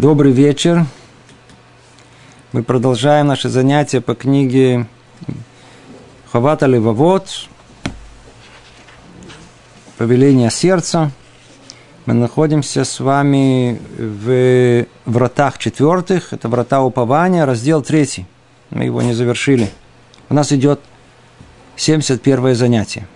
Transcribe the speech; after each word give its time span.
Добрый 0.00 0.32
вечер. 0.32 0.86
Мы 2.52 2.62
продолжаем 2.62 3.26
наше 3.26 3.50
занятие 3.50 4.00
по 4.00 4.14
книге 4.14 4.86
Хавата 6.32 6.64
Левовод 6.64 7.28
Повеление 9.98 10.50
сердца. 10.50 11.10
Мы 12.06 12.14
находимся 12.14 12.84
с 12.84 12.98
вами 12.98 13.78
в 13.98 14.86
вратах 15.04 15.58
четвертых. 15.58 16.32
Это 16.32 16.48
врата 16.48 16.82
упования, 16.82 17.44
раздел 17.44 17.82
третий. 17.82 18.24
Мы 18.70 18.84
его 18.84 19.02
не 19.02 19.12
завершили. 19.12 19.68
У 20.30 20.34
нас 20.34 20.50
идет 20.50 20.80
71 21.76 22.54
занятие. 22.54 23.06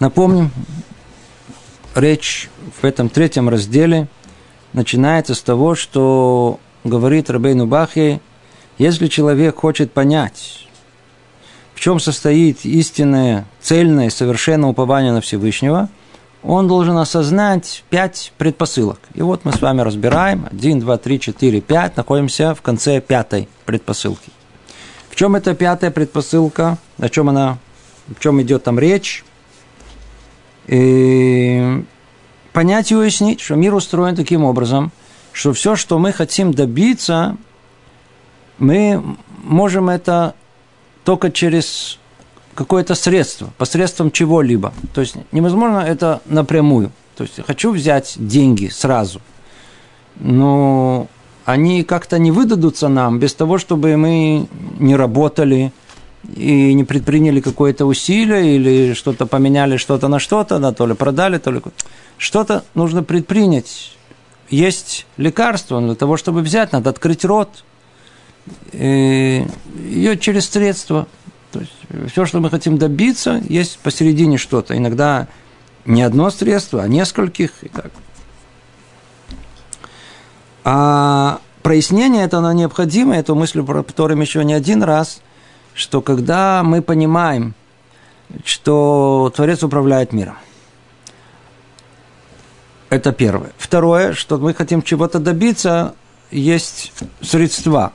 Напомним, 0.00 0.50
речь 1.94 2.48
в 2.80 2.84
этом 2.84 3.08
третьем 3.08 3.48
разделе 3.48 4.08
начинается 4.72 5.34
с 5.34 5.42
того, 5.42 5.74
что 5.74 6.58
говорит 6.84 7.30
Рабейну 7.30 7.66
Бахе, 7.66 8.20
если 8.78 9.06
человек 9.06 9.56
хочет 9.56 9.92
понять, 9.92 10.66
в 11.74 11.80
чем 11.80 12.00
состоит 12.00 12.64
истинное, 12.64 13.46
цельное, 13.60 14.10
совершенное 14.10 14.70
упование 14.70 15.12
на 15.12 15.20
Всевышнего, 15.20 15.88
он 16.42 16.66
должен 16.66 16.96
осознать 16.96 17.84
пять 17.88 18.32
предпосылок. 18.36 19.00
И 19.14 19.22
вот 19.22 19.44
мы 19.44 19.52
с 19.52 19.60
вами 19.60 19.80
разбираем. 19.82 20.48
Один, 20.50 20.80
два, 20.80 20.98
три, 20.98 21.20
четыре, 21.20 21.60
пять. 21.60 21.96
Находимся 21.96 22.54
в 22.54 22.62
конце 22.62 23.00
пятой 23.00 23.48
предпосылки. 23.64 24.30
В 25.08 25.14
чем 25.14 25.36
эта 25.36 25.54
пятая 25.54 25.90
предпосылка? 25.90 26.78
О 26.98 27.08
чем 27.08 27.28
она, 27.28 27.58
в 28.08 28.20
чем 28.20 28.42
идет 28.42 28.64
там 28.64 28.78
речь? 28.78 29.24
И 30.66 31.84
понять 32.52 32.92
и 32.92 32.96
уяснить, 32.96 33.40
что 33.40 33.54
мир 33.56 33.74
устроен 33.74 34.14
таким 34.14 34.44
образом, 34.44 34.92
что 35.32 35.52
все, 35.52 35.76
что 35.76 35.98
мы 35.98 36.12
хотим 36.12 36.52
добиться, 36.52 37.36
мы 38.58 39.02
можем 39.42 39.88
это 39.88 40.34
только 41.04 41.30
через 41.30 41.98
какое-то 42.54 42.94
средство, 42.94 43.50
посредством 43.58 44.10
чего-либо. 44.10 44.72
То 44.94 45.00
есть 45.00 45.16
невозможно 45.32 45.78
это 45.78 46.20
напрямую. 46.26 46.92
То 47.16 47.24
есть 47.24 47.44
хочу 47.46 47.72
взять 47.72 48.14
деньги 48.16 48.68
сразу, 48.68 49.20
но 50.16 51.08
они 51.44 51.82
как-то 51.82 52.18
не 52.18 52.30
выдадутся 52.30 52.88
нам 52.88 53.18
без 53.18 53.34
того, 53.34 53.58
чтобы 53.58 53.96
мы 53.96 54.46
не 54.78 54.96
работали, 54.96 55.72
и 56.34 56.72
не 56.72 56.84
предприняли 56.84 57.40
какое-то 57.40 57.86
усилие 57.86 58.56
или 58.56 58.94
что-то 58.94 59.26
поменяли 59.26 59.76
что-то 59.76 60.08
на 60.08 60.18
что-то, 60.18 60.58
да, 60.58 60.72
то 60.72 60.86
ли 60.86 60.94
продали, 60.94 61.38
то 61.38 61.50
ли 61.50 61.60
что-то 62.16 62.64
нужно 62.74 63.02
предпринять. 63.02 63.96
Есть 64.48 65.06
лекарство 65.16 65.80
для 65.80 65.94
того, 65.94 66.16
чтобы 66.16 66.42
взять, 66.42 66.72
надо 66.72 66.90
открыть 66.90 67.24
рот. 67.24 67.64
И 68.72 69.46
ее 69.84 70.18
через 70.18 70.48
средства. 70.48 71.06
То 71.50 71.60
есть 71.60 71.72
все, 72.10 72.24
что 72.26 72.40
мы 72.40 72.50
хотим 72.50 72.78
добиться, 72.78 73.42
есть 73.48 73.78
посередине 73.78 74.38
что-то. 74.38 74.76
Иногда 74.76 75.28
не 75.84 76.02
одно 76.02 76.30
средство, 76.30 76.82
а 76.82 76.88
нескольких 76.88 77.50
и 77.62 77.68
так. 77.68 77.90
А 80.64 81.40
прояснение 81.62 82.24
это 82.24 82.38
оно 82.38 82.52
необходимо, 82.52 83.16
эту 83.16 83.34
мысль 83.34 83.62
повторим 83.62 84.20
еще 84.20 84.44
не 84.44 84.54
один 84.54 84.84
раз– 84.84 85.20
что 85.74 86.00
когда 86.00 86.62
мы 86.62 86.82
понимаем, 86.82 87.54
что 88.44 89.32
Творец 89.34 89.62
управляет 89.62 90.12
миром, 90.12 90.36
это 92.90 93.12
первое. 93.12 93.52
Второе, 93.56 94.12
что 94.12 94.38
мы 94.38 94.52
хотим 94.52 94.82
чего-то 94.82 95.18
добиться, 95.18 95.94
есть 96.30 96.92
средства, 97.20 97.92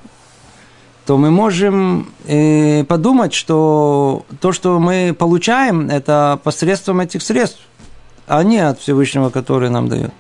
то 1.06 1.18
мы 1.18 1.32
можем 1.32 2.12
э, 2.26 2.84
подумать, 2.84 3.34
что 3.34 4.26
то, 4.42 4.52
что 4.52 4.80
мы 4.80 5.16
получаем, 5.18 5.90
это 5.90 6.40
посредством 6.44 7.00
этих 7.00 7.22
средств, 7.22 7.62
а 8.28 8.44
не 8.44 8.60
от 8.60 8.80
Всевышнего, 8.80 9.30
который 9.30 9.70
нам 9.70 9.88
дает. 9.88 10.12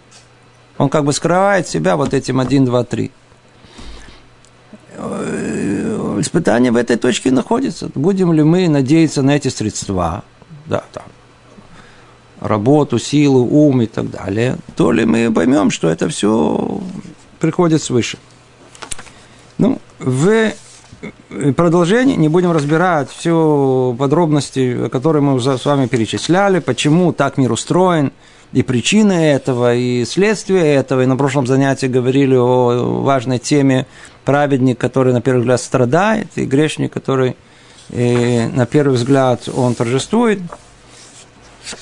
Он 0.78 0.90
как 0.90 1.06
бы 1.06 1.12
скрывает 1.12 1.68
себя 1.68 1.98
вот 1.98 2.14
этим 2.14 2.40
1, 2.40 2.66
2, 2.66 2.84
3 2.84 3.12
испытание 6.22 6.72
в 6.72 6.76
этой 6.76 6.98
точке 6.98 7.32
находится. 7.32 7.90
Будем 7.96 8.34
ли 8.34 8.44
мы 8.44 8.68
надеяться 8.70 9.22
на 9.22 9.36
эти 9.36 9.48
средства, 9.50 10.24
да, 10.66 10.84
там, 10.94 11.04
работу, 12.40 13.00
силу, 13.00 13.46
ум 13.46 13.82
и 13.82 13.86
так 13.88 14.10
далее, 14.10 14.58
то 14.76 14.92
ли 14.92 15.06
мы 15.06 15.32
поймем, 15.32 15.72
что 15.72 15.90
это 15.90 16.08
все 16.10 16.82
приходит 17.40 17.82
свыше. 17.82 18.18
Ну, 19.58 19.80
в 20.00 20.54
продолжении 21.56 22.16
не 22.16 22.30
будем 22.30 22.52
разбирать 22.52 23.10
все 23.10 23.96
подробности, 23.98 24.88
которые 24.90 25.22
мы 25.22 25.40
с 25.40 25.66
вами 25.66 25.88
перечисляли, 25.88 26.60
почему 26.60 27.14
так 27.14 27.38
мир 27.38 27.52
устроен, 27.52 28.12
и 28.54 28.64
причины 28.64 29.14
этого, 29.14 29.76
и 29.76 30.06
следствия 30.06 30.76
этого. 30.76 31.02
И 31.04 31.06
на 31.06 31.18
прошлом 31.18 31.48
занятии 31.48 31.88
говорили 31.88 32.36
о 32.36 33.02
важной 33.02 33.40
теме 33.40 33.86
праведник, 34.26 34.78
который 34.78 35.14
на 35.14 35.22
первый 35.22 35.40
взгляд 35.40 35.62
страдает, 35.62 36.28
и 36.36 36.46
грешник, 36.46 36.94
который 36.94 37.36
и 37.90 38.50
на 38.54 38.66
первый 38.66 38.96
взгляд 38.96 39.48
он 39.48 39.74
торжествует. 39.76 40.40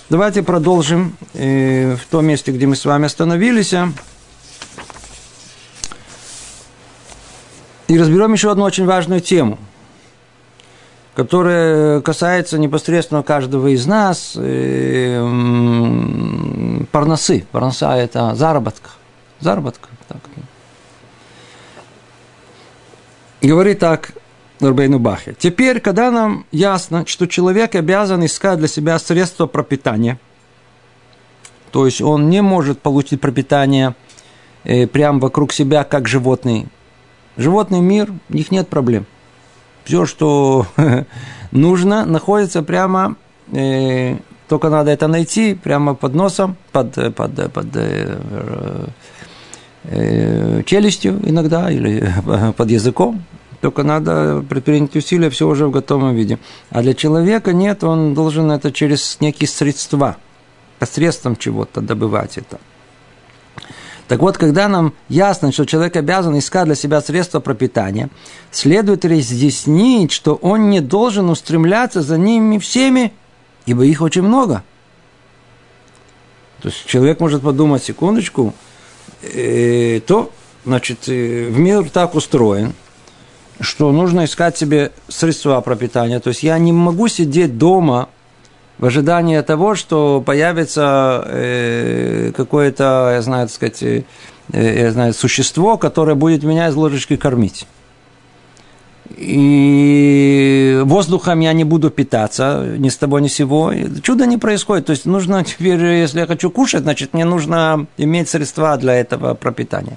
Давайте 0.09 0.44
продолжим 0.44 1.16
в 1.34 2.00
том 2.09 2.26
месте, 2.26 2.52
где 2.52 2.68
мы 2.68 2.76
с 2.76 2.86
вами 2.86 3.06
остановились. 3.06 3.74
И 7.88 8.00
разберем 8.00 8.34
еще 8.34 8.52
одну 8.52 8.64
очень 8.64 8.86
важную 8.86 9.22
тему, 9.22 9.59
которая 11.16 12.02
касается 12.02 12.59
непосредственно 12.59 13.24
каждого 13.24 13.74
из 13.74 13.88
нас. 13.88 14.34
Парносы. 16.92 17.46
Парноса– 17.52 17.96
это 17.98 18.36
заработка. 18.36 18.90
Заработка. 19.40 19.90
Так. 20.08 20.20
Говорит 23.42 23.80
так 23.80 24.12
Нурбейну 24.59 25.00
Бахе. 25.00 25.36
Теперь, 25.38 25.80
когда 25.80 26.12
нам 26.12 26.46
ясно, 26.52 27.06
что 27.08 27.28
человек 27.28 27.76
обязан 27.76 28.26
искать 28.26 28.59
для 28.59 28.68
себя 28.68 29.00
средства 29.00 29.46
пропитания, 29.46 30.20
то 31.72 31.86
есть 31.86 32.02
он 32.02 32.30
не 32.30 32.42
может 32.42 32.82
получить 32.82 33.22
пропитание 33.22 33.96
э, 34.64 34.88
прямо 34.88 35.20
вокруг 35.20 35.53
себя, 35.53 35.84
как 35.84 36.08
животные. 36.08 36.68
Животный 37.38 37.82
мир, 37.82 38.14
у 38.30 38.34
них 38.34 38.52
нет 38.52 38.70
проблем. 38.70 39.06
Все, 39.85 40.06
что 40.06 40.66
нужно, 41.51 42.06
находится 42.06 42.63
прямо, 42.63 43.16
э, 43.53 44.18
только 44.47 44.69
надо 44.69 44.91
это 44.91 45.07
найти, 45.07 45.53
прямо 45.53 45.94
под 45.94 46.16
носом, 46.16 46.57
под, 46.72 46.97
э, 46.97 47.12
под, 47.12 47.53
под 47.53 47.68
э, 47.75 48.18
э, 49.84 50.63
челюстью 50.66 51.22
иногда 51.23 51.72
или 51.72 52.12
под 52.57 52.72
языком, 52.72 53.23
только 53.62 53.84
надо 53.84 54.44
предпринять 54.47 54.96
усилия, 54.96 55.29
все 55.29 55.47
уже 55.47 55.68
в 55.68 55.72
готовом 55.72 56.16
виде. 56.16 56.40
А 56.72 56.81
для 56.81 56.96
человека 56.96 57.53
нет, 57.53 57.84
он 57.84 58.16
должен 58.16 58.52
это 58.52 58.72
через 58.72 59.17
некие 59.22 59.47
средства, 59.47 60.17
посредством 60.79 61.35
чего-то 61.35 61.81
добывать 61.81 62.38
это. 62.38 62.59
Так 64.08 64.20
вот, 64.20 64.38
когда 64.38 64.68
нам 64.68 64.94
ясно, 65.10 65.52
что 65.52 65.66
человек 65.66 65.96
обязан 65.96 66.38
искать 66.38 66.66
для 66.66 66.76
себя 66.76 67.02
средства 67.02 67.40
пропитания, 67.40 68.10
следует 68.52 69.04
разъяснить, 69.04 70.12
что 70.12 70.35
он 70.35 70.70
не 70.70 70.79
должен 70.79 71.29
устремляться 71.29 72.02
за 72.02 72.18
ними 72.18 72.59
всеми, 72.59 73.14
ибо 73.66 73.85
их 73.85 74.02
очень 74.02 74.22
много. 74.22 74.64
То 76.62 76.70
есть 76.70 76.85
человек 76.85 77.20
может 77.20 77.41
подумать, 77.41 77.84
секундочку, 77.84 78.53
э, 79.22 80.00
то, 80.06 80.32
значит, 80.66 81.08
э, 81.08 81.47
в 81.50 81.58
мир 81.59 81.90
так 81.90 82.16
устроен– 82.16 82.74
что 83.59 83.91
нужно 83.91 84.26
искать 84.26 84.58
себе 84.58 84.91
средства 85.08 85.59
пропитания. 85.62 86.20
То 86.20 86.29
есть 86.29 86.44
я 86.44 86.58
не 86.58 86.72
могу 86.72 87.08
сидеть 87.08 87.58
дома 87.58 88.09
в 88.78 88.86
ожидании 88.86 89.40
того, 89.42 89.76
что 89.76 90.22
появится 90.26 91.24
э, 91.28 92.32
какое-то, 92.36 93.12
я 93.14 93.22
знаю, 93.22 93.48
так 93.48 93.56
сказать, 93.56 93.84
э, 93.84 94.04
я 94.52 94.92
знаю, 94.92 95.14
существо, 95.14 95.78
которое 95.78 96.16
будет 96.16 96.44
меня 96.44 96.68
из 96.68 96.76
ложечки 96.76 97.16
кормить. 97.16 97.68
И 99.18 100.82
воздухом 100.84 101.40
я 101.40 101.54
не 101.54 101.64
буду 101.64 101.90
питаться 101.90 102.66
ни 102.78 102.90
с 102.90 102.98
того, 102.98 103.20
ни 103.20 103.28
сего. 103.28 103.72
Чудо 104.02 104.26
не 104.26 104.38
происходит. 104.38 104.88
То 104.88 104.92
есть 104.92 105.06
нужно 105.06 105.44
теперь, 105.44 105.84
если 105.84 106.20
я 106.20 106.28
хочу 106.28 106.50
кушать, 106.50 106.82
значит, 106.82 107.14
мне 107.14 107.24
нужно 107.24 107.86
иметь 107.98 108.30
средства 108.30 108.76
для 108.78 108.96
этого 108.96 109.36
пропитания. 109.36 109.96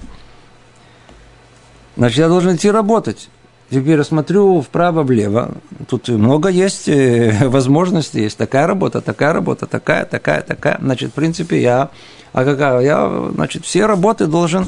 Значит, 1.97 2.19
я 2.19 2.27
должен 2.27 2.55
идти 2.55 2.71
работать. 2.71 3.29
Теперь 3.69 4.03
смотрю 4.03 4.61
вправо-влево. 4.61 5.51
Тут 5.87 6.07
много 6.09 6.49
есть 6.49 6.87
э, 6.87 7.47
возможностей. 7.49 8.21
Есть 8.21 8.37
такая 8.37 8.65
работа, 8.65 9.01
такая 9.01 9.33
работа, 9.33 9.67
такая, 9.67 10.05
такая, 10.05 10.41
такая. 10.41 10.79
Значит, 10.81 11.11
в 11.11 11.13
принципе, 11.13 11.61
я 11.61 11.89
А 12.33 12.45
какая? 12.45 12.79
Я, 12.81 13.29
значит, 13.33 13.65
все 13.65 13.85
работы 13.85 14.25
должен, 14.25 14.65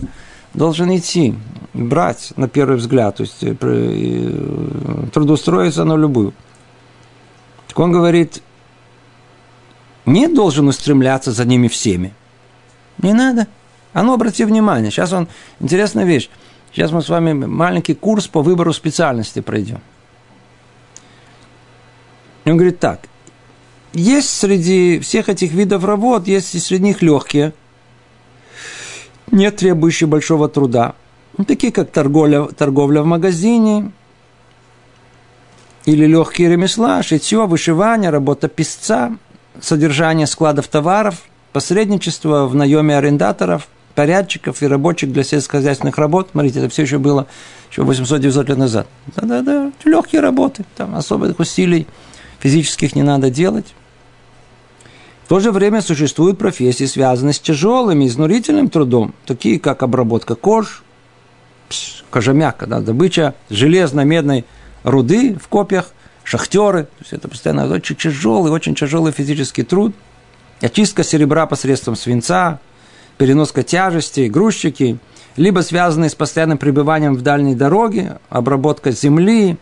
должен 0.54 0.96
идти, 0.96 1.36
брать 1.74 2.34
на 2.36 2.48
первый 2.48 2.78
взгляд, 2.78 3.18
то 3.18 3.24
есть 3.24 3.44
э, 3.44 3.56
э, 3.60 5.08
трудоустроиться 5.14 5.84
на 5.84 5.96
любую. 5.96 6.34
Так 7.68 7.80
он 7.80 7.92
говорит, 7.92 8.44
не 10.06 10.28
должен 10.28 10.68
устремляться 10.68 11.32
за 11.32 11.46
ними 11.46 11.68
всеми. 11.68 12.14
Не 13.00 13.14
надо. 13.14 13.48
А 13.94 14.04
ну, 14.04 14.14
обрати 14.14 14.46
внимание, 14.46 14.92
сейчас 14.92 15.12
он, 15.12 15.28
интересная 15.60 16.06
вещь, 16.06 16.30
сейчас 16.74 16.92
мы 16.92 17.02
с 17.02 17.10
вами 17.10 17.34
маленький 17.34 17.94
курс 17.94 18.28
по 18.28 18.42
выбору 18.42 18.74
специальности 18.74 19.40
пройдем. 19.40 19.82
Он 22.46 22.58
говорит 22.58 22.80
так, 22.80 23.08
есть 23.94 24.30
среди 24.30 25.00
всех 25.00 25.30
этих 25.30 25.52
видов 25.52 25.84
работ, 25.84 26.28
есть 26.28 26.56
и 26.56 26.60
среди 26.60 26.84
них 26.84 27.02
легкие, 27.02 27.54
не 29.32 29.50
требующие 29.52 30.08
большого 30.08 30.50
труда, 30.50 30.96
такие 31.48 31.72
как 31.72 31.92
торговля, 31.92 32.46
торговля 32.46 33.02
в 33.02 33.06
магазине, 33.06 33.92
или 35.86 36.06
легкие 36.06 36.50
ремесла, 36.50 37.02
шитье, 37.04 37.46
вышивание, 37.48 38.12
работа 38.12 38.48
писца, 38.48 39.18
содержание 39.60 40.28
складов 40.28 40.68
товаров, 40.68 41.24
посредничество 41.54 42.46
в 42.46 42.56
наеме 42.56 42.98
арендаторов, 42.98 43.68
порядчиков 43.94 44.62
и 44.62 44.68
рабочих 44.68 45.12
для 45.12 45.24
сельскохозяйственных 45.24 45.98
работ. 45.98 46.30
Смотрите, 46.32 46.60
это 46.60 46.70
все 46.70 46.84
еще 46.84 46.98
было 46.98 47.28
еще 47.72 47.82
800-900 47.84 48.48
лет 48.48 48.58
назад. 48.58 48.88
Да-да-да, 49.16 49.72
легкие 49.86 50.22
работы, 50.22 50.66
там 50.76 50.96
особых 50.96 51.40
усилий 51.40 51.88
физических 52.40 52.96
не 52.96 53.04
надо 53.04 53.30
делать. 53.30 53.74
В 55.26 55.30
то 55.30 55.40
же 55.40 55.52
время 55.52 55.82
существуют 55.82 56.38
профессии, 56.38 56.84
связанные 56.84 57.34
с 57.34 57.40
тяжелым 57.40 58.02
и 58.02 58.08
изнурительным 58.08 58.70
трудом, 58.70 59.14
такие 59.26 59.60
как 59.60 59.82
обработка 59.84 60.36
кож, 60.36 60.84
кожемяка, 62.10 62.68
да, 62.68 62.82
добыча 62.82 63.36
железно-медной 63.50 64.46
руды 64.84 65.38
в 65.42 65.48
копьях, 65.48 65.94
шахтеры, 66.24 66.84
то 66.84 66.90
есть 67.00 67.14
это 67.14 67.30
постоянно 67.30 67.72
очень 67.72 67.96
тяжелый, 67.96 68.52
очень 68.52 68.76
тяжелый 68.76 69.14
физический 69.14 69.64
труд, 69.64 69.96
очистка 70.60 71.04
серебра 71.04 71.46
посредством 71.46 71.96
свинца, 71.96 72.60
переноска 73.22 73.62
тяжестей, 73.62 74.30
грузчики, 74.30 74.98
либо 75.36 75.60
связанные 75.60 76.10
с 76.10 76.16
постоянным 76.16 76.58
пребыванием 76.58 77.14
в 77.14 77.22
дальней 77.22 77.54
дороге, 77.54 78.18
обработка 78.30 78.90
земли, 78.90 79.58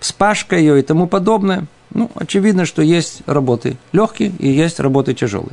вспашка 0.00 0.56
ее 0.56 0.80
и 0.80 0.82
тому 0.82 1.06
подобное. 1.06 1.66
Ну, 1.90 2.10
очевидно, 2.16 2.66
что 2.66 2.82
есть 2.82 3.22
работы 3.26 3.76
легкие 3.92 4.32
и 4.40 4.48
есть 4.48 4.80
работы 4.80 5.14
тяжелые. 5.14 5.52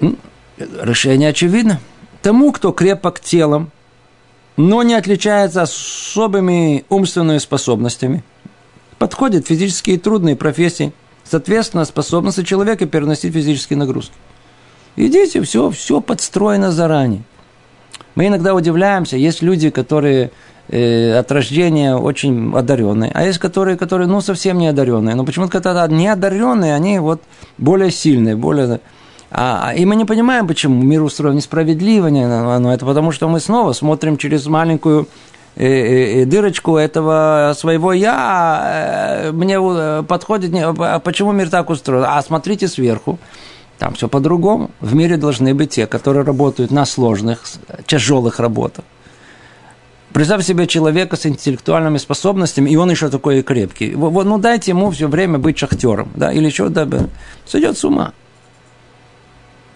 Ну, 0.00 0.16
решение 0.58 1.28
очевидно. 1.28 1.78
Тому, 2.20 2.50
кто 2.50 2.72
крепок 2.72 3.20
телом, 3.20 3.70
но 4.56 4.82
не 4.82 4.94
отличается 4.94 5.62
особыми 5.62 6.84
умственными 6.88 7.38
способностями. 7.38 8.24
Подходят 8.98 9.46
физические 9.46 10.00
трудные 10.00 10.34
профессии. 10.34 10.92
Соответственно, 11.22 11.84
способности 11.84 12.42
человека 12.42 12.86
переносить 12.86 13.32
физические 13.32 13.76
нагрузки. 13.76 14.16
Идите, 14.96 15.42
все, 15.42 15.70
все 15.70 16.00
подстроено 16.00 16.70
заранее. 16.70 17.22
Мы 18.14 18.26
иногда 18.26 18.54
удивляемся, 18.54 19.16
есть 19.16 19.40
люди, 19.40 19.70
которые 19.70 20.30
э, 20.68 21.18
от 21.18 21.32
рождения 21.32 21.96
очень 21.96 22.54
одаренные, 22.54 23.10
а 23.14 23.24
есть 23.24 23.38
которые, 23.38 23.78
которые 23.78 24.06
ну, 24.06 24.20
совсем 24.20 24.58
не 24.58 24.68
одаренные. 24.68 25.14
Но 25.14 25.24
почему-то 25.24 25.52
когда 25.52 25.86
не 25.88 26.08
одаренные, 26.08 26.74
они 26.74 26.98
вот 26.98 27.22
более 27.56 27.90
сильные, 27.90 28.36
более 28.36 28.80
а, 29.34 29.68
а, 29.68 29.74
и 29.74 29.86
мы 29.86 29.96
не 29.96 30.04
понимаем, 30.04 30.46
почему 30.46 30.82
мир 30.82 31.02
устроен 31.02 31.36
несправедливо, 31.36 32.08
но 32.10 32.72
это 32.72 32.84
потому, 32.84 33.12
что 33.12 33.28
мы 33.28 33.40
снова 33.40 33.72
смотрим 33.72 34.18
через 34.18 34.46
маленькую 34.46 35.08
э, 35.56 35.66
э, 35.66 36.22
э, 36.22 36.24
дырочку 36.26 36.76
этого 36.76 37.54
своего 37.56 37.94
я, 37.94 39.30
мне 39.32 39.58
подходит, 40.02 40.52
а 40.54 40.98
почему 40.98 41.32
мир 41.32 41.48
так 41.48 41.70
устроен? 41.70 42.04
А 42.06 42.20
смотрите 42.20 42.68
сверху, 42.68 43.18
там 43.82 43.94
все 43.94 44.08
по-другому. 44.08 44.70
В 44.78 44.94
мире 44.94 45.16
должны 45.16 45.54
быть 45.54 45.70
те, 45.70 45.88
которые 45.88 46.22
работают 46.22 46.70
на 46.70 46.86
сложных, 46.86 47.42
тяжелых 47.84 48.38
работах. 48.38 48.84
Представь 50.12 50.44
себе 50.46 50.68
человека 50.68 51.16
с 51.16 51.26
интеллектуальными 51.26 51.98
способностями, 51.98 52.70
и 52.70 52.76
он 52.76 52.92
еще 52.92 53.08
такой 53.08 53.42
крепкий. 53.42 53.96
Вот, 53.96 54.24
ну 54.24 54.38
дайте 54.38 54.70
ему 54.70 54.92
все 54.92 55.08
время 55.08 55.40
быть 55.40 55.58
шахтером, 55.58 56.12
да, 56.14 56.30
или 56.30 56.48
что, 56.50 56.68
да, 56.68 56.86
сойдет 57.44 57.76
с 57.76 57.84
ума. 57.84 58.12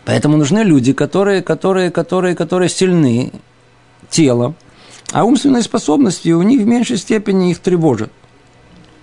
Поэтому 0.04 0.36
нужны 0.36 0.60
люди, 0.60 0.92
которые, 0.92 1.42
которые, 1.42 1.90
которые, 1.90 2.36
которые 2.36 2.68
сильны 2.68 3.32
телом, 4.08 4.54
а 5.10 5.24
умственные 5.24 5.64
способности 5.64 6.28
у 6.28 6.42
них 6.42 6.60
в 6.60 6.64
меньшей 6.64 6.98
степени 6.98 7.50
их 7.50 7.58
тревожат. 7.58 8.12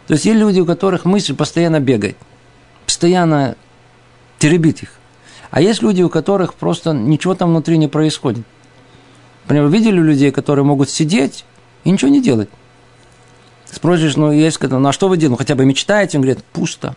То 0.08 0.14
есть 0.14 0.24
есть 0.24 0.40
люди, 0.40 0.62
у 0.62 0.66
которых 0.66 1.04
мысль 1.04 1.36
постоянно 1.36 1.82
бегает, 1.82 2.16
постоянно 2.86 3.58
теребит 4.44 4.84
их. 4.84 4.90
А 5.52 5.62
есть 5.62 5.82
люди, 5.82 6.02
у 6.02 6.10
которых 6.10 6.56
просто 6.56 6.92
ничего 6.92 7.34
там 7.34 7.52
внутри 7.52 7.78
не 7.78 7.88
происходит. 7.88 8.44
Например, 9.44 9.68
видели 9.70 10.02
людей, 10.02 10.32
которые 10.32 10.66
могут 10.66 10.90
сидеть 10.90 11.46
и 11.86 11.92
ничего 11.92 12.12
не 12.12 12.22
делать. 12.22 12.50
Спросишь, 13.72 14.18
ну, 14.18 14.34
есть, 14.34 14.62
ну, 14.62 14.86
а 14.86 14.92
что 14.92 15.08
вы 15.08 15.16
делаете? 15.16 15.32
Ну, 15.32 15.38
хотя 15.38 15.56
бы 15.56 15.64
мечтаете? 15.64 16.18
Он 16.18 16.24
говорит, 16.24 16.44
пусто. 16.44 16.94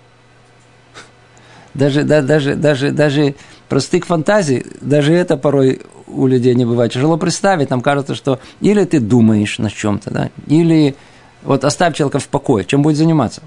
Даже, 1.74 2.02
да, 2.02 2.20
даже, 2.20 2.56
даже, 2.56 2.90
даже 2.90 3.36
простых 3.68 4.06
фантазий, 4.06 4.66
даже 4.80 5.14
это 5.14 5.36
порой 5.36 5.82
у 6.08 6.26
людей 6.26 6.56
не 6.56 6.64
бывает. 6.64 6.92
Тяжело 6.92 7.16
представить, 7.16 7.70
нам 7.70 7.80
кажется, 7.80 8.16
что 8.16 8.40
или 8.60 8.82
ты 8.84 8.98
думаешь 8.98 9.60
на 9.60 9.70
чем-то, 9.70 10.10
да, 10.10 10.30
или 10.48 10.96
вот 11.44 11.64
оставь 11.64 11.94
человека 11.94 12.18
в 12.18 12.26
покое, 12.26 12.64
чем 12.64 12.82
будет 12.82 12.96
заниматься. 12.96 13.42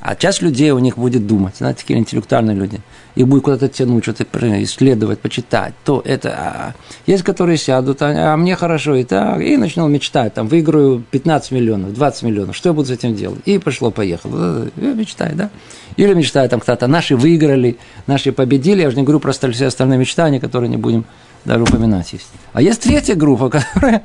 А 0.00 0.14
часть 0.14 0.42
людей 0.42 0.70
у 0.70 0.78
них 0.78 0.98
будет 0.98 1.26
думать, 1.26 1.56
знаете, 1.56 1.80
такие 1.80 1.98
интеллектуальные 1.98 2.54
люди. 2.54 2.80
Их 3.14 3.26
будет 3.26 3.42
куда-то 3.44 3.68
тянуть, 3.68 4.04
что-то 4.04 4.24
исследовать, 4.62 5.20
почитать, 5.20 5.74
то 5.84 6.02
это. 6.04 6.34
А, 6.38 6.74
есть, 7.06 7.24
которые 7.24 7.56
сядут, 7.56 8.02
а, 8.02 8.34
а 8.34 8.36
мне 8.36 8.56
хорошо 8.56 8.94
и 8.94 9.04
так, 9.04 9.40
и 9.40 9.56
начнут 9.56 9.90
мечтать, 9.90 10.34
там, 10.34 10.48
выиграю 10.48 11.02
15 11.10 11.50
миллионов, 11.50 11.94
20 11.94 12.22
миллионов, 12.24 12.54
что 12.54 12.68
я 12.68 12.72
буду 12.74 12.88
с 12.88 12.90
этим 12.90 13.14
делать? 13.14 13.40
И 13.46 13.58
пошло-поехало. 13.58 14.68
Я 14.76 14.92
мечтаю, 14.92 15.34
да? 15.34 15.50
Или 15.96 16.12
мечтаю, 16.12 16.48
там, 16.50 16.60
кто-то, 16.60 16.86
наши 16.86 17.16
выиграли, 17.16 17.78
наши 18.06 18.32
победили, 18.32 18.82
я 18.82 18.90
же 18.90 18.96
не 18.96 19.02
говорю 19.02 19.20
про 19.20 19.32
все 19.32 19.66
остальные 19.66 19.98
мечтания, 19.98 20.40
которые 20.40 20.68
не 20.68 20.76
будем 20.76 21.06
даже 21.46 21.62
упоминать 21.62 22.12
есть. 22.12 22.28
А 22.52 22.60
есть 22.60 22.82
третья 22.82 23.14
группа, 23.14 23.48
которая, 23.50 24.04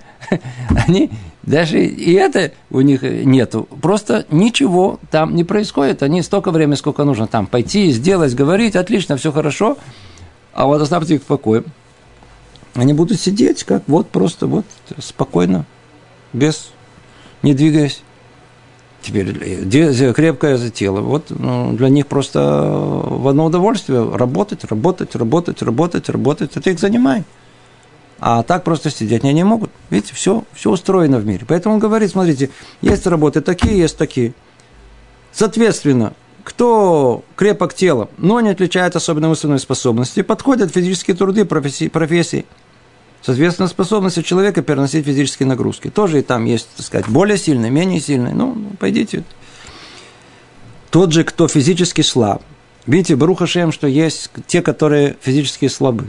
они 0.70 1.12
даже 1.44 1.84
и 1.84 2.14
это 2.14 2.54
у 2.70 2.82
них 2.82 3.02
нету. 3.02 3.68
Просто 3.82 4.26
ничего 4.30 5.00
там 5.10 5.36
не 5.36 5.44
происходит. 5.44 6.04
Они 6.04 6.22
столько 6.22 6.52
времени, 6.52 6.76
сколько 6.76 7.04
нужно 7.04 7.28
там 7.28 7.48
пойти, 7.48 7.92
сделать, 7.92 8.36
говорить, 8.36 8.76
отлично, 8.76 9.18
все 9.18 9.32
хорошо. 9.32 9.78
А 10.54 10.66
вот 10.68 10.82
оставьте 10.82 11.16
их 11.16 11.24
в 11.24 11.26
покое. 11.26 11.64
Они 12.76 12.94
будут 12.94 13.20
сидеть, 13.20 13.64
как 13.64 13.84
вот 13.88 14.08
просто 14.10 14.48
вот 14.48 14.66
спокойно, 15.00 15.66
без, 16.32 16.72
не 17.42 17.54
Теперь 19.02 20.14
крепкое 20.14 20.70
тело. 20.70 21.02
Вот 21.02 21.30
ну, 21.30 21.74
для 21.74 21.90
них 21.90 22.08
просто 22.08 22.40
в 22.40 23.28
одно 23.28 23.46
удовольствие 23.46 24.16
работать, 24.16 24.64
работать, 24.66 25.16
работать, 25.16 25.62
работать, 25.62 26.10
работать. 26.10 26.56
Это 26.56 26.70
их 26.70 26.80
занимает. 26.80 27.26
А 28.20 28.44
так 28.44 28.64
просто 28.64 28.92
сидеть 28.92 29.24
они 29.24 29.34
не 29.34 29.44
могут. 29.44 29.72
Видите, 29.90 30.14
все, 30.14 30.44
все 30.54 30.70
устроено 30.70 31.18
в 31.18 31.26
мире. 31.26 31.44
Поэтому 31.48 31.76
он 31.76 31.82
говорит, 31.82 32.12
смотрите, 32.12 32.52
есть 32.82 33.08
работы 33.08 33.42
такие, 33.42 33.80
есть 33.80 33.98
такие. 33.98 34.34
Соответственно, 35.32 36.14
кто 36.44 37.24
крепок 37.36 37.74
телом, 37.74 38.10
но 38.18 38.40
не 38.40 38.50
отличает 38.50 38.96
особенно 38.96 39.30
умственной 39.30 39.60
способности, 39.60 40.22
подходят 40.22 40.72
физические 40.72 41.18
труды 41.18 41.46
профессии, 41.46 41.88
профессии. 41.88 42.46
Соответственно, 43.22 43.68
способность 43.68 44.24
человека 44.26 44.62
переносить 44.62 45.06
физические 45.06 45.48
нагрузки. 45.48 45.90
Тоже 45.90 46.20
и 46.20 46.22
там 46.22 46.46
есть, 46.46 46.68
так 46.76 46.86
сказать, 46.86 47.08
более 47.08 47.38
сильные, 47.38 47.70
менее 47.70 48.00
сильные. 48.00 48.34
Ну, 48.34 48.58
пойдите. 48.80 49.24
Тот 50.90 51.12
же, 51.12 51.24
кто 51.24 51.48
физически 51.48 52.02
слаб. 52.02 52.42
Видите, 52.88 53.16
Баруха 53.16 53.46
Шем, 53.46 53.72
что 53.72 53.88
есть 53.88 54.32
те, 54.48 54.62
которые 54.62 55.16
физически 55.22 55.68
слабы. 55.68 56.08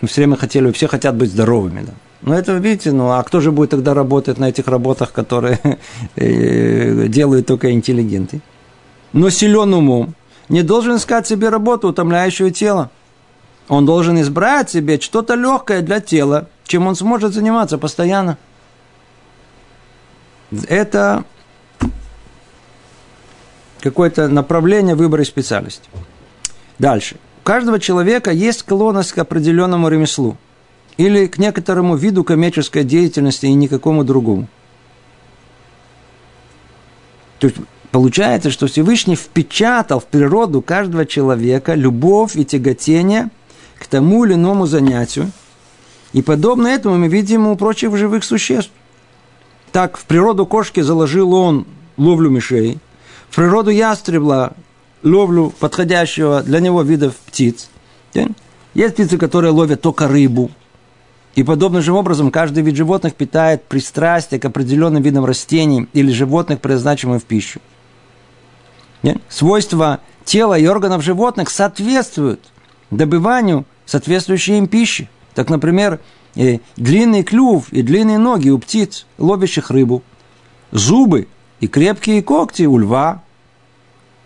Мы 0.00 0.08
все 0.08 0.22
время 0.22 0.36
хотели, 0.36 0.72
все 0.72 0.88
хотят 0.88 1.14
быть 1.14 1.30
здоровыми. 1.30 1.82
Да. 1.82 1.92
Но 2.22 2.34
это, 2.34 2.54
видите, 2.54 2.90
ну 2.90 3.10
а 3.10 3.22
кто 3.22 3.40
же 3.40 3.52
будет 3.52 3.70
тогда 3.70 3.92
работать 3.92 4.38
на 4.38 4.48
этих 4.48 4.66
работах, 4.66 5.12
которые 5.12 5.60
э, 6.16 7.06
делают 7.08 7.46
только 7.46 7.70
интеллигенты? 7.70 8.40
Но 9.12 9.28
силен 9.28 9.74
умом 9.74 10.14
не 10.48 10.62
должен 10.62 10.96
искать 10.96 11.26
себе 11.26 11.50
работу, 11.50 11.88
утомляющую 11.88 12.50
тело. 12.50 12.90
Он 13.68 13.86
должен 13.86 14.20
избрать 14.20 14.70
себе 14.70 15.00
что-то 15.00 15.34
легкое 15.34 15.80
для 15.80 16.00
тела, 16.00 16.48
чем 16.64 16.86
он 16.86 16.96
сможет 16.96 17.32
заниматься 17.32 17.78
постоянно. 17.78 18.36
Это 20.68 21.24
какое-то 23.80 24.28
направление 24.28 24.94
выбора 24.94 25.24
специальности. 25.24 25.88
Дальше. 26.78 27.16
каждого 27.42 27.78
человека 27.78 28.30
есть 28.30 28.60
склонность 28.60 29.12
к 29.12 29.18
определенному 29.18 29.88
ремеслу 29.88 30.36
или 30.96 31.26
к 31.26 31.38
некоторому 31.38 31.96
виду 31.96 32.24
коммерческой 32.24 32.84
деятельности 32.84 33.46
и 33.46 33.54
никакому 33.54 34.04
другому. 34.04 34.48
То 37.38 37.48
есть 37.48 37.58
получается, 37.90 38.50
что 38.50 38.66
Всевышний 38.66 39.16
впечатал 39.16 40.00
в 40.00 40.06
природу 40.06 40.62
каждого 40.62 41.04
человека 41.04 41.74
любовь 41.74 42.36
и 42.36 42.44
тяготение 42.44 43.30
к 43.78 43.86
тому 43.86 44.24
или 44.24 44.34
иному 44.34 44.66
занятию. 44.66 45.30
И 46.12 46.22
подобно 46.22 46.68
этому 46.68 46.96
мы 46.96 47.08
видим 47.08 47.46
у 47.46 47.56
прочих 47.56 47.96
живых 47.96 48.24
существ. 48.24 48.70
Так, 49.72 49.96
в 49.96 50.04
природу 50.04 50.46
кошки 50.46 50.80
заложил 50.80 51.34
он 51.34 51.66
ловлю 51.96 52.30
мишей, 52.30 52.78
в 53.28 53.36
природу 53.36 53.70
ястребла 53.70 54.54
ловлю 55.02 55.52
подходящего 55.58 56.42
для 56.42 56.60
него 56.60 56.82
видов 56.82 57.16
птиц. 57.16 57.68
Есть 58.74 58.94
птицы, 58.94 59.18
которые 59.18 59.50
ловят 59.50 59.80
только 59.80 60.08
рыбу. 60.08 60.50
И 61.34 61.42
подобным 61.42 61.82
же 61.82 61.92
образом 61.92 62.30
каждый 62.30 62.62
вид 62.62 62.76
животных 62.76 63.14
питает 63.14 63.64
пристрастие 63.64 64.38
к 64.38 64.44
определенным 64.44 65.02
видам 65.02 65.24
растений 65.24 65.88
или 65.92 66.12
животных, 66.12 66.60
предназначенным 66.60 67.18
в 67.18 67.24
пищу. 67.24 67.60
Свойства 69.28 70.00
тела 70.24 70.56
и 70.56 70.66
органов 70.66 71.02
животных 71.02 71.50
соответствуют 71.50 72.40
добыванию 72.96 73.64
соответствующей 73.86 74.58
им 74.58 74.66
пищи. 74.66 75.08
Так, 75.34 75.50
например, 75.50 76.00
и 76.34 76.60
длинный 76.76 77.22
клюв 77.22 77.72
и 77.72 77.82
длинные 77.82 78.18
ноги 78.18 78.50
у 78.50 78.58
птиц, 78.58 79.06
ловящих 79.18 79.70
рыбу, 79.70 80.02
зубы 80.70 81.28
и 81.60 81.68
крепкие 81.68 82.22
когти 82.22 82.64
у 82.64 82.78
льва, 82.78 83.22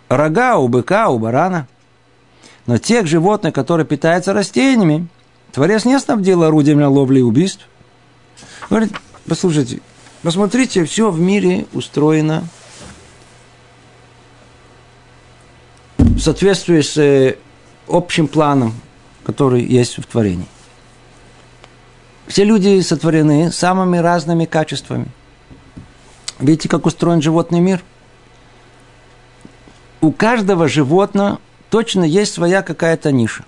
рога 0.07 0.57
у 0.57 0.67
быка, 0.67 1.09
у 1.09 1.19
барана. 1.19 1.67
Но 2.65 2.77
тех 2.77 3.07
животных, 3.07 3.53
которые 3.53 3.85
питаются 3.85 4.33
растениями, 4.33 5.07
Творец 5.51 5.85
не 5.85 5.99
снабдил 5.99 6.43
орудием 6.43 6.77
для 6.77 6.89
ловли 6.89 7.19
и 7.19 7.23
убийств. 7.23 7.67
Говорит, 8.69 8.91
послушайте, 9.27 9.81
посмотрите, 10.21 10.85
все 10.85 11.09
в 11.09 11.19
мире 11.19 11.65
устроено 11.73 12.43
в 15.97 16.19
соответствии 16.19 16.81
с 16.81 16.97
э, 16.97 17.37
общим 17.89 18.27
планом, 18.27 18.73
который 19.23 19.63
есть 19.63 19.97
в 19.97 20.05
творении. 20.05 20.47
Все 22.27 22.43
люди 22.43 22.79
сотворены 22.81 23.51
самыми 23.51 23.97
разными 23.97 24.45
качествами. 24.45 25.07
Видите, 26.39 26.69
как 26.69 26.85
устроен 26.85 27.21
животный 27.21 27.59
мир? 27.59 27.83
У 29.99 30.11
каждого 30.11 30.67
животного 30.67 31.39
точно 31.69 32.03
есть 32.03 32.33
своя 32.33 32.61
какая-то 32.61 33.11
ниша. 33.11 33.43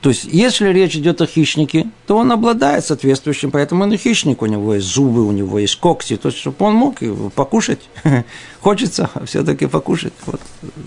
То 0.00 0.10
есть, 0.10 0.24
если 0.24 0.68
речь 0.68 0.96
идет 0.96 1.22
о 1.22 1.26
хищнике, 1.26 1.86
то 2.06 2.18
он 2.18 2.30
обладает 2.30 2.84
соответствующим, 2.84 3.50
поэтому 3.50 3.84
он 3.84 3.92
и 3.94 3.96
хищник, 3.96 4.42
у 4.42 4.46
него 4.46 4.74
есть 4.74 4.86
зубы, 4.86 5.26
у 5.26 5.32
него 5.32 5.58
есть 5.58 5.76
когти, 5.76 6.18
то 6.18 6.28
есть, 6.28 6.40
чтобы 6.40 6.56
он 6.58 6.74
мог 6.74 6.96
покушать. 7.34 7.80
Хочется 8.60 9.08
все-таки 9.24 9.64
покушать. 9.66 10.12
Вот, 10.26 10.42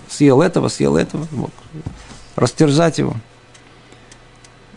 съел 0.08 0.40
этого, 0.40 0.68
съел 0.68 0.96
этого, 0.96 1.26
мог 1.32 1.50
растерзать 2.38 2.98
его. 2.98 3.14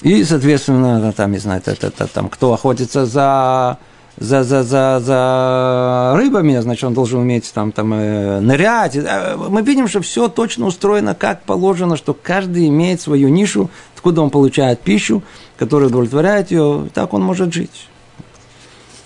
И, 0.02 0.24
соответственно, 0.24 1.14
там, 1.14 1.32
не 1.32 1.38
знаю, 1.38 1.62
это, 1.64 1.88
это, 1.88 2.08
там, 2.08 2.28
кто 2.28 2.54
охотится 2.54 3.06
за, 3.06 3.78
за, 4.18 4.44
за, 4.44 4.64
за, 4.64 5.00
за 5.00 6.14
рыбами, 6.16 6.58
значит, 6.58 6.84
он 6.86 6.94
должен 6.96 7.20
уметь 7.20 7.52
там, 7.54 7.72
там 7.72 7.94
э, 7.94 8.40
нырять. 8.40 8.96
Э, 8.96 9.36
мы 9.38 9.62
видим, 9.62 9.88
что 9.88 10.02
все 10.02 10.28
точно 10.28 10.66
устроено, 10.66 11.14
как 11.14 11.44
положено, 11.44 11.98
что 11.98 12.16
каждый 12.16 12.68
имеет 12.68 13.00
свою 13.00 13.30
нишу, 13.30 13.70
откуда 13.96 14.22
он 14.22 14.32
получает 14.32 14.80
пищу, 14.80 15.22
которая 15.58 15.90
удовлетворяет 15.90 16.50
ее, 16.50 16.90
так 16.94 17.14
он 17.14 17.22
может 17.22 17.54
жить. 17.54 17.88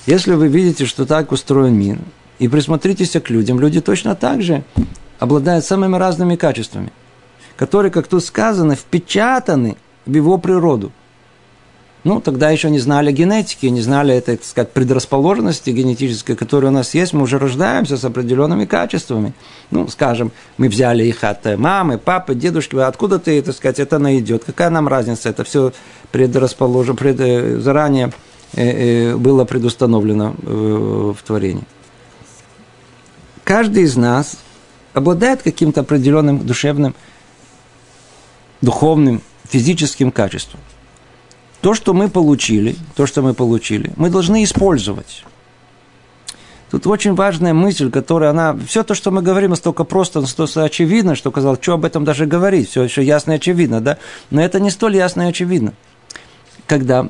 Если 0.06 0.34
вы 0.34 0.48
видите, 0.48 0.86
что 0.86 1.06
так 1.06 1.34
устроен 1.34 1.74
мир, 1.74 2.00
и 2.40 2.48
присмотритесь 2.48 3.12
к 3.12 3.30
людям, 3.30 3.60
люди 3.60 3.82
точно 3.82 4.16
так 4.16 4.42
же 4.42 4.64
обладают 5.20 5.66
самыми 5.66 5.96
разными 5.96 6.36
качествами, 6.36 6.92
которые, 7.58 7.92
как 7.92 8.08
тут 8.08 8.24
сказано, 8.24 8.76
впечатаны 8.76 9.78
в 10.06 10.14
его 10.14 10.38
природу. 10.38 10.92
Ну, 12.06 12.22
тогда 12.22 12.52
еще 12.52 12.70
не 12.70 12.78
знали 12.78 13.12
генетики, 13.12 13.66
не 13.66 13.82
знали 13.82 14.14
этой, 14.14 14.38
так 14.38 14.46
сказать, 14.46 14.72
предрасположенности 14.72 15.72
генетической, 15.72 16.36
которая 16.36 16.70
у 16.70 16.74
нас 16.74 16.94
есть. 16.94 17.14
Мы 17.14 17.24
уже 17.24 17.40
рождаемся 17.40 17.98
с 17.98 18.06
определенными 18.06 18.66
качествами. 18.66 19.34
Ну, 19.72 19.88
скажем, 19.88 20.32
мы 20.58 20.70
взяли 20.70 21.04
их 21.04 21.24
от 21.24 21.58
мамы, 21.58 21.98
папы, 21.98 22.36
дедушки. 22.36 22.76
Откуда 22.76 23.18
ты, 23.18 23.42
так 23.42 23.56
сказать, 23.56 23.80
это 23.80 23.98
найдет? 23.98 24.44
Какая 24.46 24.70
нам 24.70 24.88
разница? 24.88 25.30
Это 25.30 25.44
все 25.44 25.74
предрасположено, 26.12 26.96
пред, 26.96 27.20
э, 27.20 27.58
заранее 27.58 28.12
э, 28.54 29.14
э, 29.14 29.16
было 29.16 29.44
предустановлено 29.44 30.36
в 30.44 31.18
творении. 31.26 31.64
Каждый 33.44 33.82
из 33.82 33.98
нас 33.98 34.38
обладает 34.94 35.42
каким-то 35.42 35.82
определенным 35.82 36.46
душевным, 36.46 36.94
духовным 38.66 39.22
физическим 39.48 40.12
качеством. 40.12 40.60
То, 41.62 41.74
что 41.74 41.94
мы 41.94 42.10
получили, 42.10 42.76
то, 42.96 43.06
что 43.06 43.22
мы 43.22 43.34
получили, 43.34 43.94
мы 43.96 44.10
должны 44.10 44.44
использовать. 44.44 45.24
Тут 46.72 46.88
очень 46.88 47.14
важная 47.14 47.54
мысль, 47.54 47.90
которая 47.90 48.32
она... 48.32 48.58
Все 48.68 48.84
то, 48.84 48.96
что 48.96 49.12
мы 49.12 49.22
говорим, 49.22 49.52
настолько 49.52 49.84
просто, 49.84 50.20
настолько 50.20 50.64
очевидно, 50.64 51.16
что 51.16 51.32
казалось, 51.32 51.60
что 51.62 51.74
об 51.74 51.86
этом 51.86 52.04
даже 52.04 52.26
говорить. 52.26 52.70
Все 52.70 52.84
еще 52.84 53.04
ясно 53.04 53.34
и 53.34 53.36
очевидно, 53.36 53.82
да? 53.82 53.98
Но 54.32 54.42
это 54.42 54.60
не 54.60 54.72
столь 54.72 54.98
ясно 54.98 55.24
и 55.24 55.30
очевидно. 55.30 55.74
Когда 56.68 57.10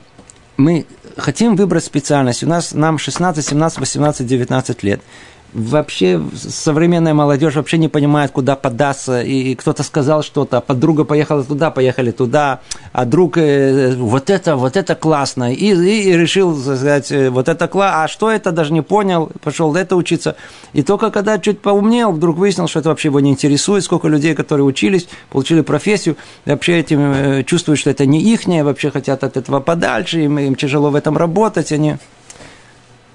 мы 0.58 0.86
хотим 1.18 1.56
выбрать 1.56 1.86
специальность, 1.86 2.44
у 2.44 2.48
нас 2.48 2.74
нам 2.74 2.98
16, 2.98 3.44
17, 3.44 3.80
18, 3.80 4.28
19 4.28 4.84
лет– 4.84 5.02
вообще 5.56 6.22
современная 6.36 7.14
молодежь 7.14 7.56
вообще 7.56 7.78
не 7.78 7.88
понимает, 7.88 8.32
куда 8.32 8.56
податься. 8.56 9.22
И 9.22 9.56
кто-то 9.56 9.84
сказал 9.84 10.22
что-то, 10.22 10.58
а 10.58 10.62
подруга 10.62 11.06
поехала 11.06 11.44
туда, 11.44 11.72
поехали 11.72 12.12
туда, 12.12 12.60
а 12.92 13.06
друг 13.06 13.38
э, 13.38 13.96
вот 13.96 14.30
это, 14.30 14.58
вот 14.58 14.76
это 14.76 14.96
классно. 14.96 15.54
И, 15.54 15.74
и, 15.74 16.10
и 16.10 16.18
решил 16.18 16.56
сказать, 16.58 17.12
э, 17.12 17.30
вот 17.30 17.48
это 17.48 17.68
классно, 17.68 18.04
а 18.04 18.08
что 18.08 18.30
это, 18.30 18.52
даже 18.52 18.74
не 18.74 18.82
понял, 18.82 19.32
пошел 19.42 19.74
это 19.76 19.96
учиться. 19.96 20.36
И 20.74 20.84
только 20.84 21.10
когда 21.10 21.40
чуть 21.40 21.62
поумнел, 21.62 22.12
вдруг 22.12 22.38
выяснил, 22.38 22.68
что 22.68 22.80
это 22.80 22.90
вообще 22.90 23.08
его 23.08 23.22
не 23.22 23.32
интересует, 23.32 23.84
сколько 23.84 24.10
людей, 24.10 24.36
которые 24.36 24.66
учились, 24.66 25.08
получили 25.30 25.62
профессию, 25.62 26.18
вообще 26.46 26.80
этим 26.80 27.00
э, 27.00 27.44
чувствуют, 27.44 27.80
что 27.80 27.90
это 27.90 28.06
не 28.06 28.22
их, 28.22 28.46
вообще 28.46 28.92
хотят 28.92 29.24
от 29.24 29.38
этого 29.38 29.60
подальше, 29.60 30.20
им, 30.20 30.38
им 30.38 30.56
тяжело 30.56 30.90
в 30.90 30.96
этом 30.96 31.18
работать, 31.18 31.72
они 31.72 31.96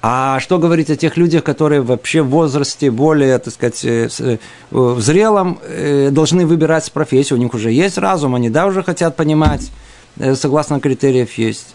а 0.02 0.40
что 0.40 0.58
говорить 0.58 0.88
о 0.88 0.96
тех 0.96 1.18
людях, 1.18 1.44
которые 1.44 1.82
вообще 1.82 2.22
в 2.22 2.30
возрасте 2.30 2.90
более, 2.90 3.38
так 3.38 3.52
сказать, 3.52 3.84
э, 3.84 4.08
э, 4.18 4.38
зрелом 4.98 5.58
э, 5.62 6.08
должны 6.10 6.46
выбирать 6.46 6.90
профессию, 6.90 7.38
у 7.38 7.42
них 7.42 7.52
уже 7.52 7.70
есть 7.70 7.98
разум, 7.98 8.34
они 8.34 8.48
да 8.48 8.66
уже 8.66 8.82
хотят 8.82 9.16
понимать, 9.16 9.70
согласно 10.34 10.80
критериев 10.80 11.34
есть. 11.34 11.74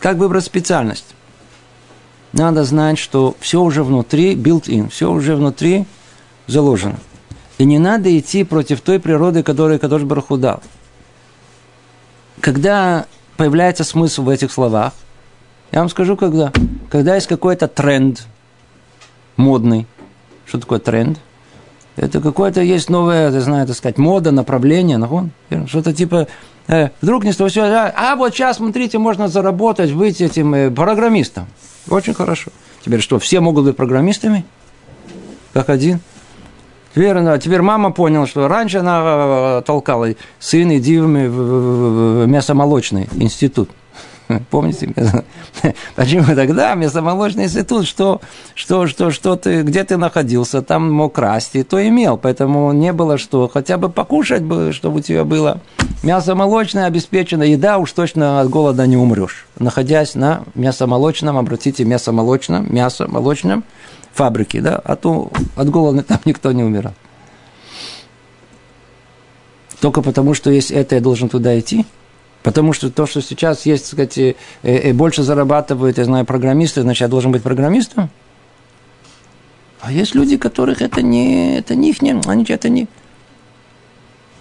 Как 0.00 0.16
выбрать 0.16 0.44
специальность? 0.44 1.06
Надо 2.32 2.64
знать, 2.64 2.98
что 2.98 3.36
все 3.40 3.62
уже 3.62 3.84
внутри, 3.84 4.34
built-in, 4.34 4.90
все 4.90 5.10
уже 5.10 5.36
внутри 5.36 5.86
заложено. 6.48 6.98
И 7.58 7.64
не 7.64 7.78
надо 7.78 8.16
идти 8.18 8.42
против 8.42 8.80
той 8.80 8.98
природы, 8.98 9.42
которую 9.42 9.78
Кадош 9.78 10.02
Бараху 10.02 10.36
дал. 10.36 10.60
Когда 12.40 13.06
появляется 13.36 13.84
смысл 13.84 14.24
в 14.24 14.28
этих 14.28 14.52
словах, 14.52 14.92
я 15.72 15.80
вам 15.80 15.88
скажу, 15.88 16.16
когда. 16.16 16.52
Когда 16.90 17.14
есть 17.14 17.26
какой-то 17.26 17.68
тренд 17.68 18.26
модный. 19.36 19.86
Что 20.46 20.60
такое 20.60 20.78
тренд? 20.78 21.18
Это 21.96 22.20
какое-то 22.20 22.60
есть 22.60 22.90
новое, 22.90 23.30
я 23.30 23.40
знаю, 23.40 23.66
так 23.66 23.74
сказать, 23.74 23.96
мода, 23.98 24.30
направление, 24.30 24.98
нахон? 24.98 25.30
Что-то 25.66 25.94
типа, 25.94 26.28
э, 26.68 26.90
вдруг 27.00 27.24
не 27.24 27.32
что 27.32 27.46
а, 27.56 27.92
а 27.96 28.16
вот 28.16 28.34
сейчас, 28.34 28.58
смотрите, 28.58 28.98
можно 28.98 29.28
заработать, 29.28 29.92
быть 29.92 30.20
этим 30.20 30.54
э, 30.54 30.70
программистом. 30.70 31.46
Очень 31.88 32.12
хорошо. 32.12 32.50
Теперь 32.84 33.00
что, 33.00 33.18
все 33.18 33.40
могут 33.40 33.64
быть 33.64 33.76
программистами? 33.76 34.44
Как 35.54 35.70
один? 35.70 36.00
Теперь, 36.94 37.16
теперь 37.40 37.62
мама 37.62 37.92
поняла, 37.92 38.26
что 38.26 38.46
раньше 38.46 38.78
она 38.78 39.02
э, 39.04 39.62
толкала 39.64 40.08
сын, 40.38 40.70
иди 40.76 40.98
в 40.98 41.06
мясомолочный 42.26 43.08
институт. 43.14 43.70
Помните? 44.50 44.92
Почему 45.96 46.34
тогда 46.34 46.74
мясомолочный 46.74 47.44
институт, 47.44 47.86
что, 47.86 48.20
что, 48.54 48.86
что, 48.86 49.10
что 49.10 49.36
ты, 49.36 49.62
где 49.62 49.84
ты 49.84 49.96
находился, 49.96 50.62
там 50.62 50.92
мог 50.92 51.14
красть, 51.14 51.54
и 51.54 51.62
то 51.62 51.86
имел. 51.86 52.16
Поэтому 52.16 52.72
не 52.72 52.92
было 52.92 53.18
что, 53.18 53.48
хотя 53.48 53.76
бы 53.76 53.88
покушать 53.88 54.42
бы, 54.42 54.72
чтобы 54.72 54.98
у 54.98 55.02
тебя 55.02 55.24
было. 55.24 55.60
Мясо 56.02 56.34
молочное 56.34 56.86
обеспечено, 56.86 57.42
еда 57.42 57.78
уж 57.78 57.92
точно 57.92 58.40
от 58.40 58.50
голода 58.50 58.86
не 58.86 58.96
умрешь. 58.96 59.46
Находясь 59.58 60.14
на 60.14 60.42
мясомолочном, 60.54 61.36
обратите, 61.36 61.84
мясомолочном, 61.84 62.72
мясо 62.72 63.08
молочном 63.08 63.64
фабрике, 64.12 64.60
да, 64.60 64.80
а 64.82 64.96
то 64.96 65.30
от 65.56 65.70
голода 65.70 66.02
там 66.02 66.18
никто 66.24 66.52
не 66.52 66.62
умирал. 66.62 66.94
Только 69.80 70.00
потому, 70.00 70.34
что 70.34 70.50
есть 70.50 70.70
это, 70.70 70.94
я 70.94 71.00
должен 71.00 71.28
туда 71.28 71.58
идти? 71.58 71.84
Потому 72.46 72.72
что 72.72 72.92
то, 72.92 73.06
что 73.06 73.20
сейчас 73.22 73.66
есть, 73.66 73.90
так 73.90 74.08
сказать, 74.08 74.36
больше 74.94 75.24
зарабатывают, 75.24 75.98
я 75.98 76.04
знаю, 76.04 76.24
программисты, 76.24 76.82
значит, 76.82 77.00
я 77.00 77.08
должен 77.08 77.32
быть 77.32 77.42
программистом? 77.42 78.08
А 79.80 79.90
есть 79.90 80.14
люди, 80.14 80.36
которых 80.36 80.80
это 80.80 81.02
не, 81.02 81.58
это 81.58 81.74
не 81.74 81.90
их, 81.90 82.02
не, 82.02 82.20
они 82.24 82.46
это 82.48 82.68
не... 82.68 82.86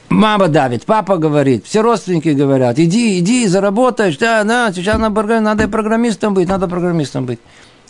Мама 0.10 0.50
давит, 0.50 0.86
папа 0.86 1.18
говорит, 1.18 1.66
все 1.66 1.82
родственники 1.82 2.30
говорят, 2.30 2.78
иди, 2.78 3.18
иди, 3.18 3.48
заработаешь, 3.48 4.18
да, 4.18 4.44
да, 4.44 4.72
сейчас 4.72 5.00
надо, 5.00 5.40
надо 5.40 5.68
программистом 5.68 6.36
быть, 6.36 6.48
надо 6.48 6.68
программистом 6.68 7.26
быть. 7.26 7.40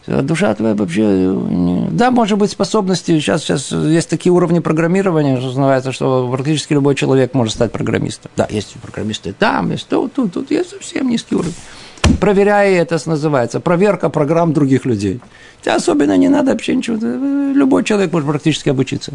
Душа 0.07 0.53
твоя 0.53 0.75
вообще... 0.75 1.35
Да, 1.91 2.11
может 2.11 2.37
быть, 2.37 2.51
способности. 2.51 3.19
Сейчас, 3.19 3.43
сейчас 3.43 3.71
есть 3.71 4.09
такие 4.09 4.31
уровни 4.31 4.59
программирования, 4.59 5.37
что 5.37 5.47
называется, 5.47 5.91
что 5.91 6.29
практически 6.31 6.73
любой 6.73 6.95
человек 6.95 7.33
может 7.33 7.55
стать 7.55 7.71
программистом. 7.71 8.31
Да, 8.35 8.47
есть 8.49 8.75
программисты 8.81 9.33
там, 9.33 9.71
есть 9.71 9.87
тут, 9.87 10.13
тут, 10.13 10.33
тут. 10.33 10.51
Есть 10.51 10.69
совсем 10.71 11.09
низкий 11.09 11.35
уровень. 11.35 11.55
Проверяя 12.19 12.81
это 12.81 12.99
называется. 13.05 13.59
Проверка 13.59 14.09
программ 14.09 14.53
других 14.53 14.85
людей. 14.85 15.21
Тебе 15.61 15.73
особенно 15.73 16.15
не 16.17 16.29
надо 16.29 16.51
вообще 16.51 16.75
ничего. 16.75 16.97
Любой 16.97 17.83
человек 17.83 18.13
может 18.13 18.29
практически 18.29 18.69
обучиться. 18.69 19.13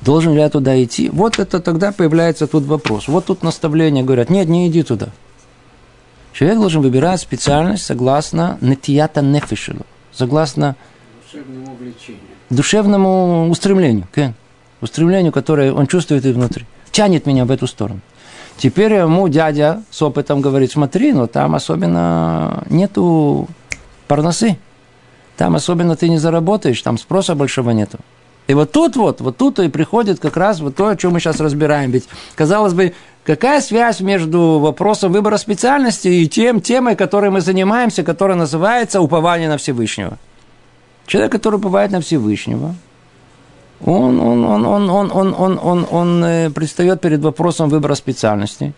Должен 0.00 0.34
ли 0.34 0.40
я 0.40 0.50
туда 0.50 0.82
идти? 0.82 1.08
Вот 1.10 1.38
это 1.38 1.60
тогда 1.60 1.92
появляется 1.92 2.46
тут 2.48 2.64
вопрос. 2.64 3.06
Вот 3.06 3.26
тут 3.26 3.42
наставление 3.42 4.02
говорят, 4.04 4.30
нет, 4.30 4.48
не 4.48 4.68
иди 4.68 4.82
туда. 4.82 5.10
Человек 6.34 6.58
должен 6.58 6.82
выбирать 6.82 7.20
специальность 7.20 7.86
согласно 7.86 8.58
нетията 8.60 9.22
нефишелу, 9.22 9.86
согласно 10.10 10.74
душевному, 11.22 11.78
душевному 12.50 13.50
устремлению, 13.50 14.08
кен, 14.12 14.34
устремлению, 14.80 15.30
которое 15.30 15.72
он 15.72 15.86
чувствует 15.86 16.26
и 16.26 16.32
внутри. 16.32 16.66
Тянет 16.90 17.26
меня 17.26 17.44
в 17.44 17.52
эту 17.52 17.68
сторону. 17.68 18.00
Теперь 18.56 18.94
ему 18.94 19.28
дядя 19.28 19.84
с 19.90 20.02
опытом 20.02 20.40
говорит, 20.40 20.72
смотри, 20.72 21.12
но 21.12 21.28
там 21.28 21.54
особенно 21.54 22.64
нету 22.68 23.48
парносы. 24.08 24.58
Там 25.36 25.54
особенно 25.54 25.94
ты 25.94 26.08
не 26.08 26.18
заработаешь, 26.18 26.82
там 26.82 26.98
спроса 26.98 27.36
большого 27.36 27.70
нету. 27.70 27.98
И 28.46 28.54
вот 28.54 28.72
тут 28.72 28.96
вот, 28.96 29.20
вот 29.20 29.36
тут 29.36 29.58
и 29.60 29.68
приходит 29.68 30.20
как 30.20 30.36
раз 30.36 30.60
вот 30.60 30.76
то, 30.76 30.88
о 30.88 30.96
чем 30.96 31.12
мы 31.12 31.20
сейчас 31.20 31.40
разбираем. 31.40 31.90
Ведь, 31.90 32.08
казалось 32.34 32.74
бы, 32.74 32.92
какая 33.24 33.60
связь 33.60 34.00
между 34.00 34.58
вопросом 34.58 35.12
выбора 35.12 35.36
специальности 35.36 36.08
и 36.08 36.28
тем 36.28 36.60
темой, 36.60 36.96
которой 36.96 37.30
мы 37.30 37.40
занимаемся, 37.40 38.02
которая 38.02 38.36
называется 38.36 39.00
упование 39.00 39.48
на 39.48 39.56
Всевышнего? 39.56 40.18
Человек, 41.06 41.32
который 41.32 41.56
уповает 41.56 41.90
на 41.90 42.00
Всевышнего, 42.00 42.74
он, 43.84 44.20
он, 44.20 44.44
он, 44.44 44.64
он, 44.66 44.90
он, 44.90 45.10
он, 45.12 45.34
он, 45.36 45.60
он, 45.62 45.86
он 45.90 46.24
э, 46.24 46.50
предстает 46.50 47.00
перед 47.00 47.20
вопросом 47.20 47.68
выбора 47.68 47.94
специальности. 47.94 48.72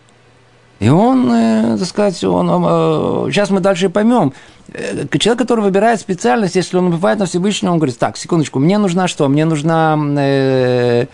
И 0.80 0.88
он, 0.88 1.30
э, 1.30 1.76
так 1.78 1.86
сказать, 1.86 2.24
он, 2.24 2.48
э, 2.48 3.30
сейчас 3.30 3.50
мы 3.50 3.60
дальше 3.60 3.88
поймем, 3.88 4.32
Э, 4.72 5.06
человек, 5.18 5.38
который 5.38 5.60
выбирает 5.60 6.00
специальность, 6.00 6.56
если 6.56 6.76
он 6.76 6.90
бывает 6.90 7.18
на 7.18 7.26
Всевышнего, 7.26 7.72
он 7.72 7.78
говорит, 7.78 7.98
так, 7.98 8.16
секундочку, 8.16 8.58
мне 8.58 8.78
нужна 8.78 9.08
что? 9.08 9.28
Мне 9.28 9.44
нужна... 9.44 9.98
Э, 10.18 11.06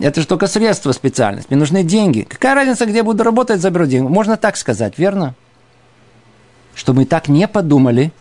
это 0.00 0.20
же 0.20 0.26
только 0.26 0.46
средство 0.46 0.92
специальность. 0.92 1.50
Мне 1.50 1.58
нужны 1.58 1.82
деньги. 1.82 2.22
Какая 2.22 2.54
разница, 2.54 2.86
где 2.86 2.98
я 2.98 3.04
буду 3.04 3.22
работать, 3.22 3.60
заберу 3.60 3.86
деньги? 3.86 4.08
Можно 4.08 4.36
так 4.36 4.56
сказать, 4.56 4.98
верно? 4.98 5.34
Что 6.74 6.92
мы 6.92 7.04
так 7.04 7.28
не 7.28 7.46
подумали. 7.46 8.12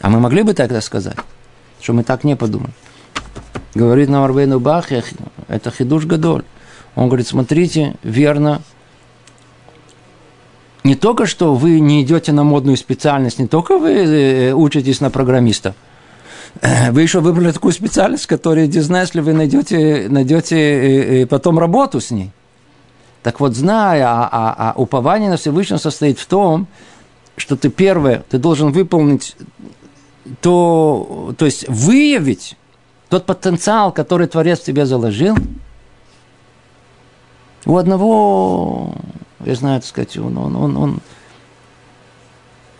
А 0.00 0.08
мы 0.08 0.20
могли 0.20 0.42
бы 0.42 0.54
тогда 0.54 0.80
сказать, 0.80 1.16
что 1.80 1.92
мы 1.92 2.04
так 2.04 2.24
не 2.24 2.36
подумали. 2.36 2.72
Говорит 3.74 4.08
нам 4.08 4.24
Арбейну 4.24 4.58
Бах, 4.58 4.86
это 5.48 5.70
хидуш 5.70 6.06
Гадоль. 6.06 6.44
Он 6.94 7.08
говорит, 7.08 7.28
смотрите, 7.28 7.96
верно, 8.02 8.62
не 10.82 10.94
только 10.94 11.26
что 11.26 11.54
вы 11.54 11.78
не 11.80 12.02
идете 12.02 12.32
на 12.32 12.42
модную 12.42 12.76
специальность, 12.76 13.38
не 13.38 13.46
только 13.46 13.78
вы 13.78 13.90
э, 13.90 14.52
учитесь 14.52 15.00
на 15.00 15.10
программиста, 15.10 15.70
э, 15.70 15.89
вы 16.90 17.02
еще 17.02 17.20
выбрали 17.20 17.52
такую 17.52 17.72
специальность, 17.72 18.26
которая, 18.26 18.66
не 18.66 18.80
знаю, 18.80 19.04
если 19.04 19.20
вы 19.20 19.32
найдете, 19.32 20.06
найдете 20.08 21.22
э, 21.22 21.26
потом 21.26 21.58
работу 21.58 22.00
с 22.00 22.10
ней. 22.10 22.30
Так 23.22 23.40
вот, 23.40 23.54
зная, 23.54 24.06
а, 24.06 24.28
а, 24.30 24.72
а 24.72 24.80
упование 24.80 25.30
на 25.30 25.36
Всевышнего 25.36 25.78
состоит 25.78 26.18
в 26.18 26.26
том, 26.26 26.66
что 27.36 27.56
ты 27.56 27.68
первое, 27.68 28.24
ты 28.28 28.38
должен 28.38 28.72
выполнить 28.72 29.36
то, 30.40 31.34
то 31.36 31.44
есть 31.44 31.68
выявить 31.68 32.56
тот 33.08 33.26
потенциал, 33.26 33.92
который 33.92 34.26
Творец 34.26 34.60
в 34.60 34.64
тебе 34.64 34.86
заложил. 34.86 35.36
У 37.66 37.76
одного 37.76 38.94
я 39.44 39.54
знаю, 39.54 39.80
так 39.80 39.88
сказать, 39.88 40.16
он, 40.18 40.36
он, 40.36 40.56
он, 40.56 40.76
он, 40.76 41.00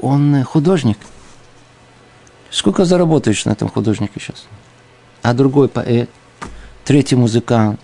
он 0.00 0.44
художник. 0.44 0.98
Сколько 2.50 2.84
заработаешь 2.84 3.44
на 3.44 3.50
этом 3.50 3.68
художнике 3.68 4.14
сейчас? 4.18 4.46
А 5.22 5.34
другой 5.34 5.68
поэт, 5.68 6.10
третий 6.84 7.16
музыкант. 7.16 7.78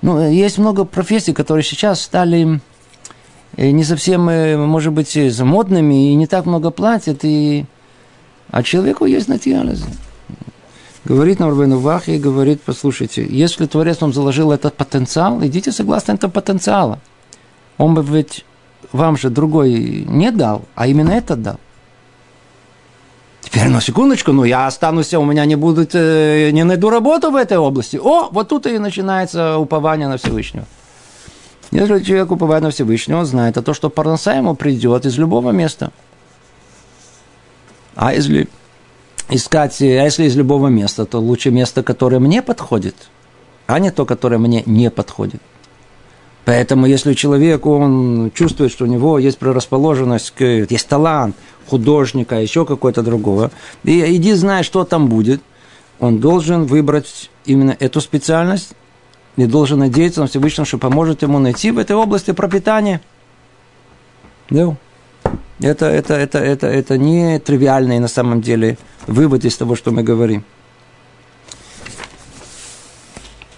Ну, 0.00 0.30
есть 0.30 0.58
много 0.58 0.84
профессий, 0.84 1.32
которые 1.32 1.64
сейчас 1.64 2.00
стали 2.00 2.60
э, 3.56 3.70
не 3.70 3.84
совсем, 3.84 4.28
э, 4.28 4.56
может 4.56 4.92
быть, 4.92 5.18
модными 5.40 6.12
и 6.12 6.14
не 6.14 6.26
так 6.26 6.46
много 6.46 6.70
платят, 6.70 7.20
и... 7.24 7.66
а 8.50 8.62
человеку 8.62 9.06
есть 9.06 9.28
натиализм. 9.28 9.88
Говорит 11.04 11.40
нам 11.40 11.52
Вахи 11.52 12.10
и 12.12 12.18
говорит, 12.18 12.60
послушайте, 12.64 13.26
если 13.28 13.66
Творец 13.66 14.00
вам 14.00 14.12
заложил 14.12 14.52
этот 14.52 14.74
потенциал, 14.74 15.44
идите 15.44 15.72
согласно 15.72 16.12
этому 16.12 16.32
потенциалу. 16.32 16.98
Он 17.76 17.94
бы 17.94 18.02
ведь 18.02 18.44
вам 18.92 19.16
же 19.16 19.30
другой 19.30 20.04
не 20.08 20.30
дал, 20.30 20.64
а 20.74 20.86
именно 20.86 21.12
этот 21.12 21.42
дал. 21.42 21.60
Теперь, 23.50 23.68
на 23.68 23.80
секундочку, 23.80 24.32
ну 24.32 24.44
я 24.44 24.66
останусь, 24.66 25.14
у 25.14 25.24
меня 25.24 25.46
не 25.46 25.56
будет, 25.56 25.94
э, 25.94 26.50
не 26.50 26.64
найду 26.64 26.90
работу 26.90 27.30
в 27.30 27.36
этой 27.36 27.56
области. 27.56 27.96
О, 27.96 28.28
вот 28.30 28.48
тут 28.48 28.66
и 28.66 28.78
начинается 28.78 29.56
упование 29.56 30.06
на 30.06 30.18
Всевышнего. 30.18 30.66
Если 31.70 32.02
человек 32.04 32.30
уповает 32.30 32.62
на 32.62 32.70
Всевышнего, 32.70 33.20
он 33.20 33.26
знает, 33.26 33.56
а 33.56 33.62
то, 33.62 33.72
что 33.72 33.88
парноса 33.88 34.34
ему 34.34 34.54
придет 34.54 35.06
из 35.06 35.16
любого 35.16 35.50
места. 35.50 35.92
А 37.94 38.12
если 38.12 38.48
искать, 39.30 39.80
а 39.80 39.84
если 39.84 40.24
из 40.24 40.36
любого 40.36 40.68
места, 40.68 41.06
то 41.06 41.18
лучше 41.18 41.50
место, 41.50 41.82
которое 41.82 42.18
мне 42.18 42.42
подходит, 42.42 42.96
а 43.66 43.78
не 43.78 43.90
то, 43.90 44.04
которое 44.04 44.38
мне 44.38 44.62
не 44.66 44.90
подходит. 44.90 45.40
Поэтому, 46.48 46.86
если 46.86 47.12
человек, 47.12 47.66
он 47.66 48.32
чувствует, 48.34 48.72
что 48.72 48.84
у 48.84 48.88
него 48.88 49.18
есть 49.18 49.36
прорасположенность, 49.36 50.32
есть 50.38 50.88
талант 50.88 51.36
художника, 51.66 52.36
еще 52.36 52.64
какой-то 52.64 53.02
другого, 53.02 53.50
и 53.84 54.16
иди 54.16 54.32
знай, 54.32 54.62
что 54.62 54.84
там 54.84 55.08
будет, 55.10 55.42
он 56.00 56.20
должен 56.20 56.64
выбрать 56.64 57.30
именно 57.44 57.76
эту 57.78 58.00
специальность 58.00 58.70
и 59.36 59.44
должен 59.44 59.80
надеяться 59.80 60.22
на 60.22 60.26
Всевышнего, 60.26 60.64
что 60.64 60.78
поможет 60.78 61.20
ему 61.20 61.38
найти 61.38 61.70
в 61.70 61.76
этой 61.76 61.96
области 61.96 62.30
пропитание. 62.30 63.02
Да. 64.48 64.74
Это, 65.60 65.84
это, 65.84 66.14
это, 66.14 66.38
это, 66.38 66.66
это 66.66 66.96
не 66.96 67.38
тривиальный 67.40 67.98
на 67.98 68.08
самом 68.08 68.40
деле 68.40 68.78
вывод 69.06 69.44
из 69.44 69.54
того, 69.54 69.76
что 69.76 69.90
мы 69.90 70.02
говорим. 70.02 70.44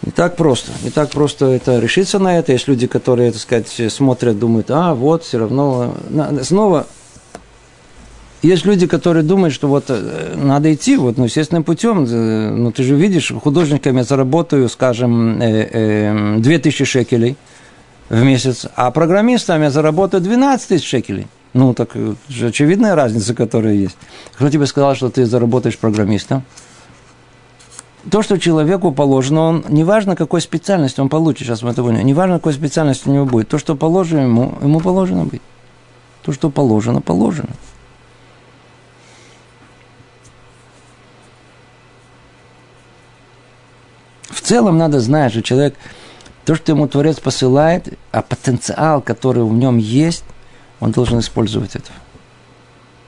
Не 0.03 0.13
так 0.13 0.37
просто. 0.37 0.73
Не 0.83 0.91
так 0.91 1.11
просто 1.11 1.47
это 1.47 1.79
решиться 1.79 2.19
на 2.19 2.39
это. 2.39 2.53
Есть 2.53 2.69
люди, 2.69 2.87
которые, 2.87 3.33
так 3.33 3.41
сказать, 3.41 3.93
смотрят, 3.93 4.39
думают, 4.39 4.71
а, 4.71 4.95
вот, 4.95 5.25
все 5.25 5.39
равно. 5.39 5.95
Снова 6.43 6.87
есть 8.43 8.65
люди, 8.65 8.87
которые 8.87 9.23
думают, 9.23 9.53
что 9.53 9.69
вот 9.69 9.85
э, 9.89 10.35
надо 10.35 10.73
идти 10.73 10.97
вот, 10.97 11.19
ну, 11.19 11.25
естественным 11.25 11.63
путем. 11.63 12.05
Ну, 12.05 12.73
ты 12.73 12.83
же 12.83 12.95
видишь, 12.95 13.33
художниками 13.43 13.99
я 13.99 14.05
заработаю, 14.05 14.69
скажем, 14.71 15.39
2000 15.39 15.43
э, 15.75 16.83
э, 16.83 16.87
шекелей 16.87 17.37
в 18.09 18.23
месяц, 18.23 18.67
а 18.77 18.91
программистами 18.91 19.65
я 19.65 19.71
заработаю 19.71 20.23
12 20.23 20.69
тысяч 20.69 20.89
шекелей. 20.89 21.27
Ну, 21.53 21.75
так 21.75 21.91
же 22.29 22.47
очевидная 22.47 22.95
разница, 22.95 23.35
которая 23.35 23.75
есть. 23.75 23.97
Кто 24.35 24.49
тебе 24.49 24.67
сказал, 24.67 24.95
что 24.95 25.11
ты 25.11 25.27
заработаешь 25.27 25.77
программистом? 25.77 26.43
То, 28.09 28.23
что 28.23 28.39
человеку 28.39 28.93
положено, 28.93 29.41
он, 29.43 29.65
неважно, 29.69 30.17
какой 30.17 30.41
специальности 30.41 31.01
он 31.01 31.09
получит, 31.09 31.47
сейчас 31.47 31.63
мы 31.63 31.71
это 31.71 31.83
поняли, 31.83 32.03
неважно, 32.03 32.37
какой 32.37 32.55
специальности 32.55 33.09
у 33.09 33.13
него 33.13 33.27
будет, 33.27 33.49
то, 33.49 33.59
что 33.59 33.77
положено 33.77 34.21
ему, 34.21 34.55
ему 34.63 34.81
положено 34.81 35.25
быть. 35.25 35.43
То, 36.23 36.33
что 36.33 36.51
положено, 36.51 37.01
положено. 37.01 37.51
В 44.31 44.41
целом 44.41 44.79
надо 44.79 45.01
знать, 45.01 45.33
что 45.33 45.43
человек, 45.43 45.77
то, 46.45 46.55
что 46.55 46.73
ему 46.73 46.89
Творец 46.89 47.21
посылает, 47.21 47.99
а 48.13 48.23
потенциал, 48.23 49.03
который 49.03 49.45
в 49.45 49.53
нем 49.53 49.77
есть, 49.77 50.25
он 50.81 50.93
должен 50.93 51.19
использовать 51.19 51.77
это. 51.77 51.91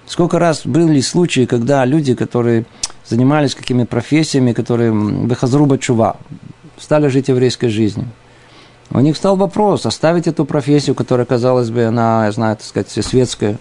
Сколько 0.07 0.39
раз 0.39 0.67
были 0.67 1.01
случаи, 1.01 1.47
когда 1.47 1.85
люди, 1.87 2.15
которые 2.15 2.67
занимались 3.07 3.55
какими 3.55 3.85
профессиями, 3.85 4.53
которые 4.53 4.93
бехазруба 4.93 5.79
чува, 5.79 6.17
стали 6.79 7.09
жить 7.09 7.29
еврейской 7.29 7.69
жизнью. 7.69 8.09
У 8.91 9.01
них 9.01 9.17
стал 9.17 9.37
вопрос, 9.37 9.87
оставить 9.87 10.27
эту 10.27 10.45
профессию, 10.45 10.95
которая, 10.95 11.25
казалось 11.25 11.71
бы, 11.71 11.85
она, 11.85 12.27
я 12.27 12.33
знаю, 12.33 12.57
так 12.57 12.67
сказать, 12.67 12.91
светская, 12.91 13.59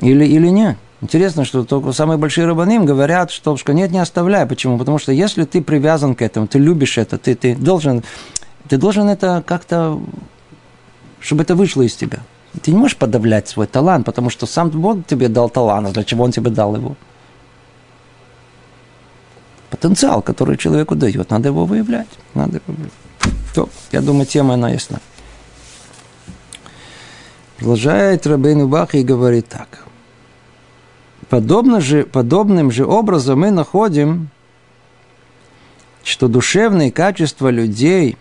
или, 0.00 0.24
или 0.24 0.48
нет. 0.48 0.76
Интересно, 1.00 1.44
что 1.44 1.64
только 1.64 1.92
самые 1.92 2.18
большие 2.18 2.46
рабаны 2.46 2.80
говорят, 2.80 3.30
что 3.30 3.56
нет, 3.72 3.90
не 3.90 3.98
оставляй. 3.98 4.46
Почему? 4.46 4.78
Потому 4.78 4.98
что 4.98 5.12
если 5.12 5.44
ты 5.44 5.62
привязан 5.62 6.14
к 6.14 6.22
этому, 6.22 6.46
ты 6.46 6.58
любишь 6.58 6.98
это, 6.98 7.18
ты, 7.18 7.34
ты, 7.34 7.54
должен, 7.54 8.02
ты 8.68 8.78
должен 8.78 9.08
это 9.08 9.42
как-то, 9.46 10.00
чтобы 11.20 11.42
это 11.42 11.54
вышло 11.54 11.82
из 11.82 11.94
тебя. 11.94 12.18
Ты 12.62 12.70
не 12.70 12.78
можешь 12.78 12.96
подавлять 12.96 13.48
свой 13.48 13.66
талант, 13.66 14.06
потому 14.06 14.30
что 14.30 14.46
сам 14.46 14.70
Бог 14.70 15.06
тебе 15.06 15.28
дал 15.28 15.50
талант, 15.50 15.88
а 15.88 15.92
для 15.92 16.04
чего 16.04 16.24
Он 16.24 16.32
тебе 16.32 16.50
дал 16.50 16.74
его? 16.74 16.96
Потенциал, 19.70 20.22
который 20.22 20.56
человеку 20.56 20.94
дает, 20.94 21.30
надо 21.30 21.48
его 21.48 21.64
выявлять. 21.64 22.08
Надо 22.34 22.56
его 22.56 22.64
выявлять. 22.66 22.92
То, 23.54 23.68
я 23.90 24.00
думаю, 24.00 24.26
тема 24.26 24.54
она 24.54 24.70
ясна. 24.70 25.00
Продолжает 27.56 28.26
Рабейну 28.26 28.68
Бах 28.68 28.94
и 28.94 29.02
говорит 29.02 29.48
так. 29.48 29.84
Подобно 31.28 31.80
же, 31.80 32.04
подобным 32.04 32.70
же 32.70 32.86
образом 32.86 33.40
мы 33.40 33.50
находим, 33.50 34.28
что 36.04 36.28
душевные 36.28 36.92
качества 36.92 37.48
людей 37.48 38.16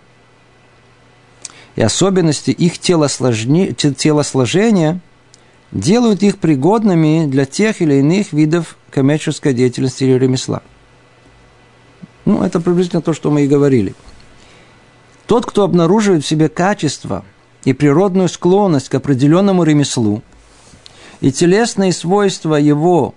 и 1.76 1.82
особенности 1.82 2.52
их 2.52 2.80
телосложения 2.80 5.00
делают 5.72 6.24
их 6.24 6.40
пригодными 6.40 7.28
для 7.28 7.46
тех 7.46 7.82
или 7.82 7.96
иных 7.96 8.34
видов 8.34 8.78
коммерческой 8.90 9.54
деятельности 9.54 10.06
или 10.06 10.14
ремесла. 10.14 10.64
Ну, 12.26 12.44
это 12.44 12.60
приблизительно 12.60 13.02
то, 13.02 13.14
что 13.14 13.32
мы 13.32 13.44
и 13.44 13.48
говорили. 13.48 13.96
Тот, 15.28 15.46
кто 15.46 15.64
обнаруживает 15.64 16.24
в 16.24 16.28
себе 16.28 16.50
качество 16.50 17.24
и 17.64 17.74
природную 17.74 18.30
склонность 18.30 18.90
к 18.90 18.96
определенному 18.96 19.64
ремеслу– 19.64 20.22
и 21.22 21.32
телесные 21.32 21.92
свойства 21.92 22.56
его 22.56 23.16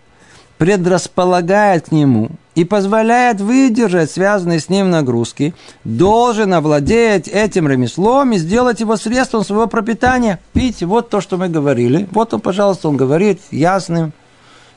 предрасполагает 0.57 1.89
к 1.89 1.93
нему 1.93 2.31
и 2.55 2.65
позволяет 2.65 3.41
выдержать 3.41 4.11
связанные 4.11 4.59
с 4.59 4.69
ним 4.69 4.91
нагрузки, 4.91 5.55
должен 5.85 6.53
овладеть 6.55 7.29
этим 7.29 7.69
ремеслом 7.69 8.33
и 8.33 8.39
сделать 8.39 8.81
его 8.81 8.97
средством 8.97 9.45
своего 9.45 9.69
пропитания. 9.69 10.41
Видите, 10.55 10.87
вот 10.87 11.11
то, 11.11 11.21
что 11.21 11.37
мы 11.37 11.49
говорили. 11.49 12.09
Вот 12.11 12.35
он, 12.35 12.41
пожалуйста, 12.41 12.89
он 12.89 12.97
говорит 12.97 13.41
ясным 13.51 14.13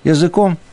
языком– 0.04 0.58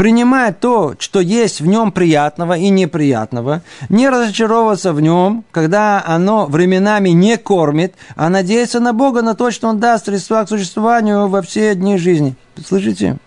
принимать 0.00 0.60
то, 0.60 0.94
что 0.98 1.20
есть 1.20 1.60
в 1.60 1.66
нем 1.66 1.92
приятного 1.92 2.56
и 2.56 2.70
неприятного, 2.70 3.60
не 3.90 4.08
разочаровываться 4.08 4.94
в 4.94 5.00
нем, 5.02 5.44
когда 5.50 6.02
оно 6.02 6.46
временами 6.46 7.10
не 7.10 7.36
кормит, 7.36 7.96
а 8.16 8.30
надеяться 8.30 8.80
на 8.80 8.94
Бога, 8.94 9.20
на 9.20 9.34
то, 9.34 9.50
что 9.50 9.68
Он 9.68 9.78
даст 9.78 10.06
средства 10.06 10.42
к 10.42 10.48
существованию 10.48 11.28
во 11.28 11.42
все 11.42 11.74
дни 11.74 11.98
жизни. 11.98 12.34
Слышите? 12.66 13.18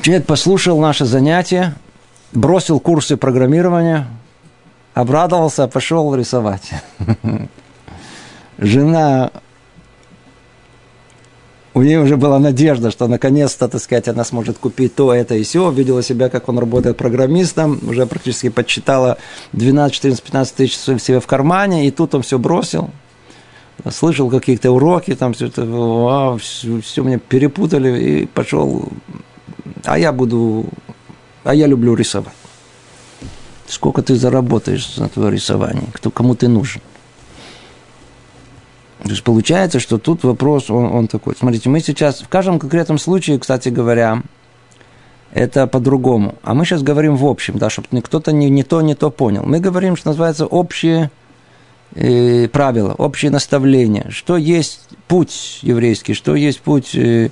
Человек 0.00 0.24
послушал 0.24 0.80
наше 0.80 1.04
занятие, 1.04 1.74
бросил 2.32 2.80
курсы 2.80 3.18
программирования, 3.18 4.06
обрадовался, 4.94 5.68
пошел 5.68 6.14
рисовать. 6.14 6.70
жена, 8.58 9.30
у 11.76 11.82
нее 11.82 12.00
уже 12.00 12.16
была 12.16 12.38
надежда, 12.38 12.90
что 12.90 13.06
наконец-то, 13.06 13.68
так 13.68 13.82
сказать, 13.82 14.08
она 14.08 14.24
сможет 14.24 14.56
купить 14.56 14.94
то, 14.94 15.12
это 15.12 15.34
и 15.34 15.42
все. 15.42 15.70
Видела 15.70 16.02
себя, 16.02 16.30
как 16.30 16.48
он 16.48 16.58
работает 16.58 16.96
программистом, 16.96 17.78
уже 17.86 18.06
практически 18.06 18.48
подсчитала 18.48 19.18
12, 19.52 19.94
14, 19.94 20.22
15 20.22 20.54
тысяч 20.54 20.76
себе 20.78 21.20
в 21.20 21.26
кармане, 21.26 21.86
и 21.86 21.90
тут 21.90 22.14
он 22.14 22.22
все 22.22 22.38
бросил. 22.38 22.88
Слышал 23.90 24.30
какие-то 24.30 24.70
уроки, 24.70 25.14
там 25.14 25.34
все 25.34 25.48
это, 25.48 26.38
все, 26.40 26.80
все 26.80 27.02
меня 27.02 27.18
перепутали, 27.18 28.22
и 28.22 28.26
пошел, 28.26 28.88
а 29.84 29.98
я 29.98 30.12
буду, 30.12 30.64
а 31.44 31.54
я 31.54 31.66
люблю 31.66 31.94
рисовать. 31.94 32.32
Сколько 33.68 34.00
ты 34.00 34.14
заработаешь 34.14 34.96
на 34.96 35.10
твое 35.10 35.32
рисование, 35.32 35.88
кто, 35.92 36.10
кому 36.10 36.34
ты 36.34 36.48
нужен? 36.48 36.80
То 39.06 39.12
есть 39.12 39.22
получается, 39.22 39.80
что 39.80 39.98
тут 39.98 40.24
вопрос, 40.24 40.70
он, 40.70 40.86
он 40.86 41.08
такой. 41.08 41.34
Смотрите, 41.38 41.68
мы 41.68 41.80
сейчас, 41.80 42.20
в 42.20 42.28
каждом 42.28 42.58
конкретном 42.58 42.98
случае, 42.98 43.38
кстати 43.38 43.68
говоря, 43.68 44.22
это 45.32 45.66
по-другому. 45.66 46.34
А 46.42 46.54
мы 46.54 46.64
сейчас 46.64 46.82
говорим 46.82 47.16
в 47.16 47.26
общем, 47.26 47.58
да, 47.58 47.70
чтобы 47.70 47.88
кто-то 48.00 48.32
не, 48.32 48.50
не 48.50 48.62
то, 48.62 48.80
не 48.80 48.94
то 48.94 49.10
понял. 49.10 49.42
Мы 49.44 49.60
говорим, 49.60 49.96
что 49.96 50.08
называется 50.08 50.46
общие 50.46 51.10
э, 51.94 52.48
правила, 52.48 52.94
общие 52.94 53.30
наставления. 53.30 54.06
Что 54.10 54.36
есть 54.36 54.88
путь 55.08 55.60
еврейский, 55.62 56.14
что 56.14 56.34
есть 56.34 56.60
путь 56.60 56.94
э, 56.94 57.30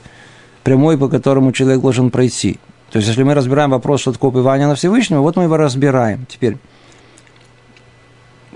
прямой, 0.63 0.97
по 0.99 1.09
которому 1.09 1.53
человек 1.53 1.81
должен 1.81 2.11
пройти. 2.11 2.59
То 2.91 2.99
есть, 2.99 3.09
если 3.09 3.25
мы 3.25 3.35
разбираем 3.35 3.71
вопрос, 3.71 4.03
что 4.03 4.13
такое 4.13 4.31
на 4.33 4.75
Всевышнего, 4.77 5.21
вот 5.21 5.37
мы 5.37 5.45
его 5.45 5.57
разбираем. 5.57 6.27
Теперь, 6.29 6.59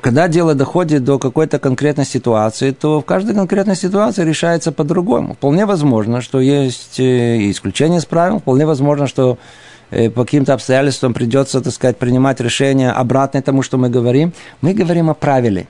когда 0.00 0.28
дело 0.28 0.54
доходит 0.54 1.04
до 1.04 1.18
какой-то 1.18 1.58
конкретной 1.58 2.04
ситуации, 2.04 2.70
то 2.70 3.00
в 3.00 3.04
каждой 3.04 3.34
конкретной 3.34 3.76
ситуации 3.76 4.24
решается 4.24 4.72
по-другому. 4.72 5.34
Вполне 5.34 5.66
возможно, 5.66 6.20
что 6.20 6.40
есть 6.40 7.00
э, 7.00 7.50
исключение 7.50 7.98
из 7.98 8.04
правил, 8.04 8.38
вполне 8.38 8.66
возможно, 8.66 9.06
что 9.06 9.38
э, 9.90 10.10
по 10.10 10.24
каким-то 10.24 10.54
обстоятельствам 10.54 11.14
придется, 11.14 11.60
так 11.60 11.72
сказать, 11.72 11.96
принимать 11.96 12.40
решение 12.40 12.90
обратное 12.90 13.42
тому, 13.42 13.62
что 13.62 13.78
мы 13.78 13.90
говорим. 13.90 14.32
Мы 14.60 14.74
говорим 14.74 15.10
о 15.10 15.14
правиле. 15.14 15.66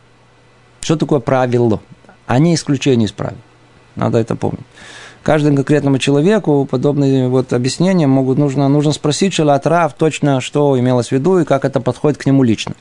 Что 0.80 0.96
такое 0.96 1.20
правило? 1.20 1.80
А 2.26 2.38
не 2.38 2.54
исключение 2.54 3.06
из 3.06 3.12
правил. 3.12 3.38
Надо 3.96 4.18
это 4.18 4.36
помнить. 4.36 4.64
Каждому 5.22 5.56
конкретному 5.56 5.98
человеку 5.98 6.66
подобные 6.70 7.28
вот 7.28 7.52
объяснения 7.52 8.06
могут, 8.06 8.38
нужно, 8.38 8.68
нужно 8.68 8.92
спросить 8.92 9.34
Шалатрав 9.34 9.92
точно, 9.94 10.40
что 10.40 10.78
имелось 10.78 11.08
в 11.08 11.12
виду 11.12 11.38
и 11.38 11.44
как 11.44 11.64
это 11.64 11.80
подходит 11.80 12.18
к 12.18 12.26
нему 12.26 12.42
лично. 12.42 12.74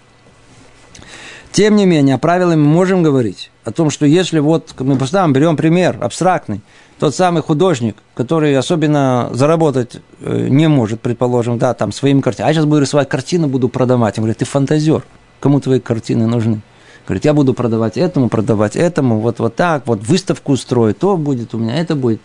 Тем 1.52 1.76
не 1.76 1.86
менее, 1.86 2.16
о 2.16 2.18
правилах 2.18 2.56
мы 2.56 2.64
можем 2.64 3.04
говорить 3.04 3.52
о 3.64 3.72
том, 3.72 3.90
что 3.90 4.06
если 4.06 4.40
вот 4.40 4.74
мы 4.80 4.98
поставим, 4.98 5.34
берем 5.34 5.58
пример 5.58 5.98
абстрактный, 6.02 6.62
тот 7.00 7.16
самый 7.16 7.42
художник, 7.42 7.98
который 8.14 8.56
особенно 8.58 9.30
заработать 9.34 9.98
э, 10.22 10.48
не 10.50 10.68
может, 10.68 11.02
предположим, 11.02 11.58
да, 11.58 11.74
там 11.74 11.92
своими 11.92 12.22
картинами. 12.22 12.48
А 12.48 12.50
я 12.50 12.54
сейчас 12.56 12.66
буду 12.66 12.82
рисовать 12.82 13.10
картину, 13.10 13.48
буду 13.48 13.70
продавать. 13.70 14.18
Он 14.18 14.24
говорит, 14.24 14.40
ты 14.40 14.46
фантазер, 14.46 15.04
кому 15.40 15.60
твои 15.60 15.80
картины 15.80 16.28
нужны? 16.28 16.62
Говорит, 17.06 17.26
я 17.26 17.34
буду 17.34 17.54
продавать 17.54 17.98
этому, 17.98 18.30
продавать 18.30 18.76
этому, 18.76 19.20
вот, 19.20 19.40
вот 19.40 19.56
так, 19.56 19.88
вот 19.88 20.02
выставку 20.02 20.54
устроить, 20.54 21.00
то 21.00 21.16
будет 21.16 21.54
у 21.54 21.58
меня, 21.58 21.76
это 21.76 21.96
будет 21.96 22.20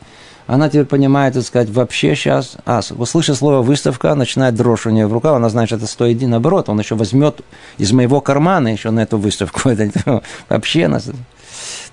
она 0.52 0.68
теперь 0.68 0.84
понимает, 0.84 1.32
так 1.32 1.44
сказать, 1.44 1.70
вообще 1.70 2.14
сейчас, 2.14 2.58
а, 2.66 2.82
услышав 2.98 3.38
слово 3.38 3.62
выставка, 3.62 4.14
начинает 4.14 4.54
дрожь 4.54 4.84
у 4.84 4.90
нее 4.90 5.06
в 5.06 5.12
руках, 5.14 5.36
она 5.36 5.48
знает, 5.48 5.70
что 5.70 5.76
это 5.76 5.86
стоит 5.86 6.20
наоборот, 6.20 6.68
он 6.68 6.78
еще 6.78 6.94
возьмет 6.94 7.40
из 7.78 7.90
моего 7.92 8.20
кармана 8.20 8.68
еще 8.68 8.90
на 8.90 9.00
эту 9.00 9.16
выставку. 9.16 9.68
Это 9.70 10.22
вообще 10.50 10.88
нас. 10.88 11.08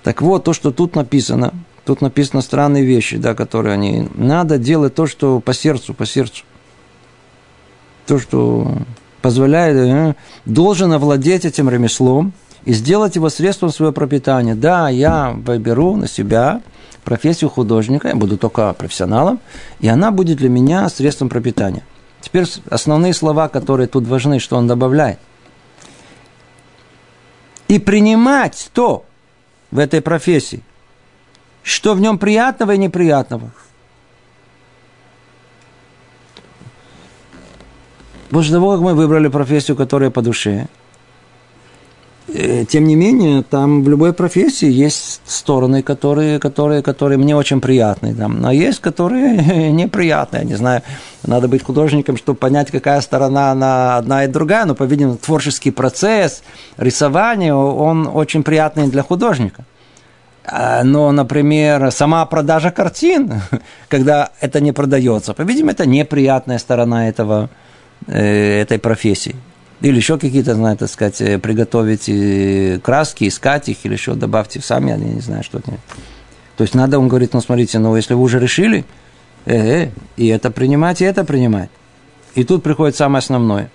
Так 0.02 0.20
вот, 0.20 0.44
то, 0.44 0.52
что 0.52 0.72
тут 0.72 0.94
написано, 0.94 1.54
тут 1.86 2.02
написано 2.02 2.42
странные 2.42 2.84
вещи, 2.84 3.16
да, 3.16 3.34
которые 3.34 3.72
они... 3.72 4.08
Надо 4.14 4.58
делать 4.58 4.94
то, 4.94 5.06
что 5.06 5.40
по 5.40 5.54
сердцу, 5.54 5.94
по 5.94 6.04
сердцу. 6.04 6.44
То, 8.06 8.18
что 8.18 8.70
позволяет, 9.22 9.76
э, 9.76 10.14
должен 10.44 10.92
овладеть 10.92 11.46
этим 11.46 11.70
ремеслом 11.70 12.34
и 12.66 12.74
сделать 12.74 13.16
его 13.16 13.30
средством 13.30 13.70
своего 13.70 13.94
пропитания. 13.94 14.54
Да, 14.54 14.90
я 14.90 15.30
выберу 15.30 15.96
на 15.96 16.06
себя 16.06 16.60
профессию 17.04 17.50
художника, 17.50 18.08
я 18.08 18.14
буду 18.14 18.36
только 18.36 18.72
профессионалом, 18.72 19.40
и 19.80 19.88
она 19.88 20.10
будет 20.10 20.38
для 20.38 20.48
меня 20.48 20.88
средством 20.88 21.28
пропитания. 21.28 21.82
Теперь 22.20 22.46
основные 22.68 23.14
слова, 23.14 23.48
которые 23.48 23.86
тут 23.86 24.06
важны, 24.06 24.38
что 24.38 24.56
он 24.56 24.66
добавляет. 24.66 25.18
И 27.68 27.78
принимать 27.78 28.70
то 28.72 29.04
в 29.70 29.78
этой 29.78 30.00
профессии, 30.00 30.62
что 31.62 31.94
в 31.94 32.00
нем 32.00 32.18
приятного 32.18 32.72
и 32.72 32.78
неприятного. 32.78 33.52
После 38.30 38.52
того, 38.52 38.72
как 38.72 38.80
мы 38.80 38.94
выбрали 38.94 39.28
профессию, 39.28 39.76
которая 39.76 40.10
по 40.10 40.22
душе, 40.22 40.68
тем 42.26 42.84
не 42.84 42.94
менее, 42.94 43.42
там 43.42 43.82
в 43.82 43.88
любой 43.88 44.12
профессии 44.12 44.70
есть 44.70 45.20
стороны, 45.24 45.82
которые, 45.82 46.38
которые, 46.38 46.82
которые 46.82 47.18
мне 47.18 47.34
очень 47.34 47.60
приятны. 47.60 48.14
Там, 48.14 48.44
а 48.46 48.54
есть, 48.54 48.80
которые 48.80 49.72
неприятные. 49.72 50.44
Не 50.44 50.54
знаю, 50.54 50.82
надо 51.24 51.48
быть 51.48 51.64
художником, 51.64 52.16
чтобы 52.16 52.38
понять, 52.38 52.70
какая 52.70 53.00
сторона 53.00 53.50
она 53.50 53.96
одна 53.96 54.24
и 54.24 54.28
другая. 54.28 54.64
Но, 54.64 54.74
по-видимому, 54.74 55.16
творческий 55.16 55.70
процесс, 55.70 56.42
рисование, 56.76 57.54
он 57.54 58.08
очень 58.12 58.42
приятный 58.42 58.88
для 58.88 59.02
художника. 59.02 59.64
А, 60.44 60.84
но, 60.84 61.12
например, 61.12 61.90
сама 61.90 62.24
продажа 62.26 62.70
картин, 62.70 63.40
когда 63.88 64.30
это 64.40 64.60
не 64.60 64.72
продается, 64.72 65.34
по-видимому, 65.34 65.72
это 65.72 65.86
неприятная 65.86 66.58
сторона 66.58 67.08
этого 67.08 67.50
э, 68.06 68.60
этой 68.60 68.78
профессии. 68.78 69.36
Или 69.80 69.96
еще 69.96 70.18
какие-то, 70.18 70.54
знаете, 70.54 70.80
так 70.80 70.90
сказать, 70.90 71.20
э, 71.22 71.38
приготовить 71.38 72.82
краски, 72.82 73.28
искать 73.28 73.68
их, 73.68 73.78
или 73.84 73.94
еще 73.94 74.14
добавьте 74.14 74.60
сами, 74.60 74.90
я 74.90 74.96
не 74.96 75.20
знаю, 75.20 75.42
что 75.42 75.58
это. 75.58 75.72
То 76.56 76.64
есть 76.64 76.74
надо, 76.74 76.98
он 76.98 77.08
говорит, 77.08 77.32
ну 77.32 77.40
смотрите, 77.40 77.78
ну 77.78 77.96
если 77.96 78.12
вы 78.12 78.22
уже 78.22 78.38
решили, 78.38 78.84
э, 79.46 79.84
-э 79.84 79.90
и 80.18 80.26
это 80.28 80.50
принимать, 80.50 81.00
и 81.00 81.04
это 81.04 81.24
принимать. 81.24 81.70
И 82.34 82.44
тут 82.44 82.62
приходит 82.62 82.96
самое 82.96 83.20
основное. 83.20 83.70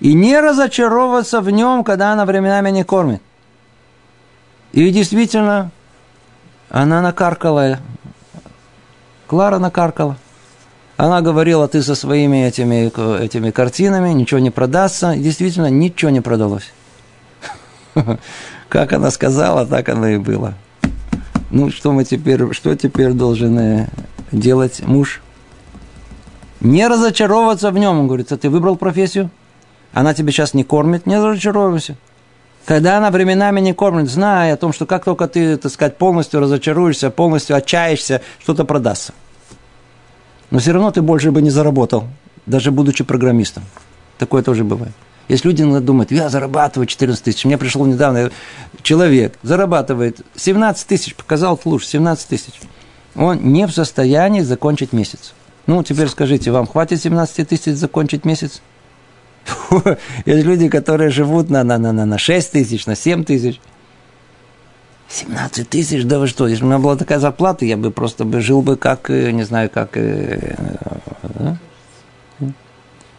И 0.00 0.12
не 0.14 0.40
разочаровываться 0.40 1.40
в 1.40 1.50
нем, 1.50 1.84
когда 1.84 2.12
она 2.12 2.24
временами 2.24 2.70
не 2.70 2.84
кормит. 2.84 3.22
И 4.72 4.90
действительно, 4.90 5.70
она 6.68 7.00
накаркала. 7.00 7.78
Клара 9.26 9.58
накаркала. 9.58 10.16
Она 10.96 11.20
говорила, 11.20 11.68
ты 11.68 11.82
со 11.82 11.94
своими 11.94 12.46
этими, 12.46 12.86
этими 13.22 13.50
картинами, 13.50 14.10
ничего 14.10 14.40
не 14.40 14.50
продастся. 14.50 15.14
Действительно, 15.14 15.68
ничего 15.68 16.10
не 16.10 16.22
продалось. 16.22 16.72
Как 18.68 18.92
она 18.92 19.10
сказала, 19.10 19.66
так 19.66 19.88
оно 19.90 20.08
и 20.08 20.16
было. 20.16 20.54
Ну, 21.50 21.70
что 21.70 21.92
мы 21.92 22.04
теперь, 22.04 22.52
что 22.52 22.74
теперь 22.74 23.12
должен 23.12 23.88
делать 24.32 24.80
муж? 24.84 25.20
Не 26.60 26.88
разочаровываться 26.88 27.70
в 27.70 27.78
нем. 27.78 28.00
Он 28.00 28.06
говорит, 28.06 28.32
а 28.32 28.38
ты 28.38 28.48
выбрал 28.48 28.76
профессию? 28.76 29.30
Она 29.92 30.14
тебя 30.14 30.32
сейчас 30.32 30.54
не 30.54 30.64
кормит, 30.64 31.06
не 31.06 31.16
разочаровывайся. 31.18 31.96
Когда 32.64 32.98
она 32.98 33.10
временами 33.10 33.60
не 33.60 33.74
кормит, 33.74 34.10
зная 34.10 34.54
о 34.54 34.56
том, 34.56 34.72
что 34.72 34.86
как 34.86 35.04
только 35.04 35.28
ты, 35.28 35.56
так 35.56 35.70
сказать, 35.70 35.98
полностью 35.98 36.40
разочаруешься, 36.40 37.10
полностью 37.10 37.54
отчаешься, 37.54 38.22
что-то 38.40 38.64
продастся. 38.64 39.12
Но 40.50 40.58
все 40.58 40.72
равно 40.72 40.90
ты 40.90 41.02
больше 41.02 41.30
бы 41.30 41.42
не 41.42 41.50
заработал, 41.50 42.04
даже 42.46 42.70
будучи 42.70 43.04
программистом. 43.04 43.64
Такое 44.18 44.42
тоже 44.42 44.64
бывает. 44.64 44.92
Есть 45.28 45.44
люди 45.44 45.64
думают, 45.80 46.12
я 46.12 46.28
зарабатываю 46.28 46.86
14 46.86 47.24
тысяч. 47.24 47.44
Мне 47.44 47.58
пришел 47.58 47.84
недавно 47.84 48.30
человек, 48.82 49.36
зарабатывает 49.42 50.20
17 50.36 50.86
тысяч, 50.86 51.16
показал 51.16 51.56
флуш, 51.56 51.84
17 51.86 52.28
тысяч. 52.28 52.54
Он 53.16 53.52
не 53.52 53.66
в 53.66 53.72
состоянии 53.72 54.42
закончить 54.42 54.92
месяц. 54.92 55.34
Ну, 55.66 55.82
теперь 55.82 56.08
скажите, 56.08 56.52
вам 56.52 56.66
хватит 56.66 57.02
17 57.02 57.48
тысяч 57.48 57.74
закончить 57.74 58.24
месяц? 58.24 58.62
Есть 60.26 60.44
люди, 60.44 60.68
которые 60.68 61.10
живут 61.10 61.50
на, 61.50 61.64
на, 61.64 61.78
на, 61.78 61.92
на 61.92 62.18
6 62.18 62.52
тысяч, 62.52 62.86
на 62.86 62.94
7 62.94 63.24
тысяч. 63.24 63.60
17 65.08 65.68
тысяч, 65.68 66.04
да 66.04 66.18
вы 66.18 66.26
что, 66.26 66.48
если 66.48 66.62
бы 66.62 66.68
у 66.68 66.70
меня 66.70 66.78
была 66.80 66.96
такая 66.96 67.18
зарплата, 67.18 67.64
я 67.64 67.76
бы 67.76 67.90
просто 67.90 68.24
бы 68.24 68.40
жил 68.40 68.62
бы 68.62 68.76
как, 68.76 69.10
э, 69.10 69.30
не 69.30 69.44
знаю, 69.44 69.70
как... 69.70 69.96
Э, 69.96 70.56
да? 71.22 71.58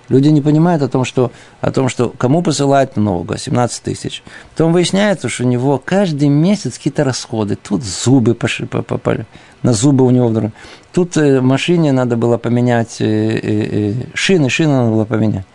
Люди 0.09 0.29
не 0.29 0.41
понимают 0.41 0.81
о 0.83 0.87
том, 0.87 1.03
что, 1.03 1.31
о 1.59 1.71
том, 1.71 1.89
что 1.89 2.09
кому 2.09 2.41
посылать 2.41 2.95
много, 2.95 3.37
17 3.37 3.83
тысяч. 3.83 4.23
Потом 4.51 4.71
выясняется, 4.71 5.27
что 5.27 5.43
у 5.43 5.47
него 5.47 5.81
каждый 5.83 6.29
месяц 6.29 6.77
какие-то 6.77 7.03
расходы. 7.03 7.57
Тут 7.57 7.83
зубы 7.83 8.33
пошли, 8.33 8.67
по, 8.67 8.81
по, 8.81 8.97
по, 8.97 9.25
на 9.63 9.73
зубы 9.73 10.05
у 10.05 10.09
него 10.09 10.29
вдруг. 10.29 10.51
Тут 10.93 11.17
э, 11.17 11.41
машине 11.41 11.91
надо 11.91 12.15
было 12.15 12.37
поменять, 12.37 13.01
э, 13.01 13.05
э, 13.05 13.39
э, 13.43 13.93
шины, 14.13 14.49
шины 14.49 14.71
надо 14.71 14.91
было 14.91 15.05
поменять. 15.05 15.45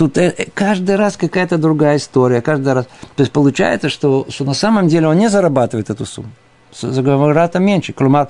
Тут 0.00 0.16
э, 0.16 0.34
э, 0.38 0.46
каждый 0.54 0.96
раз 0.96 1.18
какая-то 1.18 1.58
другая 1.58 1.98
история, 1.98 2.40
каждый 2.40 2.72
раз. 2.72 2.86
То 3.16 3.22
есть 3.22 3.32
получается, 3.32 3.90
что, 3.90 4.24
что 4.30 4.44
на 4.44 4.54
самом 4.54 4.88
деле 4.88 5.08
он 5.08 5.18
не 5.18 5.28
зарабатывает 5.28 5.90
эту 5.90 6.06
сумму. 6.06 6.30
Заговората 6.72 7.58
меньше. 7.58 7.92
Клумар, 7.92 8.28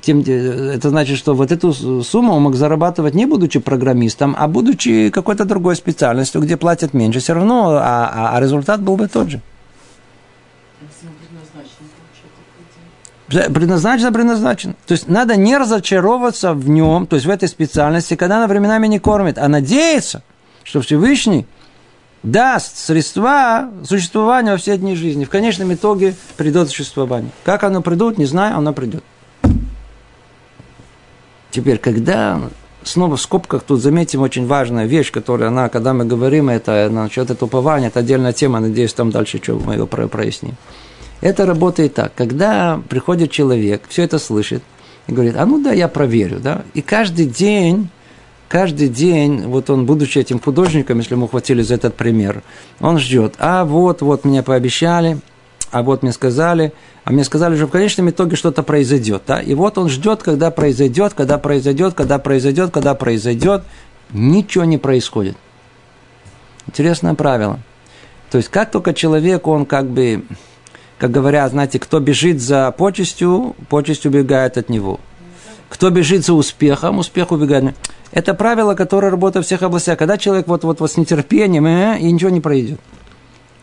тем, 0.00 0.20
это 0.20 0.88
значит, 0.88 1.18
что 1.18 1.34
вот 1.34 1.52
эту 1.52 1.74
сумму 2.02 2.32
он 2.32 2.42
мог 2.44 2.54
зарабатывать 2.54 3.14
не 3.14 3.26
будучи 3.26 3.60
программистом, 3.60 4.34
а 4.38 4.48
будучи 4.48 5.10
какой-то 5.10 5.44
другой 5.44 5.76
специальностью, 5.76 6.40
где 6.40 6.56
платят 6.56 6.94
меньше, 6.94 7.20
все 7.20 7.34
равно, 7.34 7.72
а, 7.72 8.10
а, 8.10 8.36
а 8.36 8.40
результат 8.40 8.80
был 8.80 8.96
бы 8.96 9.06
тот 9.06 9.28
же. 9.28 9.42
Предназначено, 13.28 14.12
предназначено. 14.12 14.74
То 14.86 14.92
есть 14.92 15.08
надо 15.08 15.36
не 15.36 15.58
разочаровываться 15.58 16.54
в 16.54 16.70
нем, 16.70 17.06
то 17.06 17.16
есть 17.16 17.26
в 17.26 17.30
этой 17.30 17.48
специальности, 17.48 18.16
когда 18.16 18.38
она 18.38 18.46
временами 18.46 18.86
не 18.86 18.98
кормит, 18.98 19.36
а 19.36 19.48
надеяться, 19.48 20.22
что 20.64 20.80
Всевышний 20.80 21.46
даст 22.22 22.76
средства 22.78 23.70
существования 23.84 24.52
во 24.52 24.56
все 24.56 24.76
дни 24.76 24.94
жизни. 24.94 25.24
В 25.24 25.30
конечном 25.30 25.74
итоге 25.74 26.14
придет 26.36 26.68
существование. 26.68 27.30
Как 27.44 27.64
оно 27.64 27.82
придет, 27.82 28.18
не 28.18 28.26
знаю, 28.26 28.56
оно 28.56 28.72
придет. 28.72 29.02
Теперь, 31.50 31.78
когда 31.78 32.40
снова 32.84 33.16
в 33.16 33.20
скобках 33.20 33.62
тут 33.62 33.82
заметим 33.82 34.22
очень 34.22 34.46
важная 34.46 34.86
вещь, 34.86 35.12
которая 35.12 35.48
она, 35.48 35.68
когда 35.68 35.92
мы 35.92 36.04
говорим 36.04 36.48
это 36.48 36.88
насчет 36.90 37.30
этого 37.30 37.46
упования, 37.46 37.88
это 37.88 38.00
отдельная 38.00 38.32
тема, 38.32 38.60
надеюсь, 38.60 38.92
там 38.94 39.10
дальше 39.10 39.38
что 39.42 39.54
мы 39.58 39.74
ее 39.74 39.86
проясним. 39.86 40.54
Это 41.20 41.46
работает 41.46 41.94
так, 41.94 42.12
когда 42.14 42.80
приходит 42.88 43.30
человек, 43.30 43.82
все 43.88 44.02
это 44.02 44.18
слышит, 44.18 44.62
и 45.06 45.12
говорит, 45.12 45.36
а 45.36 45.46
ну 45.46 45.62
да, 45.62 45.72
я 45.72 45.88
проверю, 45.88 46.40
да, 46.40 46.62
и 46.74 46.82
каждый 46.82 47.26
день 47.26 47.90
каждый 48.52 48.88
день, 48.90 49.46
вот 49.46 49.70
он, 49.70 49.86
будучи 49.86 50.18
этим 50.18 50.38
художником, 50.38 50.98
если 50.98 51.14
ему 51.14 51.26
хватили 51.26 51.62
за 51.62 51.76
этот 51.76 51.94
пример, 51.94 52.42
он 52.80 52.98
ждет, 52.98 53.34
а 53.38 53.64
вот, 53.64 54.02
вот 54.02 54.26
мне 54.26 54.42
пообещали, 54.42 55.20
а 55.70 55.82
вот 55.82 56.02
мне 56.02 56.12
сказали, 56.12 56.74
а 57.04 57.12
мне 57.12 57.24
сказали, 57.24 57.56
что 57.56 57.66
в 57.66 57.70
конечном 57.70 58.10
итоге 58.10 58.36
что-то 58.36 58.62
произойдет. 58.62 59.22
Да? 59.26 59.40
И 59.40 59.54
вот 59.54 59.78
он 59.78 59.88
ждет, 59.88 60.22
когда 60.22 60.50
произойдет, 60.50 61.14
когда 61.14 61.38
произойдет, 61.38 61.94
когда 61.94 62.18
произойдет, 62.18 62.70
когда 62.72 62.94
произойдет. 62.94 63.62
Ничего 64.10 64.64
не 64.64 64.76
происходит. 64.76 65.38
Интересное 66.66 67.14
правило. 67.14 67.58
То 68.30 68.36
есть, 68.36 68.50
как 68.50 68.70
только 68.70 68.92
человек, 68.92 69.46
он 69.46 69.64
как 69.64 69.88
бы, 69.88 70.24
как 70.98 71.10
говорят, 71.10 71.52
знаете, 71.52 71.78
кто 71.78 72.00
бежит 72.00 72.42
за 72.42 72.70
почестью, 72.72 73.56
почесть 73.70 74.04
убегает 74.04 74.58
от 74.58 74.68
него. 74.68 75.00
Кто 75.72 75.88
бежит 75.88 76.26
за 76.26 76.34
успехом, 76.34 76.98
успех 76.98 77.32
убегает. 77.32 77.74
Это 78.10 78.34
правило, 78.34 78.74
которое 78.74 79.10
работает 79.10 79.46
в 79.46 79.48
всех 79.48 79.62
областях. 79.62 79.98
Когда 79.98 80.18
человек 80.18 80.46
вот-вот 80.46 80.78
с 80.78 80.98
нетерпением, 80.98 81.64
э, 81.64 81.98
и 81.98 82.12
ничего 82.12 82.28
не 82.28 82.42
пройдет. 82.42 82.78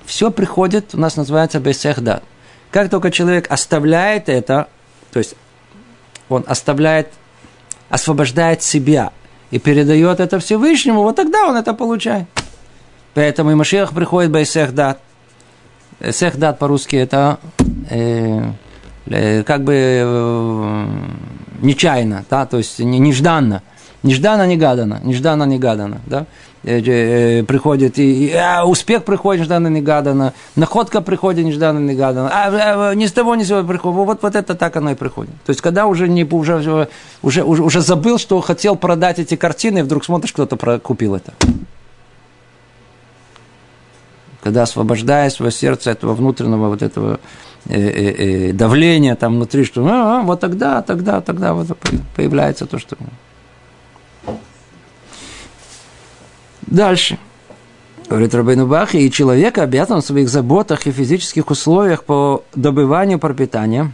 Все 0.05 0.31
приходит, 0.31 0.95
у 0.95 0.97
нас 0.97 1.17
называется 1.17 1.59
бесехдат. 1.59 2.23
Как 2.71 2.89
только 2.89 3.11
человек 3.11 3.45
оставляет 3.51 4.27
это, 4.27 4.69
то 5.11 5.19
есть 5.19 5.35
он 6.29 6.43
оставляет, 6.47 7.09
освобождает 7.91 8.63
себя 8.63 9.11
и 9.51 9.59
передает 9.59 10.19
это 10.19 10.39
Всевышнему, 10.39 11.03
вот 11.03 11.15
тогда 11.15 11.45
он 11.45 11.57
это 11.57 11.75
получает. 11.75 12.25
Поэтому 13.13 13.51
и 13.51 13.53
Машиах 13.53 13.93
приходит 13.93 14.31
Байсехдат. 14.31 14.99
Сехдат 16.11 16.57
по-русски 16.57 16.95
это 16.95 17.37
э, 17.91 18.51
э, 19.05 19.43
как 19.43 19.63
бы 19.63 19.73
э, 19.75 20.87
нечаянно, 21.61 22.25
да, 22.29 22.45
то 22.45 22.57
есть 22.57 22.79
нежданно. 22.79 23.61
Нежданно-негаданно, 24.01 25.01
нежданно-негаданно, 25.03 25.99
да 26.05 26.25
э, 26.63 26.79
э, 26.79 27.43
приходит, 27.43 27.99
и, 27.99 28.27
и 28.27 28.33
а, 28.33 28.63
успех 28.63 29.03
приходит 29.03 29.41
нежданно-негаданно, 29.41 30.33
находка 30.55 31.01
приходит 31.01 31.45
нежданно-негаданно, 31.45 32.29
а, 32.31 32.91
а, 32.91 32.95
ни 32.95 33.05
с 33.05 33.11
того 33.11 33.35
ни 33.35 33.43
с 33.43 33.49
сего 33.49 33.61
приходит. 33.63 33.97
Вот, 33.97 34.23
вот 34.23 34.35
это 34.35 34.55
так 34.55 34.77
оно 34.77 34.91
и 34.91 34.95
приходит. 34.95 35.33
То 35.45 35.49
есть, 35.49 35.59
когда 35.59 35.85
уже, 35.85 36.07
не, 36.07 36.23
уже, 36.23 36.55
уже, 36.55 36.87
уже, 37.21 37.43
уже 37.43 37.81
забыл, 37.81 38.17
что 38.17 38.39
хотел 38.39 38.77
продать 38.77 39.19
эти 39.19 39.35
картины, 39.35 39.79
и 39.79 39.81
вдруг 39.81 40.05
смотришь, 40.05 40.31
кто-то 40.31 40.79
купил 40.79 41.15
это. 41.15 41.33
Когда 44.41 44.63
освобождая 44.63 45.29
свое 45.29 45.51
сердце 45.51 45.91
этого 45.91 46.13
внутреннего 46.13 46.69
вот 46.69 46.81
этого 46.81 47.19
э, 47.65 47.73
э, 47.73 48.49
э, 48.49 48.53
давления 48.53 49.15
там 49.15 49.35
внутри, 49.35 49.63
что 49.63 49.85
а, 49.85 50.19
а, 50.19 50.21
вот 50.21 50.39
тогда, 50.39 50.81
тогда, 50.81 51.21
тогда 51.21 51.53
вот 51.53 51.77
появляется 52.15 52.65
то, 52.65 52.79
что... 52.79 52.97
Дальше. 56.61 57.17
Говорит 58.07 58.33
Рабейну 58.33 58.67
Бахи, 58.67 58.97
и 58.97 59.11
человек 59.11 59.57
обязан 59.57 60.01
в 60.01 60.05
своих 60.05 60.29
заботах 60.29 60.87
и 60.87 60.91
физических 60.91 61.49
условиях 61.51 62.03
по 62.03 62.43
добыванию 62.55 63.19
пропитания. 63.19 63.91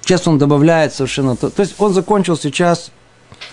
Сейчас 0.00 0.26
он 0.28 0.38
добавляет 0.38 0.92
совершенно 0.92 1.34
то. 1.34 1.50
То 1.50 1.62
есть 1.62 1.76
он 1.78 1.94
закончил 1.94 2.36
сейчас 2.36 2.90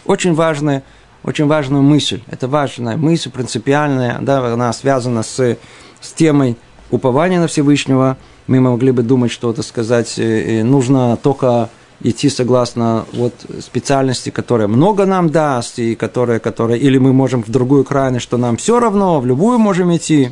очень 0.06 0.34
важную, 0.34 0.84
очень 1.24 1.48
важную 1.48 1.82
мысль. 1.82 2.22
Это 2.28 2.48
важная 2.48 2.98
мысль, 2.98 3.30
принципиальная, 3.30 4.18
да, 4.20 4.54
она 4.54 4.74
связана 4.74 5.24
с, 5.24 5.58
с 6.02 6.14
темой 6.14 6.58
упования 6.92 7.40
на 7.40 7.48
Всевышнего. 7.48 8.18
Мы 8.48 8.60
могли 8.60 8.92
бы 8.92 9.02
думать, 9.02 9.32
что 9.32 9.52
это 9.52 9.64
сказать, 9.64 10.20
э, 10.20 10.60
э, 10.60 10.64
нужно 10.64 11.18
только 11.22 11.70
идти 12.04 12.30
согласно 12.30 13.06
вот 13.14 13.34
специальности, 13.60 14.30
которая 14.30 14.68
много 14.68 15.06
нам 15.06 15.30
даст, 15.30 15.80
и 15.80 15.96
которая, 15.96 16.40
которая, 16.40 16.78
или 16.78 16.98
мы 16.98 17.14
можем 17.14 17.44
в 17.44 17.50
другую 17.50 17.84
крайность, 17.84 18.24
что 18.24 18.38
нам 18.38 18.58
все 18.58 18.80
равно, 18.80 19.20
в 19.20 19.26
любую 19.26 19.60
можем 19.60 19.96
идти, 19.96 20.32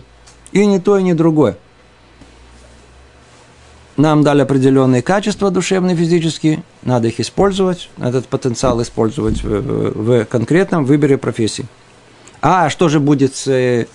и 0.52 0.66
не 0.66 0.80
то, 0.80 0.98
и 0.98 1.04
не 1.04 1.14
другое. 1.14 1.58
нам 3.98 4.24
дали 4.24 4.42
определенные 4.42 5.02
качества 5.02 5.52
душевные, 5.52 5.96
физические, 5.96 6.64
надо 6.84 7.10
их 7.10 7.20
использовать, 7.20 7.90
этот 8.00 8.28
потенциал 8.28 8.82
использовать 8.82 9.44
в, 9.44 9.62
в, 9.92 10.26
конкретном 10.26 10.86
выборе 10.86 11.18
профессии. 11.18 11.66
А 12.42 12.70
что 12.70 12.88
же 12.88 13.00
будет 13.00 13.36
с 13.36 13.48
э, 13.48 13.86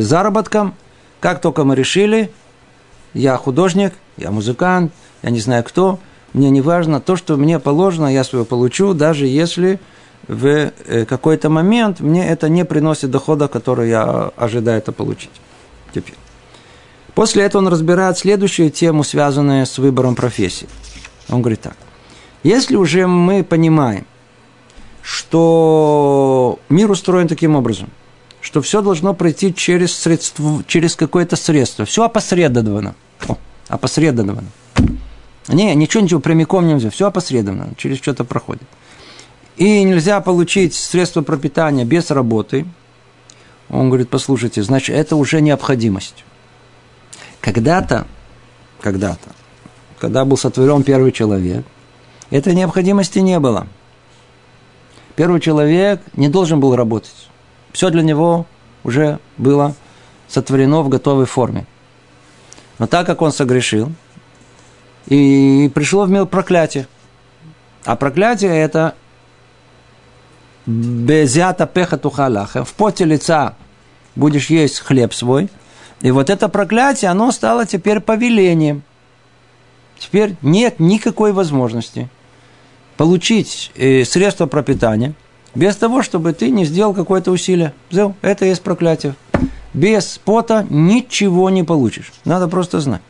заработком? 0.00 0.74
Как 1.20 1.40
только 1.40 1.64
мы 1.64 1.74
решили, 1.74 2.30
я 3.14 3.36
художник, 3.36 3.94
я 4.16 4.30
музыкант, 4.30 4.92
я 5.22 5.30
не 5.30 5.40
знаю 5.40 5.64
кто, 5.64 5.98
мне 6.32 6.50
не 6.50 6.60
важно, 6.60 7.00
то, 7.00 7.16
что 7.16 7.36
мне 7.36 7.58
положено, 7.58 8.06
я 8.12 8.24
свое 8.24 8.44
получу, 8.44 8.94
даже 8.94 9.26
если 9.26 9.80
в 10.26 10.46
э, 10.46 11.04
какой-то 11.06 11.48
момент 11.48 12.00
мне 12.00 12.28
это 12.28 12.48
не 12.48 12.64
приносит 12.64 13.10
дохода, 13.10 13.48
который 13.48 13.88
я 13.88 14.30
ожидаю 14.36 14.78
это 14.78 14.92
получить. 14.92 15.30
Теперь. 15.94 16.14
После 17.14 17.42
этого 17.42 17.62
он 17.62 17.68
разбирает 17.68 18.18
следующую 18.18 18.70
тему, 18.70 19.02
связанную 19.02 19.66
с 19.66 19.78
выбором 19.78 20.14
профессии. 20.14 20.68
Он 21.28 21.40
говорит 21.40 21.62
так. 21.62 21.76
Если 22.42 22.76
уже 22.76 23.06
мы 23.06 23.42
понимаем, 23.42 24.06
что 25.02 26.58
мир 26.68 26.90
устроен 26.90 27.26
таким 27.26 27.56
образом, 27.56 27.90
что 28.40 28.62
все 28.62 28.82
должно 28.82 29.14
пройти 29.14 29.54
через, 29.54 29.94
средство, 29.94 30.62
через 30.66 30.96
какое-то 30.96 31.36
средство, 31.36 31.84
все 31.84 32.04
опосредовано. 32.04 32.94
О, 33.26 33.36
опосредовано. 33.68 34.44
Не, 35.48 35.74
ничего, 35.74 36.02
ничего, 36.02 36.20
прямиком 36.20 36.66
нельзя, 36.66 36.90
все 36.90 37.06
опосредованно, 37.06 37.74
через 37.76 37.98
что-то 37.98 38.24
проходит. 38.24 38.62
И 39.56 39.82
нельзя 39.82 40.20
получить 40.20 40.74
средства 40.74 41.22
пропитания 41.22 41.84
без 41.84 42.10
работы. 42.10 42.66
Он 43.70 43.88
говорит, 43.88 44.08
послушайте, 44.08 44.62
значит, 44.62 44.94
это 44.94 45.16
уже 45.16 45.40
необходимость. 45.40 46.24
Когда-то, 47.40 48.06
когда-то, 48.80 49.30
когда 49.98 50.24
был 50.24 50.36
сотворен 50.36 50.82
первый 50.82 51.12
человек, 51.12 51.64
этой 52.30 52.54
необходимости 52.54 53.18
не 53.18 53.38
было. 53.40 53.66
Первый 55.16 55.40
человек 55.40 56.02
не 56.14 56.28
должен 56.28 56.60
был 56.60 56.76
работать. 56.76 57.28
Все 57.78 57.90
для 57.90 58.02
него 58.02 58.44
уже 58.82 59.20
было 59.36 59.72
сотворено 60.26 60.82
в 60.82 60.88
готовой 60.88 61.26
форме. 61.26 61.64
Но 62.80 62.88
так 62.88 63.06
как 63.06 63.22
он 63.22 63.30
согрешил, 63.30 63.92
и 65.06 65.70
пришло 65.72 66.04
в 66.04 66.10
мир 66.10 66.26
проклятие. 66.26 66.88
А 67.84 67.94
проклятие 67.94 68.58
это 68.58 68.96
безята 70.66 71.68
пеха 71.68 71.98
тухалаха. 71.98 72.64
В 72.64 72.74
поте 72.74 73.04
лица 73.04 73.54
будешь 74.16 74.50
есть 74.50 74.80
хлеб 74.80 75.14
свой– 75.14 75.48
и 76.00 76.10
вот 76.10 76.30
это 76.30 76.48
проклятие, 76.48 77.12
оно 77.12 77.30
стало 77.30 77.64
теперь 77.64 78.00
повелением. 78.00 78.82
Теперь 80.00 80.34
нет 80.42 80.80
никакой 80.80 81.32
возможности 81.32 82.08
получить 82.96 83.70
э, 83.76 84.04
средства 84.04 84.46
пропитания 84.46 85.14
без 85.54 85.76
того, 85.76 86.02
чтобы 86.02 86.32
ты 86.32 86.50
не 86.50 86.64
сделал 86.64 86.94
какое-то 86.94 87.30
усилие. 87.30 87.72
Это 88.22 88.44
есть 88.44 88.62
проклятие. 88.62 89.14
Без 89.74 90.18
пота 90.18 90.66
ничего 90.68 91.50
не 91.50 91.62
получишь. 91.62 92.12
Надо 92.24 92.48
просто 92.48 92.80
знать. 92.80 93.02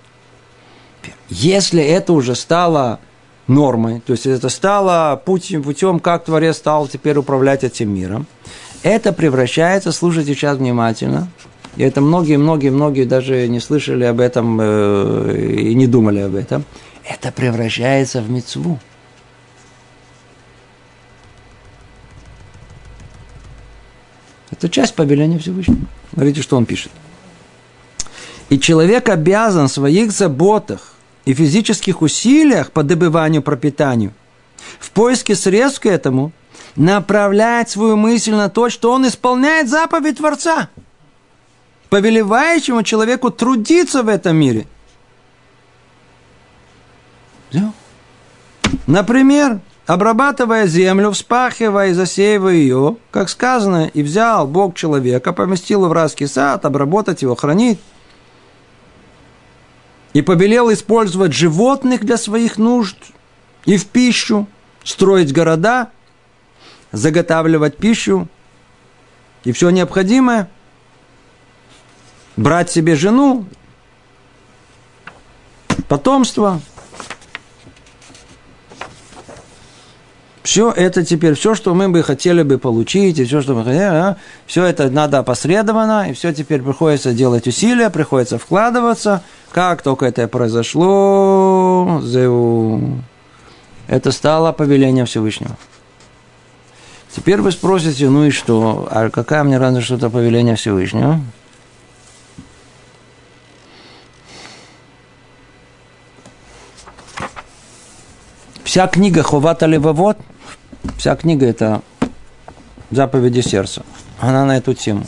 Если 1.29 1.83
это 1.83 2.13
уже 2.13 2.35
стало 2.35 3.01
нормой, 3.47 4.01
то 4.05 4.13
есть 4.13 4.27
это 4.27 4.49
стало 4.49 5.21
путем, 5.25 5.63
путем, 5.63 6.01
как 6.01 6.25
Творец 6.25 6.57
стал 6.57 6.87
теперь 6.87 7.17
управлять 7.17 7.65
этим 7.65 7.95
миром, 7.95 8.27
это 8.83 9.13
превращается, 9.13 9.93
слушайте 9.93 10.35
сейчас 10.35 10.59
внимательно, 10.59 11.29
и 11.77 11.83
это 11.83 12.01
многие-многие-многие 12.01 13.05
даже 13.05 13.47
не 13.49 13.61
слышали 13.61 14.05
об 14.05 14.21
этом 14.21 14.59
э, 14.61 15.57
и 15.61 15.75
не 15.75 15.87
думали 15.87 16.21
об 16.21 16.35
этом. 16.35 16.65
Это 17.05 17.33
превращается 17.33 18.21
в 18.21 18.31
мецву. 18.31 18.79
Это 24.51 24.69
часть 24.69 24.95
повеления 24.95 25.39
Всевышнего. 25.39 25.81
Смотрите, 26.13 26.43
что 26.43 26.57
он 26.57 26.67
пишет. 26.67 26.91
И 28.49 28.59
человек 28.59 29.09
обязан 29.09 29.69
в 29.69 29.73
своих 29.73 30.11
заботах 30.11 30.95
и 31.25 31.35
физических 31.35 32.01
усилиях 32.01 32.73
по 32.73 32.83
добыванию 32.83 33.43
пропитанию, 33.43 34.13
в 34.79 34.91
поиске 34.91 35.35
средств 35.35 35.81
к 35.81 35.87
этому, 35.87 36.33
направлять 36.77 37.69
свою 37.69 37.97
мысль 37.97 38.33
на 38.33 38.49
то, 38.49 38.71
что 38.71 38.93
он 38.93 39.07
исполняет 39.07 39.69
заповедь 39.69 40.17
Творца– 40.17 40.69
повелевающему 41.89 42.83
человеку 42.83 43.31
трудиться 43.31 44.03
в 44.03 44.09
этом 44.09 44.37
мире. 44.37 44.67
Например, 48.87 49.61
обрабатывая 49.89 50.67
землю, 50.67 51.11
вспахивая 51.13 51.89
и 51.89 51.93
засеивая 51.95 52.53
ее, 52.53 52.99
как 53.11 53.31
сказано, 53.31 53.87
и 53.87 54.03
взял 54.03 54.47
Бог 54.47 54.75
человека, 54.75 55.33
поместил 55.33 55.87
в 55.89 55.93
райский 55.93 56.27
сад, 56.27 56.67
обработать 56.67 57.23
его, 57.23 57.35
хранить, 57.35 57.81
и 60.13 60.21
повелел 60.21 60.71
использовать 60.71 61.33
животных 61.33 62.05
для 62.05 62.19
своих 62.19 62.59
нужд 62.59 62.99
и 63.65 63.79
в 63.79 63.87
пищу, 63.87 64.47
строить 64.85 65.33
города, 65.33 65.91
заготавливать 66.93 67.79
пищу 67.79 68.29
и 69.45 69.53
все 69.53 69.71
необходимое– 69.71 70.51
брать 72.37 72.71
себе 72.71 72.95
жену, 72.95 73.47
потомство. 75.89 76.61
Все 80.49 80.73
это 80.73 81.05
теперь, 81.05 81.35
все, 81.35 81.55
что 81.55 81.75
мы 81.75 81.91
бы 81.91 82.03
хотели 82.03 82.43
бы 82.43 82.57
получить, 82.57 83.19
и 83.19 83.25
все, 83.27 83.43
что 83.43 83.55
мы 83.55 83.65
хотели, 83.65 83.83
а, 83.83 84.17
все 84.47 84.65
это 84.65 84.89
надо 84.89 85.19
опосредованно, 85.19 86.09
и 86.09 86.15
все 86.15 86.33
теперь 86.33 86.63
приходится 86.63 87.13
делать 87.13 87.47
усилия, 87.47 87.91
приходится 87.91 88.39
вкладываться. 88.39 89.23
Как 89.53 89.83
только 89.83 90.07
это 90.07 90.27
произошло, 90.27 92.01
это 93.89 94.11
стало 94.11 94.53
повелением 94.53 95.05
Всевышнего. 95.05 95.55
Теперь 97.15 97.43
вы 97.43 97.53
спросите, 97.53 98.09
ну 98.09 98.25
и 98.25 98.31
что? 98.31 98.89
А 98.91 99.11
какая 99.11 99.45
мне 99.45 99.59
разница, 99.59 99.85
что 99.85 99.97
это 99.97 100.09
повеление 100.09 100.57
Всевышнего? 100.57 101.21
Вся 108.65 108.87
книга 108.87 109.23
Ховата 109.23 109.67
Левовод, 109.67 110.19
вся 110.97 111.17
книга 111.17 111.47
это 111.47 111.83
заповеди 112.91 113.41
сердца. 113.41 113.85
Она 114.21 114.45
на 114.45 114.57
эту 114.57 114.75
тему. 114.75 115.05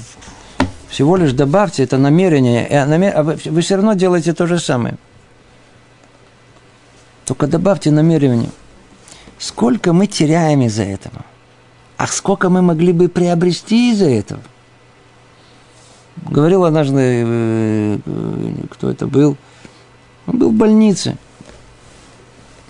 Всего 0.88 1.16
лишь 1.16 1.32
добавьте 1.32 1.84
это 1.84 1.98
намерение, 1.98 2.66
а 2.66 3.22
вы, 3.22 3.38
вы 3.44 3.60
все 3.60 3.76
равно 3.76 3.94
делаете 3.94 4.32
то 4.32 4.46
же 4.46 4.58
самое. 4.58 4.96
Только 7.24 7.46
добавьте 7.46 7.90
намерение. 7.90 8.50
Сколько 9.38 9.92
мы 9.92 10.06
теряем 10.06 10.62
из-за 10.62 10.82
этого? 10.82 11.24
А 11.96 12.06
сколько 12.06 12.50
мы 12.50 12.60
могли 12.60 12.92
бы 12.92 13.08
приобрести 13.08 13.92
из-за 13.92 14.10
этого? 14.10 14.40
Говорил 16.28 16.64
однажды, 16.64 16.98
э, 16.98 17.98
э, 18.04 18.52
кто 18.70 18.90
это 18.90 19.06
был, 19.06 19.36
он 20.26 20.38
был 20.38 20.50
в 20.50 20.54
больнице– 20.54 21.16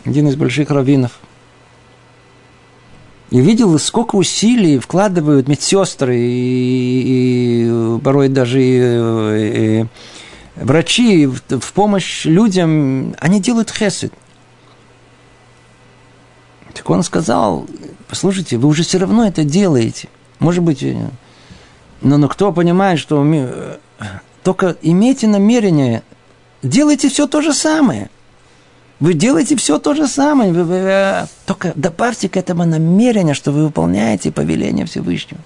один 0.05 0.29
из 0.29 0.37
больших 0.37 0.71
раввинов. 0.71 1.21
И 3.31 3.40
видел, 3.40 3.79
сколько 3.79 4.16
усилий 4.16 4.79
вкладывают 4.79 5.47
медсестры 5.47 6.18
и, 6.18 7.62
и 7.64 7.99
порой 8.01 8.28
даже 8.28 8.61
и, 8.61 9.83
и 9.83 9.87
врачи 10.57 11.26
в, 11.26 11.41
в 11.49 11.72
помощь 11.72 12.24
людям. 12.24 13.14
Они 13.20 13.41
делают 13.41 13.70
хесед. 13.70 14.12
Так 16.74 16.91
он 16.91 17.05
сказал, 17.05 17.66
послушайте, 18.09 18.57
вы 18.57 18.68
уже 18.68 18.83
все 18.83 18.99
равно 18.99 19.24
это 19.24 19.45
делаете. 19.45 20.09
Может 20.41 20.64
быть, 20.64 20.85
но, 22.01 22.18
но 22.18 22.28
кто 22.28 22.53
понимает, 22.53 22.99
что 22.99 23.24
только 24.43 24.76
имейте 24.83 25.28
намерение, 25.28 26.03
делайте 26.62 27.09
все 27.09 27.28
то 27.28 27.43
же 27.43 27.53
самое– 27.55 28.11
вы 29.01 29.14
делаете 29.14 29.57
все 29.57 29.78
то 29.78 29.94
же 29.94 30.07
самое, 30.07 30.53
вы, 30.53 30.64
вы, 30.64 30.76
э, 30.76 31.26
только 31.46 31.72
добавьте 31.74 32.28
к 32.28 32.36
этому 32.36 32.66
намерение, 32.66 33.34
что 33.34 33.51
вы 33.51 33.64
выполняете 33.64 34.30
повеление 34.30 34.84
Всевышнего. 34.84 35.40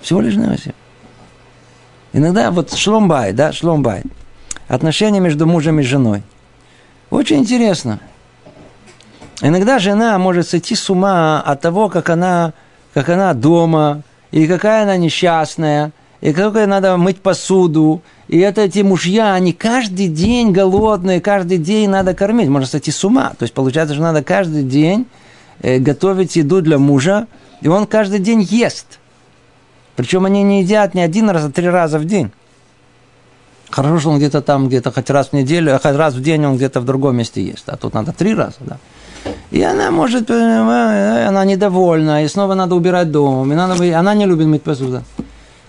Всего 0.00 0.20
лишь 0.20 0.34
на 0.34 0.56
все. 0.56 0.74
Иногда 2.12 2.50
вот 2.50 2.72
шломбай, 2.74 3.32
да, 3.32 3.52
шломбай. 3.52 4.02
Отношения 4.66 5.20
между 5.20 5.46
мужем 5.46 5.78
и 5.78 5.84
женой. 5.84 6.24
Очень 7.10 7.38
интересно. 7.38 8.00
Иногда 9.40 9.78
жена 9.78 10.18
может 10.18 10.48
сойти 10.48 10.74
с 10.74 10.90
ума 10.90 11.40
от 11.40 11.60
того, 11.60 11.88
как 11.88 12.10
она, 12.10 12.52
как 12.94 13.08
она 13.08 13.32
дома, 13.32 14.02
и 14.32 14.46
какая 14.48 14.82
она 14.82 14.96
несчастная, 14.96 15.92
и 16.22 16.32
как 16.32 16.54
надо 16.54 16.96
мыть 16.96 17.20
посуду. 17.20 18.00
И 18.28 18.38
это 18.38 18.62
эти 18.62 18.78
мужья, 18.78 19.34
они 19.34 19.52
каждый 19.52 20.06
день 20.06 20.52
голодные, 20.52 21.20
каждый 21.20 21.58
день 21.58 21.90
надо 21.90 22.14
кормить. 22.14 22.48
Можно 22.48 22.68
сойти 22.68 22.92
с 22.92 23.04
ума. 23.04 23.30
То 23.36 23.42
есть 23.42 23.52
получается, 23.52 23.94
что 23.94 24.04
надо 24.04 24.22
каждый 24.22 24.62
день 24.62 25.06
э, 25.60 25.78
готовить 25.78 26.36
еду 26.36 26.62
для 26.62 26.78
мужа, 26.78 27.26
и 27.60 27.66
он 27.66 27.86
каждый 27.86 28.20
день 28.20 28.40
ест. 28.40 29.00
Причем 29.96 30.24
они 30.24 30.44
не 30.44 30.62
едят 30.62 30.94
не 30.94 31.02
один 31.02 31.28
раз, 31.28 31.44
а 31.44 31.50
три 31.50 31.68
раза 31.68 31.98
в 31.98 32.04
день. 32.04 32.30
Хорошо, 33.68 33.98
что 33.98 34.10
он 34.10 34.18
где-то 34.18 34.42
там, 34.42 34.68
где-то 34.68 34.92
хоть 34.92 35.10
раз 35.10 35.30
в 35.30 35.32
неделю, 35.32 35.74
а 35.74 35.80
хоть 35.80 35.96
раз 35.96 36.14
в 36.14 36.22
день 36.22 36.46
он 36.46 36.56
где-то 36.56 36.80
в 36.80 36.84
другом 36.84 37.16
месте 37.16 37.42
есть. 37.42 37.64
А 37.66 37.76
тут 37.76 37.94
надо 37.94 38.12
три 38.12 38.32
раза, 38.32 38.58
да. 38.60 38.78
И 39.50 39.60
она 39.60 39.90
может, 39.90 40.30
э, 40.30 41.26
она 41.26 41.44
недовольна, 41.44 42.24
и 42.24 42.28
снова 42.28 42.54
надо 42.54 42.76
убирать 42.76 43.10
дом, 43.10 43.50
и 43.52 43.56
надо, 43.56 43.98
она 43.98 44.14
не 44.14 44.24
любит 44.24 44.46
мыть 44.46 44.62
посуду. 44.62 45.02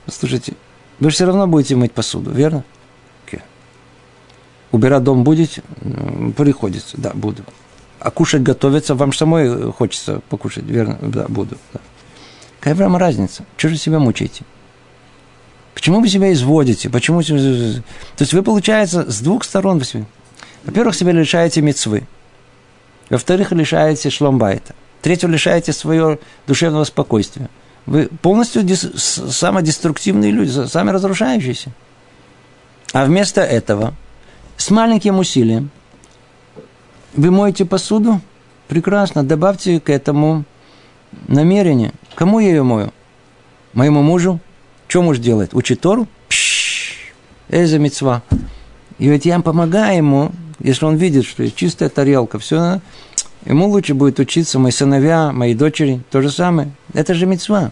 Слушайте, 0.08 0.54
вы 1.00 1.10
же 1.10 1.16
все 1.16 1.26
равно 1.26 1.48
будете 1.48 1.76
мыть 1.76 1.92
посуду, 1.92 2.32
верно? 2.32 2.64
Okay. 3.26 3.42
Убирать 4.72 5.04
дом 5.04 5.24
будете? 5.24 5.64
Приходится, 6.36 6.98
да, 6.98 7.12
буду. 7.14 7.44
А 8.00 8.12
кушать 8.12 8.44
готовиться, 8.44 8.96
вам 8.96 9.14
самой 9.14 9.72
хочется 9.72 10.22
покушать, 10.30 10.66
верно? 10.66 10.98
Да, 11.02 11.26
буду. 11.28 11.58
Да. 11.74 11.80
Какая 12.60 12.76
вам 12.76 12.98
разница? 12.98 13.46
Чего 13.58 13.72
же 13.72 13.78
себя 13.78 14.00
мучаете? 14.00 14.44
Почему 15.74 16.02
вы 16.02 16.08
себя 16.08 16.32
изводите? 16.32 16.90
Почему... 16.90 17.22
То 17.24 17.84
есть 18.20 18.34
вы, 18.34 18.44
получается, 18.44 19.10
с 19.10 19.22
двух 19.22 19.44
сторон... 19.44 19.82
Во-первых, 20.64 20.96
себя 20.96 21.12
лишаете 21.12 21.62
мецвы. 21.62 22.08
Во-вторых, 23.10 23.52
лишаете 23.52 24.10
шломбайта. 24.10 24.76
Третьего, 25.02 25.30
лишаете 25.30 25.74
свое 25.74 26.20
душевного 26.48 26.86
спокойствия. 26.86 27.50
Вы 27.86 28.08
полностью 28.22 28.64
самодеструктивные 28.76 30.32
люди, 30.32 30.68
сами 30.68 30.92
разрушающиеся. 30.92 31.72
А 32.94 33.06
вместо 33.06 33.42
этого, 33.42 33.94
с 34.58 34.70
маленьким 34.70 35.20
усилием, 35.20 35.70
вы 37.14 37.32
моете 37.32 37.66
посуду, 37.66 38.22
прекрасно, 38.68 39.24
добавьте 39.24 39.80
к 39.80 39.90
этому 39.90 40.46
намерение. 41.28 41.92
Кому 42.16 42.40
я 42.40 42.50
ее 42.50 42.64
мою? 42.64 42.94
Моему 43.74 44.02
мужу? 44.02 44.40
Что 44.88 45.02
муж 45.02 45.18
делает? 45.18 45.54
Учит 45.54 45.82
Тору? 45.82 46.08
Эза 47.50 47.80
мецва. 47.80 48.22
И 49.00 49.08
ведь 49.08 49.26
я 49.26 49.40
помогаю 49.40 49.98
ему, 49.98 50.32
если 50.60 50.86
он 50.86 50.96
видит, 50.96 51.26
что 51.26 51.50
чистая 51.52 51.90
тарелка, 51.90 52.40
все, 52.40 52.80
ему 53.46 53.68
лучше 53.68 53.94
будет 53.94 54.20
учиться, 54.20 54.60
мои 54.60 54.72
сыновья, 54.72 55.32
мои 55.32 55.54
дочери, 55.54 56.02
то 56.12 56.22
же 56.22 56.30
самое. 56.30 56.72
Это 56.94 57.14
же 57.14 57.26
мецва. 57.26 57.72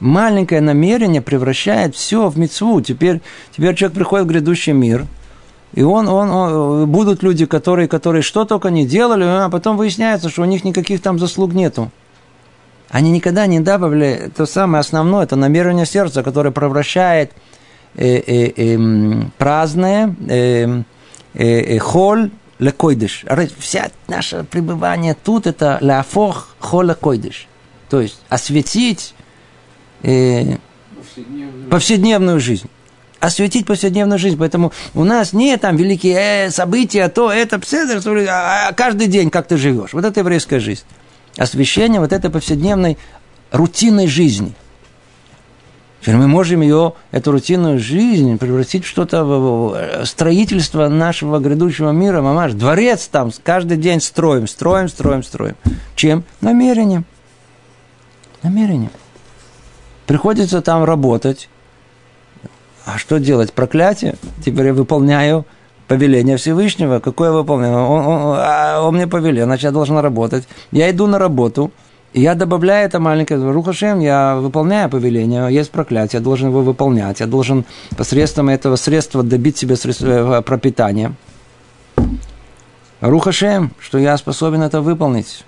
Маленькое 0.00 0.60
намерение 0.60 1.22
превращает 1.22 1.94
все 1.94 2.28
в 2.28 2.38
мецву. 2.38 2.80
Теперь, 2.80 3.20
теперь 3.56 3.74
человек 3.74 3.96
приходит 3.96 4.26
в 4.26 4.28
грядущий 4.28 4.72
мир, 4.72 5.06
и 5.74 5.82
он, 5.82 6.08
он, 6.08 6.30
он, 6.30 6.88
будут 6.88 7.22
люди, 7.22 7.46
которые, 7.46 7.88
которые 7.88 8.22
что 8.22 8.44
только 8.44 8.70
не 8.70 8.86
делали, 8.86 9.24
а 9.24 9.48
потом 9.50 9.76
выясняется, 9.76 10.28
что 10.28 10.42
у 10.42 10.44
них 10.44 10.64
никаких 10.64 11.02
там 11.02 11.18
заслуг 11.18 11.52
нету. 11.52 11.90
Они 12.90 13.10
никогда 13.10 13.46
не 13.46 13.58
добавили 13.58 14.30
то 14.36 14.46
самое 14.46 14.80
основное, 14.80 15.24
это 15.24 15.34
намерение 15.34 15.84
сердца, 15.84 16.22
которое 16.22 16.52
превращает 16.52 17.32
э, 17.96 18.18
э, 18.18 18.52
э, 18.56 19.22
праздное, 19.36 20.14
э, 20.28 20.82
э, 21.34 21.44
э, 21.44 21.78
холь 21.78 22.30
лекойдыш. 22.58 23.24
Вся 23.58 23.90
наше 24.08 24.44
пребывание 24.44 25.14
тут 25.14 25.46
это 25.46 25.78
ляфох 25.80 26.56
холь 26.58 26.88
лекойдыш. 26.88 27.46
То 27.88 28.00
есть 28.00 28.20
осветить 28.28 29.14
э, 30.02 30.56
повседневную. 30.96 31.70
повседневную 31.70 32.40
жизнь. 32.40 32.68
Осветить 33.20 33.66
повседневную 33.66 34.18
жизнь. 34.18 34.36
Поэтому 34.38 34.72
у 34.94 35.04
нас 35.04 35.32
не 35.32 35.56
там 35.56 35.76
великие 35.76 36.46
э, 36.46 36.50
события, 36.50 37.08
то 37.08 37.30
это, 37.30 37.60
а, 38.28 38.68
а 38.68 38.72
каждый 38.72 39.06
день 39.06 39.30
как 39.30 39.46
ты 39.46 39.56
живешь. 39.56 39.92
Вот 39.92 40.04
это 40.04 40.20
еврейская 40.20 40.60
жизнь. 40.60 40.84
Освещение 41.36 42.00
вот 42.00 42.12
этой 42.12 42.30
повседневной 42.30 42.98
рутинной 43.50 44.06
жизни– 44.06 44.54
Теперь 46.04 46.18
мы 46.18 46.28
можем 46.28 46.60
ее, 46.60 46.92
эту 47.12 47.32
рутинную 47.32 47.78
жизнь, 47.78 48.36
превратить 48.36 48.84
в 48.84 48.86
что-то, 48.86 49.24
в 49.24 50.04
строительство 50.04 50.88
нашего 50.88 51.38
грядущего 51.38 51.92
мира, 51.92 52.20
мамаш, 52.20 52.52
дворец 52.52 53.08
там, 53.08 53.30
каждый 53.42 53.78
день 53.78 54.02
строим, 54.02 54.46
строим, 54.46 54.88
строим, 54.90 55.22
строим. 55.22 55.54
Чем? 55.96 56.24
Намерением. 56.42 57.06
Намерением. 58.42 58.90
Приходится 60.04 60.60
там 60.60 60.84
работать. 60.84 61.48
А 62.84 62.98
что 62.98 63.18
делать? 63.18 63.54
Проклятие? 63.54 64.16
Теперь 64.44 64.66
я 64.66 64.74
выполняю 64.74 65.46
повеление 65.88 66.36
Всевышнего. 66.36 66.98
Какое 66.98 67.32
выполнение? 67.32 67.78
Он, 67.78 68.06
он, 68.06 68.36
а 68.38 68.82
он 68.82 68.94
мне 68.94 69.06
повелел, 69.06 69.46
значит, 69.46 69.64
я 69.64 69.70
должен 69.70 69.96
работать. 69.96 70.46
Я 70.70 70.90
иду 70.90 71.06
на 71.06 71.18
работу– 71.18 71.72
я 72.20 72.34
добавляю 72.34 72.86
это 72.86 73.00
маленькое 73.00 73.40
Рухашем, 73.50 74.00
я 74.00 74.36
выполняю 74.36 74.88
повеление, 74.88 75.52
есть 75.52 75.70
проклятие, 75.70 76.20
я 76.20 76.24
должен 76.24 76.48
его 76.48 76.62
выполнять, 76.62 77.20
я 77.20 77.26
должен 77.26 77.64
посредством 77.96 78.48
этого 78.48 78.76
средства 78.76 79.22
добить 79.22 79.58
себе 79.58 79.74
средства 79.76 80.38
э, 80.38 80.42
пропитания. 80.42 81.14
Рухашем, 83.00 83.72
что 83.80 83.98
я 83.98 84.16
способен 84.16 84.62
это 84.62 84.80
выполнить. 84.80 85.44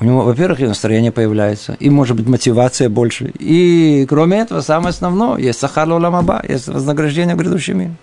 У 0.00 0.04
него, 0.04 0.22
во-первых, 0.22 0.60
и 0.60 0.66
настроение 0.66 1.12
появляется, 1.12 1.76
и, 1.78 1.90
может 1.90 2.16
быть, 2.16 2.26
мотивация 2.26 2.88
больше. 2.88 3.32
И, 3.38 4.06
кроме 4.08 4.38
этого, 4.38 4.60
самое 4.60 4.90
основное, 4.90 5.38
есть 5.38 5.58
сахар 5.58 5.88
ламаба, 5.88 6.42
есть 6.48 6.68
вознаграждение 6.68 7.34
в 7.34 7.38
грядущем 7.38 7.78
мире. 7.78 7.94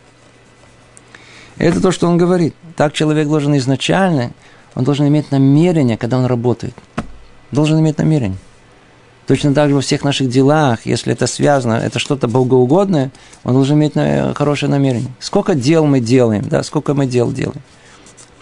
Это 1.57 1.81
то, 1.81 1.91
что 1.91 2.07
он 2.07 2.17
говорит. 2.17 2.53
Так 2.75 2.93
человек 2.93 3.27
должен 3.27 3.55
изначально 3.57 4.33
он 4.75 4.83
должен 4.83 5.07
иметь 5.07 5.31
намерение, 5.31 5.97
когда 5.97 6.17
он 6.17 6.25
работает. 6.25 6.75
Должен 7.51 7.79
иметь 7.79 7.97
намерение. 7.97 8.37
Точно 9.27 9.53
так 9.53 9.69
же 9.69 9.75
во 9.75 9.81
всех 9.81 10.03
наших 10.03 10.29
делах, 10.29 10.85
если 10.85 11.11
это 11.13 11.25
связано, 11.25 11.73
это 11.73 11.97
что-то 11.97 12.27
богоугодное, 12.27 13.11
он 13.43 13.53
должен 13.53 13.77
иметь 13.77 13.93
хорошее 14.37 14.69
намерение. 14.69 15.09
Сколько 15.19 15.55
дел 15.55 15.85
мы 15.85 15.99
делаем, 15.99 16.43
да, 16.47 16.61
сколько 16.61 16.93
мы 16.93 17.07
дел 17.07 17.31
делаем. 17.31 17.61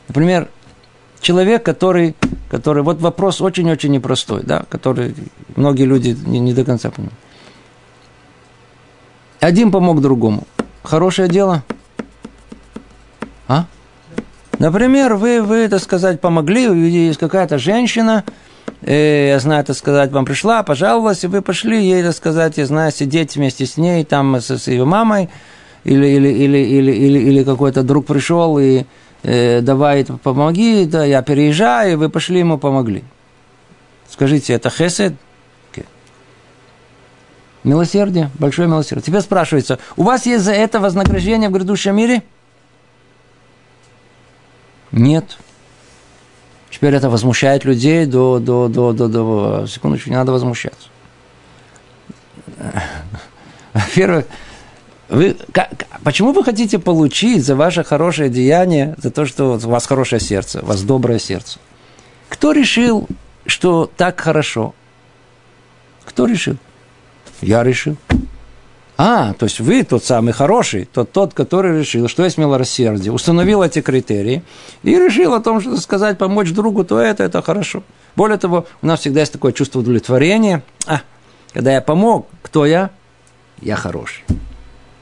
Например, 0.09 0.49
человек, 1.21 1.63
который, 1.63 2.15
который 2.49 2.83
вот 2.83 2.99
вопрос 2.99 3.39
очень-очень 3.39 3.91
непростой, 3.91 4.43
да, 4.43 4.65
который 4.69 5.15
многие 5.55 5.83
люди 5.83 6.17
не, 6.25 6.39
не 6.39 6.53
до 6.53 6.65
конца 6.65 6.91
понимают. 6.91 7.17
Один 9.39 9.71
помог 9.71 10.01
другому. 10.01 10.43
Хорошее 10.83 11.29
дело? 11.29 11.63
А? 13.47 13.67
Например, 14.63 15.15
вы, 15.15 15.41
вы, 15.41 15.67
так 15.67 15.81
сказать, 15.81 16.21
помогли, 16.21 16.63
есть 16.89 17.19
какая-то 17.19 17.57
женщина, 17.57 18.23
э, 18.81 19.27
я 19.31 19.39
знаю, 19.39 19.65
так 19.65 19.75
сказать, 19.75 20.09
вам 20.13 20.23
пришла, 20.23 20.63
пожаловалась, 20.63 21.25
и 21.25 21.27
вы 21.27 21.41
пошли 21.41 21.83
ей, 21.83 22.01
так 22.01 22.15
сказать, 22.15 22.57
я 22.57 22.65
знаю, 22.65 22.93
сидеть 22.93 23.35
вместе 23.35 23.65
с 23.65 23.75
ней, 23.75 24.05
там, 24.05 24.37
с, 24.37 24.49
с 24.49 24.67
ее 24.69 24.85
мамой, 24.85 25.29
или, 25.83 26.07
или, 26.07 26.29
или, 26.29 26.57
или, 26.59 26.91
или, 26.93 27.19
или 27.19 27.43
какой-то 27.43 27.83
друг 27.83 28.05
пришел 28.05 28.57
и 28.57 28.85
э, 29.23 29.59
давай, 29.59 30.05
помоги, 30.05 30.85
да, 30.85 31.03
я 31.03 31.21
переезжаю, 31.23 31.91
и 31.91 31.95
вы 31.95 32.07
пошли 32.07 32.39
ему 32.39 32.57
помогли. 32.57 33.03
Скажите, 34.09 34.53
это 34.53 34.69
хесед? 34.69 35.13
Милосердие, 37.65 38.31
большое 38.39 38.69
милосердие. 38.69 39.03
Тебе 39.03 39.19
спрашивается, 39.19 39.79
у 39.97 40.03
вас 40.03 40.25
есть 40.25 40.45
за 40.45 40.53
это 40.53 40.79
вознаграждение 40.79 41.49
в 41.49 41.51
грядущем 41.51 41.97
мире? 41.97 42.23
Нет. 44.93 45.37
Теперь 46.69 46.93
это 46.93 47.09
возмущает 47.09 47.65
людей 47.65 48.05
до, 48.05 48.39
до, 48.39 48.67
до, 48.67 48.93
до, 48.93 49.07
до... 49.07 49.65
Секундочку, 49.67 50.09
не 50.09 50.15
надо 50.15 50.31
возмущаться. 50.31 50.87
Во-первых, 53.73 54.25
вы, 55.09 55.35
как, 55.51 55.69
почему 56.03 56.31
вы 56.31 56.43
хотите 56.43 56.79
получить 56.79 57.43
за 57.43 57.55
ваше 57.55 57.83
хорошее 57.83 58.29
деяние, 58.29 58.95
за 58.99 59.09
то, 59.11 59.25
что 59.25 59.55
у 59.55 59.57
вас 59.57 59.85
хорошее 59.87 60.21
сердце, 60.21 60.61
у 60.61 60.65
вас 60.65 60.83
доброе 60.83 61.19
сердце? 61.19 61.59
Кто 62.29 62.51
решил, 62.51 63.07
что 63.47 63.91
так 63.97 64.19
хорошо? 64.19 64.75
Кто 66.05 66.27
решил? 66.27 66.57
Я 67.41 67.63
решил. 67.63 67.97
А, 69.05 69.33
то 69.33 69.43
есть 69.43 69.59
вы 69.59 69.83
тот 69.83 70.05
самый 70.05 70.31
хороший, 70.31 70.85
тот, 70.85 71.11
тот, 71.11 71.33
который 71.33 71.77
решил, 71.77 72.07
что 72.07 72.23
есть 72.23 72.37
милосердие, 72.37 73.11
установил 73.11 73.61
эти 73.61 73.81
критерии 73.81 74.43
и 74.81 74.91
решил 74.91 75.33
о 75.33 75.41
том, 75.41 75.59
что 75.59 75.75
сказать, 75.75 76.17
помочь 76.17 76.53
другу, 76.53 76.85
то 76.85 76.99
это, 76.99 77.21
это 77.21 77.41
хорошо. 77.41 77.83
Более 78.15 78.37
того, 78.37 78.65
у 78.81 78.87
нас 78.87 79.01
всегда 79.01 79.19
есть 79.19 79.33
такое 79.33 79.51
чувство 79.51 79.79
удовлетворения. 79.79 80.63
А, 80.87 81.01
когда 81.51 81.73
я 81.73 81.81
помог, 81.81 82.29
кто 82.43 82.65
я? 82.65 82.91
Я 83.59 83.75
хороший. 83.75 84.23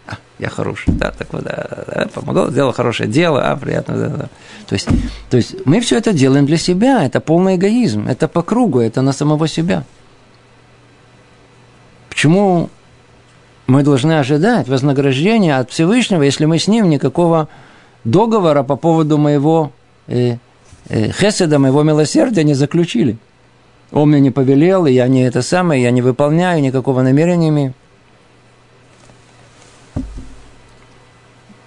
А, 0.08 0.16
я 0.40 0.50
хороший. 0.50 0.96
Да, 0.96 1.12
так 1.12 1.32
вот, 1.32 1.44
да, 1.44 1.86
да, 1.86 2.08
помогал, 2.12 2.50
сделал 2.50 2.74
хорошее 2.74 3.08
дело, 3.08 3.52
а, 3.52 3.56
приятно. 3.56 3.98
Да, 3.98 4.08
да. 4.08 4.30
То, 4.68 4.74
есть, 4.74 4.88
то 5.30 5.38
есть 5.38 5.56
мы 5.66 5.80
все 5.80 6.00
это 6.00 6.12
делаем 6.12 6.48
для 6.48 6.58
себя, 6.58 7.06
это 7.06 7.20
полный 7.20 7.56
эгоизм, 7.56 8.08
это 8.08 8.28
по 8.28 8.42
кругу, 8.42 8.80
это 8.80 9.04
на 9.04 9.14
самого 9.14 9.48
себя. 9.48 9.84
Почему 12.10 12.72
мы 13.72 13.84
должны 13.84 14.20
ожидать 14.20 14.68
вознаграждения 14.68 15.58
от 15.58 15.72
Всевышнего, 15.72 16.24
если 16.24 16.44
мы 16.44 16.60
с 16.60 16.68
ним 16.68 16.90
никакого 16.90 17.48
договора 18.04 18.64
по 18.64 18.76
поводу 18.76 19.18
моего 19.18 19.72
э, 20.08 20.38
э, 20.90 21.12
хеседа, 21.12 21.58
моего 21.58 21.82
милосердия 21.82 22.44
не 22.44 22.54
заключили. 22.54 23.18
Он 23.94 24.10
мне 24.10 24.20
не 24.20 24.30
повелел, 24.30 24.88
и 24.88 24.92
я 24.92 25.08
не 25.08 25.24
это 25.24 25.42
самое, 25.42 25.82
я 25.82 25.92
не 25.92 26.02
выполняю, 26.02 26.62
никакого 26.62 27.02
намерения 27.02 27.48
имею. 27.48 27.74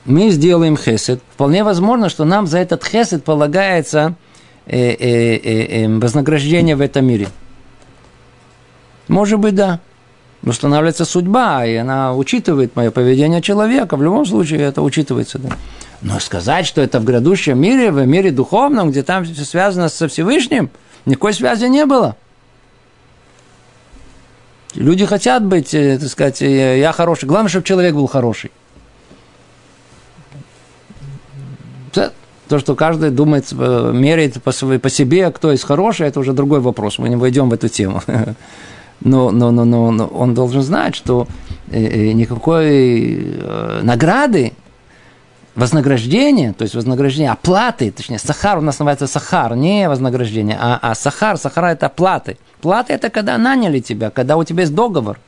Мы 0.05 0.29
сделаем 0.29 0.77
хесед. 0.77 1.23
Вполне 1.33 1.65
возможно, 1.65 2.11
что 2.11 2.27
нам 2.27 2.47
за 2.47 2.59
этот 2.59 2.85
хесед 2.85 3.25
полагается 3.25 4.15
э, 4.67 4.79
э, 4.79 5.37
э, 5.37 5.85
э, 5.85 5.89
вознаграждение 5.89 6.77
в 6.77 6.83
этом 6.83 7.07
мире. 7.07 7.29
Может 9.09 9.39
быть, 9.39 9.55
да. 9.55 9.81
Устанавливается 10.45 11.05
судьба, 11.05 11.65
и 11.65 11.75
она 11.75 12.15
учитывает 12.15 12.77
мое 12.77 12.91
поведение 12.91 13.41
человека. 13.41 13.97
В 13.97 14.03
любом 14.03 14.27
случае 14.27 14.61
это 14.61 14.83
учитывается. 14.83 15.39
Да. 15.39 15.51
Но 16.03 16.21
сказать, 16.21 16.67
что 16.67 16.83
это 16.83 17.01
в 17.01 17.05
грядущем 17.05 17.59
мире, 17.59 17.91
в 17.91 18.07
мире 18.07 18.31
духовном, 18.31 18.91
где 18.91 19.03
там 19.03 19.25
все 19.25 19.45
связано 19.45 19.89
со 19.89 20.07
Всевышним, 20.07 20.71
никакой 21.07 21.33
связи 21.33 21.65
не 21.65 21.87
было. 21.87 22.17
Люди 24.75 25.07
хотят 25.07 25.45
быть, 25.45 25.73
э, 25.73 25.99
так 25.99 26.09
сказать, 26.09 26.43
э, 26.43 26.79
я 26.79 26.93
хороший. 26.93 27.27
Главное, 27.27 27.49
чтобы 27.49 27.65
человек 27.65 27.95
был 27.95 28.07
хороший. 28.07 28.51
То, 32.49 32.59
что 32.59 32.75
каждый 32.75 33.11
думает, 33.11 33.47
э, 33.53 33.91
меряет 33.95 34.43
по, 34.43 34.53
по 34.53 34.91
себе, 34.91 35.31
кто 35.31 35.53
есть 35.53 35.65
хороший, 35.65 36.09
это 36.09 36.21
уже 36.21 36.35
другой 36.35 36.61
вопрос. 36.61 36.99
Мы 36.99 37.09
не 37.09 37.17
войдем 37.17 37.49
в 37.49 37.55
эту 37.55 37.69
тему. 37.69 38.03
Но, 39.01 39.31
но, 39.31 39.51
но, 39.51 39.65
но, 39.65 39.91
но 39.91 40.07
он 40.07 40.35
должен 40.35 40.63
знать, 40.63 40.95
что 40.95 41.27
никакой 41.69 43.39
награды 43.83 44.53
вознаграждение, 45.55 46.53
то 46.53 46.63
есть 46.63 46.75
вознаграждение, 46.75 47.31
оплаты, 47.31 47.91
точнее, 47.91 48.19
сахар 48.19 48.59
у 48.59 48.61
нас 48.61 48.79
называется 48.79 49.07
сахар, 49.07 49.55
не 49.55 49.89
вознаграждение, 49.89 50.59
а, 50.61 50.79
а 50.83 50.95
сахар, 50.95 51.37
сахара 51.39 51.69
это 51.69 51.87
оплаты. 51.87 52.39
Плата 52.61 52.93
это 52.93 53.11
когда 53.11 53.39
наняли 53.39 53.81
тебя, 53.81 54.11
когда 54.11 54.37
у 54.37 54.45
тебя 54.45 54.63
есть 54.63 54.75
договор. 54.75 55.19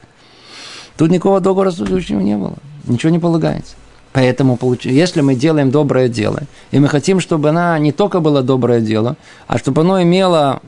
Тут 0.96 1.10
никакого 1.10 1.40
договора 1.40 1.70
с 1.70 1.78
не 1.78 2.36
было, 2.36 2.54
ничего 2.86 3.10
не 3.10 3.18
полагается. 3.18 3.74
Поэтому, 4.12 4.58
если 4.82 5.20
мы 5.20 5.34
делаем 5.34 5.70
доброе 5.70 6.08
дело, 6.08 6.40
и 6.70 6.78
мы 6.78 6.88
хотим, 6.88 7.20
чтобы 7.20 7.50
она 7.50 7.78
не 7.78 7.92
только 7.92 8.20
было 8.20 8.42
доброе 8.42 8.80
дело, 8.80 9.16
а 9.46 9.58
чтобы 9.58 9.82
оно 9.82 10.02
имело 10.02 10.62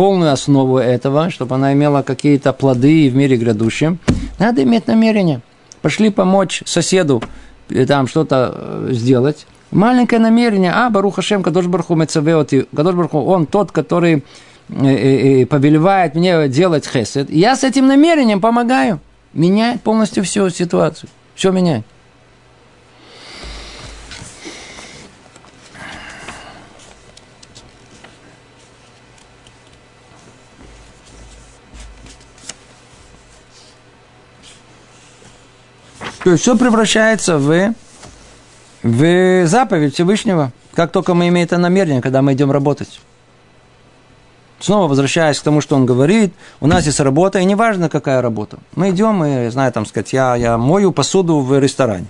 полную 0.00 0.32
основу 0.32 0.78
этого, 0.78 1.28
чтобы 1.28 1.56
она 1.56 1.74
имела 1.74 2.00
какие-то 2.00 2.54
плоды 2.54 3.10
в 3.10 3.14
мире 3.14 3.36
грядущем, 3.36 3.98
надо 4.38 4.62
иметь 4.62 4.86
намерение. 4.86 5.42
Пошли 5.82 6.08
помочь 6.08 6.62
соседу 6.64 7.22
там 7.86 8.06
что-то 8.06 8.54
э, 8.54 8.88
сделать. 8.92 9.46
Маленькое 9.70 10.18
намерение, 10.18 10.72
а, 10.72 10.88
Барух 10.88 11.16
Хашем, 11.16 11.42
Кадош 11.42 11.66
Барху 11.66 11.96
Мецавеоти, 11.96 12.66
Кадош 12.74 12.94
Барху, 12.94 13.18
он 13.18 13.44
тот, 13.44 13.72
который 13.72 14.24
э, 14.70 15.42
э, 15.42 15.44
повелевает 15.44 16.14
мне 16.14 16.48
делать 16.48 16.88
хесед. 16.88 17.28
Я 17.28 17.54
с 17.54 17.62
этим 17.62 17.86
намерением 17.86 18.40
помогаю. 18.40 19.00
Меняет 19.34 19.82
полностью 19.82 20.24
всю 20.24 20.48
ситуацию. 20.48 21.10
Все 21.34 21.50
меняет. 21.50 21.84
То 36.24 36.30
есть 36.30 36.42
все 36.42 36.56
превращается 36.56 37.38
в, 37.38 37.74
в 38.82 39.46
заповедь 39.46 39.94
Всевышнего, 39.94 40.52
как 40.74 40.92
только 40.92 41.14
мы 41.14 41.28
имеем 41.28 41.46
это 41.46 41.58
намерение, 41.58 42.02
когда 42.02 42.20
мы 42.20 42.34
идем 42.34 42.50
работать. 42.50 43.00
Снова 44.58 44.88
возвращаясь 44.88 45.40
к 45.40 45.42
тому, 45.42 45.62
что 45.62 45.76
он 45.76 45.86
говорит, 45.86 46.34
у 46.60 46.66
нас 46.66 46.84
есть 46.84 47.00
работа, 47.00 47.38
и 47.38 47.44
неважно, 47.46 47.88
какая 47.88 48.20
работа. 48.20 48.58
Мы 48.74 48.90
идем, 48.90 49.24
и, 49.24 49.48
знаю, 49.48 49.72
там 49.72 49.86
сказать, 49.86 50.12
я, 50.12 50.36
я 50.36 50.58
мою 50.58 50.92
посуду 50.92 51.40
в 51.40 51.58
ресторане. 51.58 52.06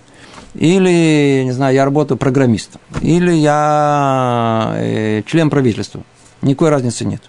Или, 0.54 1.42
не 1.44 1.52
знаю, 1.52 1.74
я 1.74 1.84
работаю 1.84 2.18
программистом. 2.18 2.80
Или 3.02 3.32
я 3.32 4.74
э, 4.74 5.22
член 5.26 5.48
правительства. 5.48 6.02
Никакой 6.42 6.70
разницы 6.70 7.04
нет. 7.04 7.22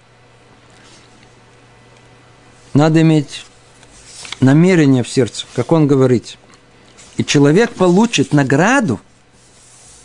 Надо 2.74 3.00
иметь 3.02 3.46
намерение 4.40 5.04
в 5.04 5.08
сердце, 5.08 5.46
как 5.54 5.70
он 5.70 5.86
говорит. 5.86 6.36
И 7.22 7.24
человек 7.24 7.70
получит 7.70 8.32
награду, 8.32 8.98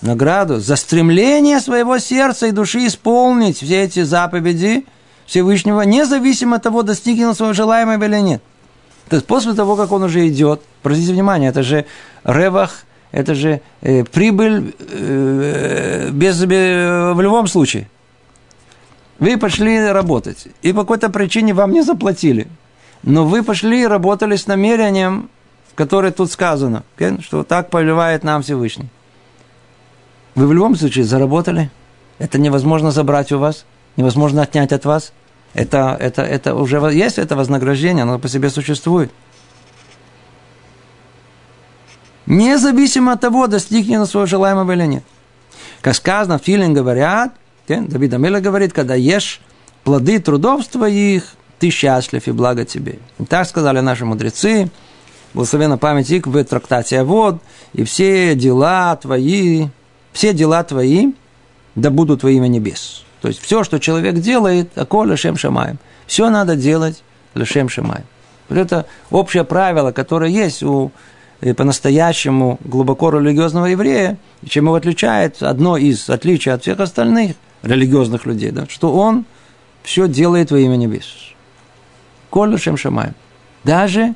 награду 0.03 0.59
за 0.59 0.76
стремление 0.76 1.59
своего 1.59 1.97
сердца 1.97 2.45
и 2.45 2.51
души 2.51 2.86
исполнить 2.86 3.57
все 3.57 3.86
эти 3.86 4.03
заповеди 4.03 4.86
Всевышнего, 5.26 5.82
независимо 5.82 6.57
от 6.57 6.63
того, 6.63 6.84
достигнет 6.84 7.30
он 7.30 7.34
своего 7.36 7.53
желаемого 7.53 8.03
или 8.03 8.20
нет. 8.20 8.43
То 9.09 9.15
есть 9.15 9.26
после 9.26 9.55
того, 9.55 9.76
как 9.76 9.91
он 9.91 10.03
уже 10.03 10.28
идет, 10.28 10.61
обратите 10.84 11.11
внимание, 11.11 11.49
это 11.49 11.63
же 11.63 11.88
ревах, 12.24 12.84
это 13.11 13.34
же 13.34 13.61
э, 13.82 14.03
прибыль 14.03 14.76
э, 14.78 16.11
без, 16.11 16.45
без, 16.45 17.15
в 17.15 17.20
любом 17.20 17.47
случае. 17.47 17.89
Вы 19.18 19.38
пошли 19.38 19.88
работать, 19.88 20.49
и 20.61 20.72
по 20.72 20.82
какой-то 20.82 21.09
причине 21.09 21.55
вам 21.55 21.72
не 21.72 21.82
заплатили. 21.82 22.47
Но 23.01 23.26
вы 23.26 23.41
пошли 23.41 23.82
и 23.82 23.88
работали 23.88 24.36
с 24.36 24.45
намерением 24.45 25.32
которое 25.78 26.11
тут 26.11 26.32
сказано, 26.32 26.84
что 27.19 27.43
так 27.43 27.69
повелевает 27.69 28.23
нам 28.23 28.41
Всевышний. 28.41 28.89
Вы 30.34 30.47
в 30.47 30.53
любом 30.53 30.75
случае 30.75 31.05
заработали. 31.05 31.69
Это 32.17 32.39
невозможно 32.39 32.89
забрать 32.89 33.32
у 33.32 33.38
вас, 33.38 33.63
невозможно 33.95 34.41
отнять 34.41 34.73
от 34.73 34.86
вас. 34.86 35.13
Это, 35.53 35.95
это, 35.99 36.23
это 36.23 36.55
уже 36.55 36.78
есть 36.91 37.19
это 37.19 37.36
вознаграждение, 37.36 38.03
оно 38.03 38.17
по 38.17 38.28
себе 38.28 38.49
существует. 38.49 39.11
Независимо 42.25 43.13
от 43.13 43.21
того, 43.21 43.45
достигнет 43.45 43.99
на 43.99 44.07
своего 44.07 44.25
желаемого 44.25 44.71
или 44.71 44.86
нет. 44.86 45.03
Как 45.82 45.93
сказано, 45.93 46.39
Филин 46.39 46.73
говорят, 46.73 47.34
Давид 47.67 48.13
Амеля 48.15 48.41
говорит, 48.41 48.73
когда 48.73 48.95
ешь 48.95 49.41
плоды 49.84 50.19
трудов 50.19 50.67
твоих, 50.67 51.36
ты 51.59 51.69
счастлив 51.69 52.28
и 52.28 52.32
благо 52.32 52.65
тебе. 52.65 52.97
И 53.19 53.25
так 53.25 53.47
сказали 53.47 53.80
наши 53.82 54.05
мудрецы– 54.05 54.71
благословена 55.38 55.77
память 55.77 56.09
их 56.09 56.25
в 56.25 56.43
трактате 56.43 57.03
вот 57.03 57.39
и 57.73 57.83
все 57.83 58.33
дела 58.33 58.95
твои, 58.95 59.67
все 60.11 60.33
дела 60.33 60.63
твои, 60.63 61.11
да 61.75 61.91
будут 61.91 62.23
во 62.23 62.31
имя 62.31 62.47
небес. 62.47 63.03
То 63.21 63.27
есть 63.27 63.39
все, 63.39 63.63
что 63.63 63.79
человек 63.79 64.15
делает, 64.15 64.71
ако 64.75 65.03
лешем 65.03 65.38
шамаем. 65.38 65.77
Все 66.07 66.31
надо 66.31 66.55
делать 66.55 67.03
лешем 67.35 67.69
шамаем. 67.69 68.03
Вот 68.49 68.57
это 68.57 68.88
общее 69.11 69.43
правило, 69.43 69.91
которое 69.91 70.31
есть 70.31 70.63
у 70.63 70.91
э, 71.41 71.53
по-настоящему 71.53 72.57
глубоко 72.63 73.11
религиозного 73.11 73.67
еврея, 73.67 74.17
и 74.41 74.49
чем 74.49 74.65
его 74.65 74.75
отличает, 74.75 75.43
одно 75.43 75.77
из 75.77 76.09
отличий 76.09 76.51
от 76.51 76.63
всех 76.63 76.79
остальных 76.79 77.35
религиозных 77.61 78.25
людей, 78.25 78.49
да, 78.49 78.65
что 78.67 78.91
он 78.91 79.25
все 79.83 80.07
делает 80.07 80.49
во 80.49 80.57
имя 80.57 80.77
небес. 80.77 81.05
Коль 82.31 82.57
шем 82.59 82.75
шамаем. 82.75 83.13
Даже 83.63 84.15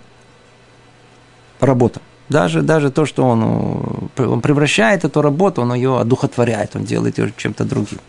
работа. 1.62 2.02
Даже, 2.28 2.62
даже 2.62 2.92
то, 2.92 3.06
что 3.06 3.26
он, 3.26 4.10
он 4.18 4.42
превращает 4.42 5.04
эту 5.04 5.22
работу, 5.22 5.62
он 5.62 5.74
ее 5.74 6.00
одухотворяет, 6.00 6.76
он 6.76 6.84
делает 6.84 7.18
ее 7.18 7.34
чем-то 7.36 7.66
другим. 7.66 8.00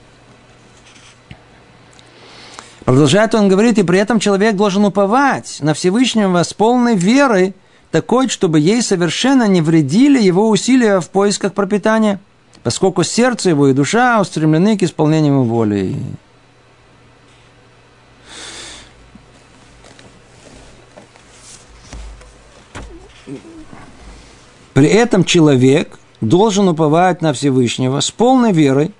Продолжает 2.84 3.34
он 3.34 3.48
говорит, 3.48 3.78
и 3.78 3.82
при 3.82 3.98
этом 3.98 4.18
человек 4.18 4.56
должен 4.56 4.84
уповать 4.84 5.58
на 5.60 5.74
Всевышнего 5.74 6.42
с 6.42 6.52
полной 6.52 6.96
верой, 6.96 7.54
такой, 7.90 8.28
чтобы 8.28 8.58
ей 8.58 8.82
совершенно 8.82 9.46
не 9.46 9.60
вредили 9.60 10.20
его 10.20 10.48
усилия 10.48 11.00
в 11.00 11.10
поисках 11.10 11.52
пропитания, 11.52 12.20
поскольку 12.62 13.04
сердце 13.04 13.50
его 13.50 13.68
и 13.68 13.72
душа 13.72 14.20
устремлены 14.20 14.78
к 14.78 14.82
исполнению 14.82 15.42
воли. 15.42 15.96
При 24.74 24.88
этом 24.88 25.24
человек 25.24 25.98
должен 26.20 26.68
уповать 26.68 27.20
на 27.20 27.32
Всевышнего 27.32 28.00
с 28.00 28.10
полной 28.10 28.52
верой, 28.52 28.92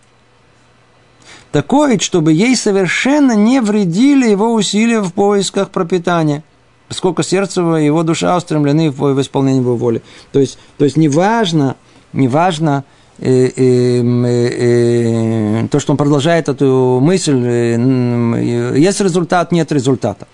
такой, 1.51 1.99
чтобы 1.99 2.33
ей 2.33 2.57
совершенно 2.57 3.33
не 3.33 3.61
вредили 3.61 4.29
его 4.29 4.53
усилия 4.53 5.01
в 5.01 5.13
поисках 5.13 5.71
пропитания, 5.71 6.43
поскольку 6.89 7.23
сердце 7.23 7.61
и 7.77 7.85
его 7.85 8.03
душа 8.03 8.37
устремлены 8.37 8.91
в 8.91 9.21
исполнение 9.21 9.61
его 9.61 9.77
воли. 9.77 10.03
То 10.33 10.41
есть, 10.41 10.59
то 10.79 10.85
есть 10.85 10.97
неважно, 10.97 11.77
неважно, 12.13 12.85
э, 13.19 13.51
э, 13.55 14.03
э, 14.03 15.69
то, 15.69 15.79
что 15.79 15.93
он 15.93 15.97
продолжает 15.99 16.49
эту 16.49 17.01
мысль, 17.03 17.41
э, 17.45 18.75
есть 18.79 19.01
результат, 19.01 19.53
нет 19.53 19.71
результата. 19.73 20.27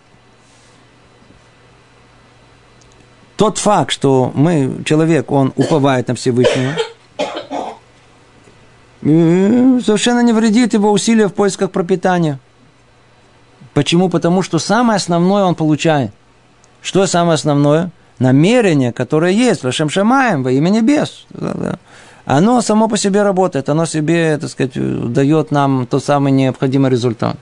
Тот 3.38 3.58
факт, 3.58 3.92
что 3.92 4.32
мы, 4.34 4.82
человек, 4.84 5.30
он 5.30 5.52
уповает 5.54 6.08
на 6.08 6.16
Всевышнего, 6.16 6.72
совершенно 9.00 10.24
не 10.24 10.32
вредит 10.32 10.74
его 10.74 10.90
усилия 10.90 11.28
в 11.28 11.34
поисках 11.34 11.70
пропитания. 11.70 12.40
Почему? 13.74 14.08
Потому 14.08 14.42
что 14.42 14.58
самое 14.58 14.96
основное 14.96 15.44
он 15.44 15.54
получает. 15.54 16.10
Что 16.82 17.06
самое 17.06 17.34
основное? 17.34 17.92
Намерение, 18.18 18.92
которое 18.92 19.30
есть, 19.30 19.62
Вашем 19.62 19.88
Шамаем, 19.88 20.42
во 20.42 20.50
имя 20.50 20.70
небес. 20.70 21.24
Оно 22.24 22.60
само 22.60 22.88
по 22.88 22.96
себе 22.96 23.22
работает, 23.22 23.68
оно 23.68 23.86
себе, 23.86 24.36
так 24.38 24.50
сказать, 24.50 24.72
дает 24.74 25.52
нам 25.52 25.86
тот 25.86 26.04
самый 26.04 26.32
необходимый 26.32 26.90
результат. 26.90 27.36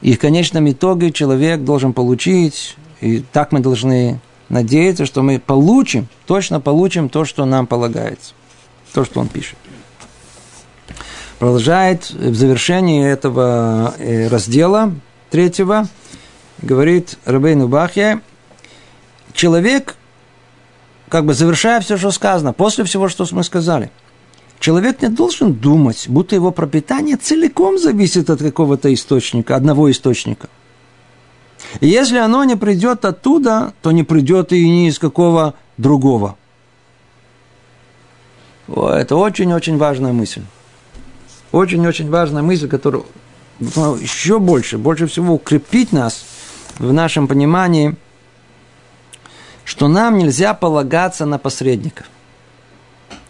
И 0.00 0.14
в 0.14 0.18
конечном 0.18 0.68
итоге 0.68 1.12
человек 1.12 1.62
должен 1.62 1.92
получить, 1.92 2.76
и 3.00 3.20
так 3.20 3.52
мы 3.52 3.60
должны 3.60 4.18
надеяться, 4.48 5.06
что 5.06 5.22
мы 5.22 5.38
получим, 5.38 6.08
точно 6.26 6.60
получим 6.60 7.08
то, 7.08 7.24
что 7.24 7.44
нам 7.44 7.66
полагается, 7.66 8.34
то, 8.92 9.04
что 9.04 9.20
он 9.20 9.28
пишет. 9.28 9.56
Продолжает 11.38 12.10
в 12.10 12.34
завершении 12.34 13.06
этого 13.06 13.94
э, 13.98 14.28
раздела 14.28 14.92
третьего, 15.30 15.86
говорит 16.62 17.16
Рабейну 17.24 17.68
Бахья, 17.68 18.22
человек, 19.34 19.96
как 21.08 21.24
бы 21.24 21.34
завершая 21.34 21.80
все, 21.80 21.96
что 21.96 22.10
сказано, 22.10 22.52
после 22.52 22.84
всего, 22.84 23.08
что 23.08 23.24
мы 23.30 23.44
сказали, 23.44 23.92
человек 24.58 25.00
не 25.02 25.08
должен 25.08 25.52
думать, 25.52 26.06
будто 26.08 26.34
его 26.34 26.50
пропитание 26.50 27.16
целиком 27.16 27.78
зависит 27.78 28.30
от 28.30 28.40
какого-то 28.40 28.92
источника, 28.92 29.54
одного 29.54 29.90
источника. 29.90 30.48
И 31.80 31.88
если 31.88 32.18
оно 32.18 32.44
не 32.44 32.56
придет 32.56 33.04
оттуда, 33.04 33.72
то 33.82 33.90
не 33.92 34.02
придет 34.02 34.52
и 34.52 34.68
ни 34.68 34.88
из 34.88 34.98
какого 34.98 35.54
другого. 35.76 36.36
Это 38.68 39.16
очень-очень 39.16 39.78
важная 39.78 40.12
мысль. 40.12 40.42
Очень-очень 41.52 42.10
важная 42.10 42.42
мысль, 42.42 42.68
которая 42.68 43.02
ну, 43.58 43.96
еще 43.96 44.38
больше, 44.38 44.78
больше 44.78 45.06
всего 45.06 45.34
укрепить 45.34 45.92
нас 45.92 46.24
в 46.78 46.92
нашем 46.92 47.26
понимании, 47.26 47.96
что 49.64 49.88
нам 49.88 50.18
нельзя 50.18 50.54
полагаться 50.54 51.26
на 51.26 51.38
посредников. 51.38 52.06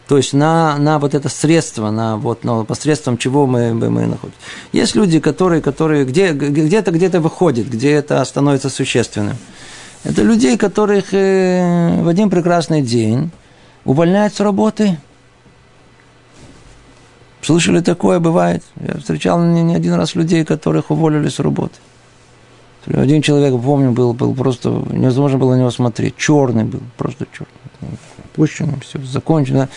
То 0.09 0.17
есть 0.17 0.33
на, 0.33 0.79
на 0.79 0.99
вот 0.99 1.15
это 1.15 1.29
средство, 1.29 1.91
на 1.91 2.17
вот, 2.17 2.43
на 2.43 2.65
посредством 2.65 3.19
чего 3.19 3.47
мы, 3.47 3.75
мы, 3.75 4.07
находимся. 4.07 4.39
Есть 4.73 4.95
люди, 4.95 5.21
которые, 5.21 5.61
которые 5.61 6.07
где, 6.07 6.33
где-то 6.33 6.93
где-то 6.93 7.21
выходят, 7.21 7.67
где 7.67 7.93
это 7.93 8.25
становится 8.25 8.71
существенным. 8.71 9.37
Это 10.05 10.23
людей, 10.23 10.57
которых 10.57 11.13
э, 11.13 12.03
в 12.03 12.09
один 12.09 12.31
прекрасный 12.31 12.81
день 12.81 13.31
увольняют 13.85 14.35
с 14.35 14.41
работы. 14.41 14.99
Слышали 17.43 17.81
такое, 17.81 18.19
бывает. 18.19 18.65
Я 18.81 18.99
встречал 18.99 19.43
не, 19.43 19.63
не 19.63 19.75
один 19.75 19.93
раз 19.93 20.15
людей, 20.15 20.43
которых 20.47 20.91
уволили 20.91 21.29
с 21.29 21.39
работы. 21.39 21.77
Один 22.87 23.21
человек, 23.21 23.61
помню, 23.61 23.93
был, 23.93 24.15
был 24.15 24.35
просто, 24.35 24.71
невозможно 24.91 25.37
было 25.37 25.55
на 25.55 25.59
него 25.59 25.71
смотреть. 25.71 26.17
Черный 26.17 26.65
был, 26.65 26.81
просто 26.97 27.27
черный. 27.31 27.99
Пущено, 28.35 28.79
все, 28.81 28.99
закончено. 29.03 29.69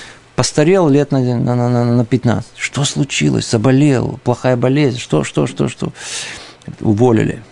Постарел 0.41 0.89
лет 0.89 1.11
на, 1.11 1.19
на, 1.19 1.55
на, 1.55 1.85
на 1.85 2.03
15. 2.03 2.53
Что 2.57 2.83
случилось? 2.83 3.47
Заболел, 3.47 4.19
плохая 4.23 4.57
болезнь. 4.57 4.97
Что, 4.97 5.23
что, 5.23 5.45
что, 5.45 5.67
что? 5.67 5.93
Уволили. 6.79 7.43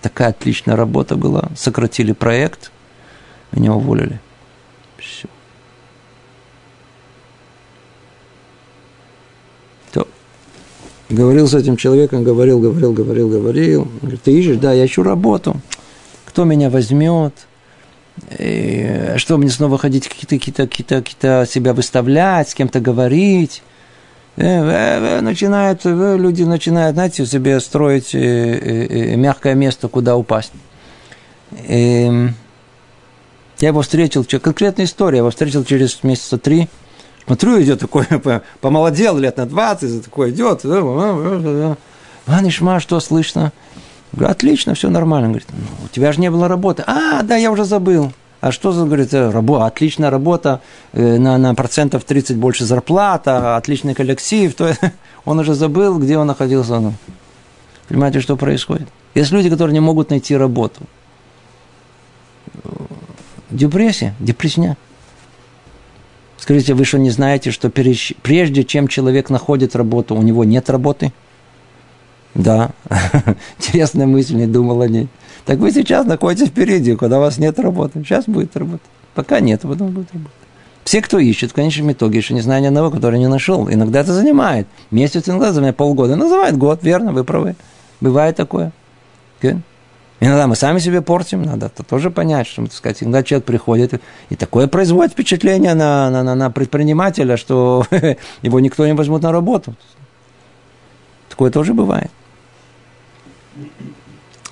Такая 0.00 0.28
отличная 0.28 0.74
работа 0.74 1.16
была. 1.16 1.50
Сократили 1.54 2.12
проект, 2.12 2.72
меня 3.52 3.74
уволили. 3.74 4.22
Все. 4.96 5.28
То. 9.92 10.08
Говорил 11.10 11.46
с 11.46 11.52
этим 11.52 11.76
человеком, 11.76 12.24
говорил, 12.24 12.58
говорил, 12.58 12.94
говорил, 12.94 13.28
говорил. 13.28 13.86
Говорит, 14.00 14.22
ты 14.22 14.32
ищешь? 14.32 14.56
Да, 14.56 14.72
я 14.72 14.86
ищу 14.86 15.02
работу. 15.02 15.60
Кто 16.24 16.44
меня 16.44 16.70
возьмет? 16.70 17.34
И 18.38 19.14
что 19.16 19.38
мне 19.38 19.50
снова 19.50 19.78
ходить 19.78 20.08
какие-то, 20.08 20.38
какие-то, 20.38 20.66
какие-то, 20.66 20.96
какие-то 20.96 21.46
себя 21.48 21.72
выставлять, 21.72 22.50
с 22.50 22.54
кем-то 22.54 22.80
говорить. 22.80 23.62
Э, 24.36 24.42
э, 24.42 25.18
э, 25.18 25.20
начинают, 25.20 25.84
люди 25.84 26.44
начинают, 26.44 26.94
знаете, 26.94 27.26
себе 27.26 27.60
строить 27.60 28.14
мягкое 28.14 29.54
место, 29.54 29.88
куда 29.88 30.16
упасть. 30.16 30.52
И 31.68 32.30
я 33.58 33.68
его 33.68 33.82
встретил, 33.82 34.24
конкретная 34.24 34.86
история, 34.86 35.16
я 35.16 35.20
его 35.20 35.30
встретил 35.30 35.64
через 35.64 36.02
месяца 36.04 36.38
три. 36.38 36.68
Смотрю, 37.26 37.60
идет 37.62 37.80
такой, 37.80 38.06
помолодел 38.60 39.18
лет 39.18 39.36
на 39.36 39.46
20, 39.46 40.04
такой 40.04 40.30
идет. 40.30 40.64
Ванишма, 42.26 42.80
что 42.80 43.00
слышно? 43.00 43.52
Говорю, 44.12 44.32
отлично, 44.32 44.74
все 44.74 44.90
нормально. 44.90 45.28
Говорит, 45.28 45.48
ну, 45.52 45.84
у 45.84 45.88
тебя 45.88 46.12
же 46.12 46.20
не 46.20 46.30
было 46.30 46.48
работы. 46.48 46.82
А, 46.86 47.22
да, 47.22 47.36
я 47.36 47.50
уже 47.50 47.64
забыл. 47.64 48.12
А 48.40 48.52
что 48.52 48.72
за, 48.72 48.84
говорит, 48.84 49.12
э, 49.12 49.30
работа, 49.30 49.66
отличная 49.66 50.10
работа, 50.10 50.60
э, 50.92 51.18
на, 51.18 51.36
на 51.38 51.54
процентов 51.54 52.04
30 52.04 52.36
больше 52.36 52.64
зарплата, 52.64 53.56
отличный 53.56 53.94
коллектив. 53.94 54.54
То 54.54 54.74
он 55.24 55.38
уже 55.38 55.54
забыл, 55.54 55.98
где 55.98 56.18
он 56.18 56.26
находился. 56.26 56.80
Ну, 56.80 56.94
понимаете, 57.88 58.20
что 58.20 58.36
происходит? 58.36 58.88
Есть 59.14 59.30
люди, 59.30 59.50
которые 59.50 59.74
не 59.74 59.80
могут 59.80 60.10
найти 60.10 60.36
работу. 60.36 60.80
Депрессия, 63.50 64.14
депрессия. 64.20 64.76
Скажите, 66.38 66.74
вы 66.74 66.84
что 66.84 66.98
не 66.98 67.10
знаете, 67.10 67.50
что 67.50 67.68
прежде 67.68 68.64
чем 68.64 68.88
человек 68.88 69.28
находит 69.28 69.76
работу, 69.76 70.14
у 70.16 70.22
него 70.22 70.44
нет 70.44 70.68
работы– 70.70 71.12
да, 72.34 72.70
интересная 73.58 74.06
мысль, 74.06 74.36
не 74.36 74.46
думал 74.46 74.80
о 74.82 74.88
ней. 74.88 75.08
Так 75.44 75.58
вы 75.58 75.72
сейчас 75.72 76.06
находитесь 76.06 76.48
впереди, 76.48 76.94
когда 76.96 77.18
у 77.18 77.22
вас 77.22 77.38
нет 77.38 77.58
работы. 77.58 78.02
Сейчас 78.04 78.26
будет 78.26 78.56
работа. 78.56 78.82
Пока 79.14 79.40
нет, 79.40 79.62
потом 79.62 79.88
будет 79.88 80.12
работа. 80.12 80.34
Все, 80.84 81.02
кто 81.02 81.18
ищет, 81.18 81.50
в 81.50 81.54
конечном 81.54 81.92
итоге, 81.92 82.18
еще 82.18 82.34
не 82.34 82.40
знаю 82.40 82.62
ни 82.62 82.66
одного, 82.66 82.90
который 82.90 83.18
не 83.18 83.28
нашел. 83.28 83.68
Иногда 83.68 84.00
это 84.00 84.12
занимает. 84.12 84.66
Месяц, 84.90 85.28
иногда 85.28 85.52
занимает 85.52 85.76
полгода. 85.76 86.16
Называет 86.16 86.56
год, 86.56 86.82
верно, 86.82 87.12
вы 87.12 87.24
правы. 87.24 87.56
Бывает 88.00 88.36
такое. 88.36 88.72
Okay? 89.40 89.58
Иногда 90.20 90.46
мы 90.46 90.54
сами 90.54 90.78
себе 90.78 91.00
портим, 91.00 91.42
надо 91.42 91.66
это 91.66 91.82
тоже 91.82 92.10
понять, 92.10 92.46
что, 92.46 92.62
так 92.64 92.74
сказать, 92.74 93.02
иногда 93.02 93.22
человек 93.22 93.46
приходит, 93.46 94.02
и 94.28 94.36
такое 94.36 94.66
производит 94.66 95.12
впечатление 95.12 95.72
на, 95.72 96.10
на, 96.10 96.34
на 96.34 96.50
предпринимателя, 96.50 97.38
что 97.38 97.86
его 98.42 98.60
никто 98.60 98.86
не 98.86 98.92
возьмет 98.92 99.22
на 99.22 99.32
работу. 99.32 99.74
Такое 101.30 101.50
тоже 101.50 101.72
бывает. 101.72 102.10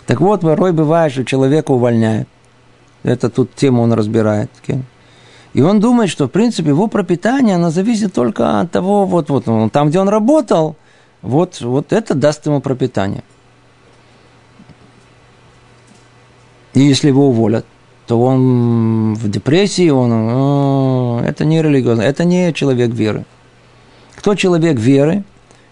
Так 0.07 0.21
вот, 0.21 0.41
порой 0.41 0.73
бывает, 0.73 1.13
что 1.13 1.25
человека 1.25 1.73
увольняют. 1.73 2.29
Это 3.03 3.29
тут 3.29 3.55
тему 3.55 3.83
он 3.83 3.93
разбирает. 3.93 4.51
И 5.55 5.63
он 5.63 5.81
думает, 5.81 6.11
что, 6.11 6.27
в 6.27 6.31
принципе, 6.31 6.71
его 6.71 6.89
пропитание, 6.89 7.57
оно 7.57 7.71
зависит 7.71 8.13
только 8.13 8.61
от 8.61 8.71
того, 8.71 9.07
вот, 9.07 9.29
вот, 9.31 9.45
там, 9.73 9.89
где 9.89 9.99
он 9.99 10.09
работал, 10.09 10.77
вот, 11.23 11.61
вот 11.61 11.93
это 11.93 12.15
даст 12.15 12.47
ему 12.47 12.61
пропитание. 12.61 13.23
И 16.75 16.81
если 16.81 17.09
его 17.09 17.29
уволят, 17.29 17.67
то 18.07 18.21
он 18.23 19.15
в 19.15 19.29
депрессии, 19.29 19.91
он, 19.91 21.25
это 21.25 21.45
не 21.45 21.61
религиозно, 21.61 22.03
это 22.03 22.25
не 22.25 22.53
человек 22.53 22.91
веры. 22.91 23.25
Кто 24.17 24.35
человек 24.35 24.79
веры, 24.79 25.25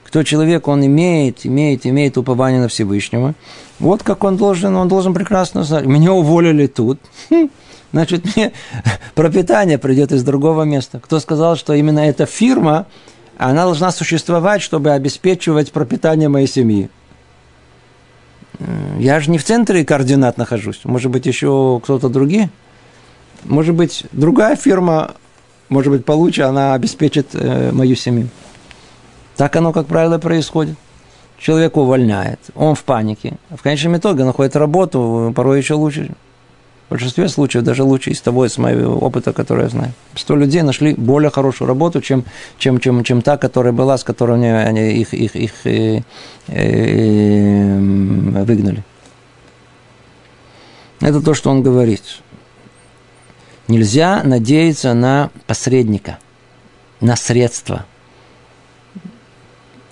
кто 0.06 0.22
человек, 0.22 0.68
он 0.68 0.86
имеет, 0.86 1.44
имеет, 1.44 1.84
имеет 1.84 2.16
упование 2.16 2.60
на 2.60 2.68
Всевышнего. 2.68 3.34
Вот 3.80 4.04
как 4.04 4.22
он 4.22 4.36
должен, 4.36 4.76
он 4.76 4.86
должен 4.86 5.12
прекрасно 5.12 5.64
знать. 5.64 5.84
Меня 5.84 6.12
уволили 6.12 6.68
тут. 6.68 7.00
Хм, 7.28 7.48
значит, 7.92 8.24
мне 8.36 8.52
пропитание 9.16 9.78
придет 9.78 10.12
из 10.12 10.22
другого 10.22 10.62
места. 10.62 11.00
Кто 11.00 11.18
сказал, 11.18 11.56
что 11.56 11.74
именно 11.74 11.98
эта 11.98 12.24
фирма, 12.24 12.86
она 13.36 13.64
должна 13.64 13.90
существовать, 13.90 14.62
чтобы 14.62 14.92
обеспечивать 14.92 15.72
пропитание 15.72 16.28
моей 16.28 16.46
семьи? 16.46 16.88
Я 19.00 19.18
же 19.18 19.32
не 19.32 19.38
в 19.38 19.44
центре 19.44 19.84
координат 19.84 20.38
нахожусь. 20.38 20.82
Может 20.84 21.10
быть, 21.10 21.26
еще 21.26 21.80
кто-то 21.82 22.08
другие? 22.08 22.50
Может 23.42 23.74
быть, 23.74 24.04
другая 24.12 24.54
фирма, 24.54 25.14
может 25.68 25.92
быть, 25.92 26.04
получше, 26.04 26.42
она 26.42 26.74
обеспечит 26.74 27.30
э, 27.32 27.72
мою 27.72 27.96
семью. 27.96 28.28
Так 29.36 29.56
оно, 29.56 29.72
как 29.72 29.86
правило, 29.86 30.18
происходит. 30.18 30.76
Человек 31.38 31.76
увольняет, 31.76 32.40
он 32.54 32.74
в 32.74 32.82
панике. 32.84 33.34
В 33.50 33.62
конечном 33.62 33.96
итоге 33.98 34.24
находит 34.24 34.56
работу, 34.56 35.32
порой 35.36 35.58
еще 35.58 35.74
лучше. 35.74 36.10
В 36.86 36.90
большинстве 36.90 37.28
случаев 37.28 37.64
даже 37.64 37.82
лучше 37.82 38.10
из 38.10 38.20
того, 38.20 38.46
из 38.46 38.56
моего 38.58 38.96
опыта, 38.96 39.32
который 39.32 39.64
я 39.64 39.68
знаю. 39.68 39.92
Сто 40.14 40.36
людей 40.36 40.62
нашли 40.62 40.94
более 40.94 41.30
хорошую 41.30 41.68
работу, 41.68 42.00
чем, 42.00 42.24
чем, 42.58 42.78
чем, 42.78 43.02
чем 43.02 43.22
та, 43.22 43.36
которая 43.36 43.72
была, 43.72 43.98
с 43.98 44.04
которой 44.04 44.36
они, 44.64 44.92
их, 44.92 45.12
их, 45.12 45.34
их 45.36 45.52
э, 45.64 46.00
э, 46.46 47.78
выгнали. 47.78 48.84
Это 51.00 51.20
то, 51.20 51.34
что 51.34 51.50
он 51.50 51.62
говорит. 51.62 52.02
Нельзя 53.68 54.22
надеяться 54.22 54.94
на 54.94 55.30
посредника, 55.46 56.18
на 57.00 57.16
средства. 57.16 57.84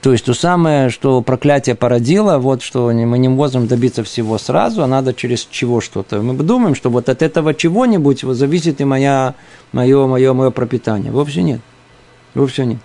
То 0.04 0.12
есть 0.12 0.26
то 0.26 0.34
самое, 0.34 0.90
что 0.90 1.22
проклятие 1.22 1.74
породило, 1.74 2.36
вот 2.36 2.60
что 2.60 2.92
мы 2.92 3.18
не 3.18 3.28
можем 3.28 3.66
добиться 3.66 4.04
всего 4.04 4.36
сразу, 4.36 4.82
а 4.82 4.86
надо 4.86 5.14
через 5.14 5.48
чего 5.50 5.80
что-то. 5.80 6.20
Мы 6.20 6.34
думаем, 6.34 6.74
что 6.74 6.90
вот 6.90 7.08
от 7.08 7.22
этого 7.22 7.54
чего-нибудь 7.54 8.22
вот 8.22 8.34
зависит 8.34 8.82
и 8.82 8.84
моя, 8.84 9.34
мое, 9.72 10.06
мое, 10.06 10.34
мое 10.34 10.50
пропитание. 10.50 11.10
Вовсе 11.10 11.42
нет. 11.42 11.62
Вовсе 12.34 12.66
нет. 12.66 12.80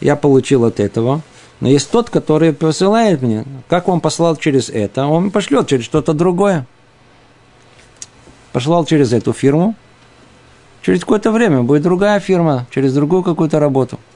Я 0.00 0.16
получил 0.16 0.64
от 0.64 0.80
этого, 0.80 1.20
но 1.60 1.68
есть 1.68 1.90
тот, 1.90 2.08
который 2.08 2.54
посылает 2.54 3.20
мне. 3.20 3.44
Как 3.68 3.86
он 3.88 4.00
послал 4.00 4.36
через 4.36 4.70
это, 4.70 5.04
он 5.04 5.30
пошлет 5.30 5.66
через 5.66 5.84
что-то 5.84 6.14
другое. 6.14 6.66
Послал 8.54 8.86
через 8.86 9.12
эту 9.12 9.34
фирму, 9.34 9.74
через 10.80 11.00
какое-то 11.00 11.32
время 11.32 11.64
будет 11.64 11.82
другая 11.82 12.18
фирма, 12.18 12.66
через 12.70 12.94
другую 12.94 13.22
какую-то 13.22 13.60
работу– 13.60 14.00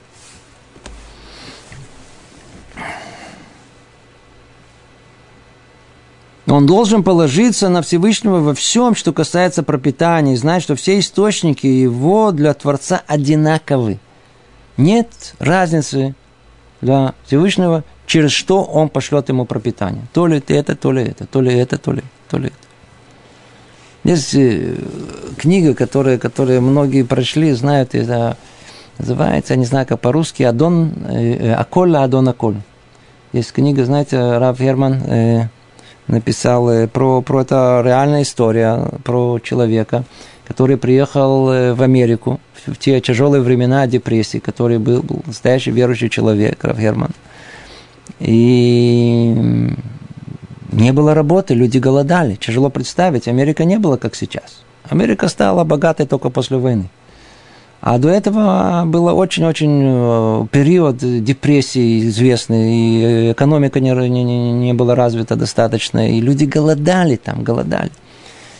Он 6.46 6.64
должен 6.64 7.02
положиться 7.02 7.68
на 7.68 7.82
Всевышнего 7.82 8.38
во 8.38 8.54
всем, 8.54 8.94
что 8.94 9.12
касается 9.12 9.64
пропитания, 9.64 10.34
и 10.34 10.36
знать, 10.36 10.62
что 10.62 10.76
все 10.76 10.98
источники 10.98 11.66
его 11.66 12.30
для 12.30 12.54
Творца 12.54 13.02
одинаковы. 13.06 13.98
Нет 14.76 15.34
разницы 15.40 16.14
для 16.80 17.14
Всевышнего, 17.26 17.82
через 18.06 18.30
что 18.30 18.62
он 18.62 18.88
пошлет 18.90 19.28
ему 19.28 19.44
пропитание. 19.44 20.04
То 20.12 20.28
ли 20.28 20.42
это, 20.46 20.76
то 20.76 20.92
ли 20.92 21.02
это, 21.02 21.26
то 21.26 21.40
ли 21.40 21.52
это, 21.52 21.78
то 21.78 21.92
ли, 21.92 22.02
то 22.28 22.38
ли 22.38 22.46
это. 22.46 22.56
Есть 24.04 24.34
э, 24.34 24.76
книга, 25.36 25.74
которая, 25.74 26.16
которую 26.16 26.62
многие 26.62 27.02
прошли, 27.02 27.50
знают, 27.52 27.96
это 27.96 28.36
называется, 28.98 29.54
я 29.54 29.58
не 29.58 29.66
знаю, 29.66 29.84
как 29.84 30.00
по-русски, 30.00 30.44
Адон, 30.44 30.92
э 31.08 31.52
Аколь, 31.54 31.96
Адон 31.96 32.28
Аколь. 32.28 32.56
Есть 33.32 33.50
книга, 33.50 33.84
знаете, 33.84 34.38
Рав 34.38 34.60
Герман, 34.60 35.02
э, 35.08 35.48
написал 36.08 36.68
э, 36.70 36.86
про, 36.88 37.22
про 37.22 37.42
это 37.42 37.82
реальная 37.84 38.22
история, 38.22 38.88
про 39.04 39.38
человека, 39.40 40.04
который 40.46 40.76
приехал 40.76 41.50
э, 41.50 41.74
в 41.74 41.82
Америку 41.82 42.40
в 42.66 42.76
те 42.76 43.00
тяжелые 43.00 43.42
времена 43.42 43.86
депрессии, 43.86 44.38
который 44.38 44.78
был, 44.78 45.02
был 45.02 45.22
настоящий 45.26 45.70
верующий 45.70 46.08
человек, 46.10 46.64
Раф 46.64 46.78
Герман. 46.78 47.10
И 48.18 49.34
не 50.72 50.92
было 50.92 51.14
работы, 51.14 51.54
люди 51.54 51.78
голодали. 51.78 52.34
Тяжело 52.34 52.70
представить, 52.70 53.28
Америка 53.28 53.64
не 53.64 53.78
была 53.78 53.98
как 53.98 54.14
сейчас. 54.14 54.62
Америка 54.88 55.28
стала 55.28 55.64
богатой 55.64 56.06
только 56.06 56.30
после 56.30 56.58
войны. 56.58 56.88
А 57.80 57.98
до 57.98 58.08
этого 58.08 58.84
был 58.86 59.06
очень-очень 59.06 59.82
э, 59.84 60.46
период 60.50 60.96
депрессии 60.98 62.08
известный, 62.08 62.72
и 62.72 63.32
экономика 63.32 63.80
не, 63.80 63.90
не, 63.90 64.52
не 64.52 64.72
была 64.72 64.94
развита 64.94 65.36
достаточно, 65.36 66.10
и 66.10 66.20
люди 66.20 66.44
голодали 66.44 67.16
там, 67.16 67.44
голодали. 67.44 67.90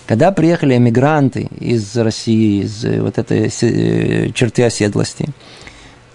Когда 0.06 0.30
приехали 0.30 0.76
эмигранты 0.76 1.48
из 1.58 1.96
России, 1.96 2.62
из 2.62 2.84
э, 2.84 3.00
вот 3.00 3.18
этой 3.18 3.50
э, 3.60 4.30
черты 4.32 4.64
оседлости, 4.64 5.28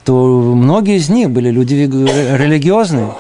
то 0.06 0.54
многие 0.56 0.98
из 0.98 1.10
них 1.10 1.32
были 1.32 1.50
люди 1.50 1.74
религиозные. 1.74 3.14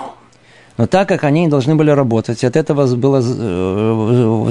Но 0.77 0.87
так 0.87 1.07
как 1.07 1.23
они 1.23 1.47
должны 1.47 1.75
были 1.75 1.91
работать, 1.91 2.43
от 2.43 2.55
этого 2.55 2.95
было, 2.95 3.21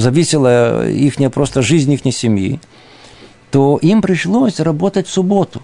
зависела 0.01 0.89
их 0.89 1.15
просто 1.33 1.63
жизнь 1.63 1.93
их 1.93 2.03
семьи, 2.15 2.61
то 3.51 3.79
им 3.83 4.03
пришлось 4.03 4.61
работать 4.61 5.07
в 5.07 5.13
субботу. 5.13 5.63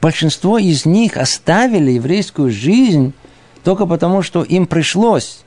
Большинство 0.00 0.58
из 0.58 0.84
них 0.84 1.16
оставили 1.16 1.92
еврейскую 1.92 2.50
жизнь 2.50 3.12
только 3.62 3.86
потому, 3.86 4.22
что 4.22 4.42
им 4.42 4.66
пришлось 4.66 5.44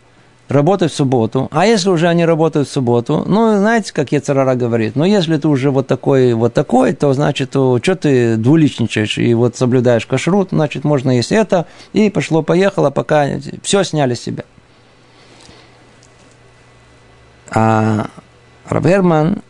работать 0.50 0.92
в 0.92 0.96
субботу. 0.96 1.48
А 1.52 1.66
если 1.66 1.90
уже 1.90 2.08
они 2.08 2.26
работают 2.26 2.68
в 2.68 2.72
субботу, 2.72 3.24
ну, 3.28 3.58
знаете, 3.58 3.94
как 3.94 4.12
Ецарара 4.12 4.56
говорит, 4.56 4.96
ну, 4.96 5.04
если 5.04 5.38
ты 5.38 5.48
уже 5.48 5.72
вот 5.72 5.88
такой, 5.88 6.34
вот 6.34 6.54
такой, 6.54 6.94
то, 6.94 7.14
значит, 7.14 7.52
то, 7.52 7.80
что 7.82 7.96
ты 7.96 8.38
двуличничаешь 8.38 9.18
и 9.18 9.34
вот 9.34 9.56
соблюдаешь 9.56 10.06
кашрут, 10.06 10.50
значит, 10.52 10.84
можно 10.84 11.12
есть 11.12 11.32
это, 11.32 11.68
и 11.94 12.10
пошло-поехало, 12.10 12.90
пока 12.90 13.28
все 13.62 13.84
сняли 13.84 14.14
с 14.14 14.22
себя. 14.22 14.44
А 17.50 18.08
Раберман, 18.68 19.42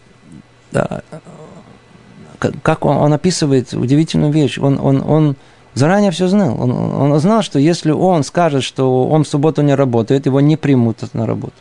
как 2.40 2.86
он, 2.86 2.98
он 2.98 3.14
описывает 3.14 3.74
удивительную 3.74 4.32
вещь. 4.32 4.58
Он, 4.58 4.80
он, 4.80 5.04
он 5.08 5.36
заранее 5.74 6.12
все 6.12 6.28
знал. 6.28 6.60
Он, 6.60 6.72
он 6.72 7.20
знал, 7.20 7.42
что 7.42 7.60
если 7.60 7.92
он 7.92 8.24
скажет, 8.24 8.64
что 8.64 9.08
он 9.08 9.24
в 9.24 9.28
субботу 9.28 9.62
не 9.62 9.76
работает, 9.76 10.26
его 10.26 10.40
не 10.40 10.58
примут 10.58 11.14
на 11.14 11.26
работу. 11.26 11.56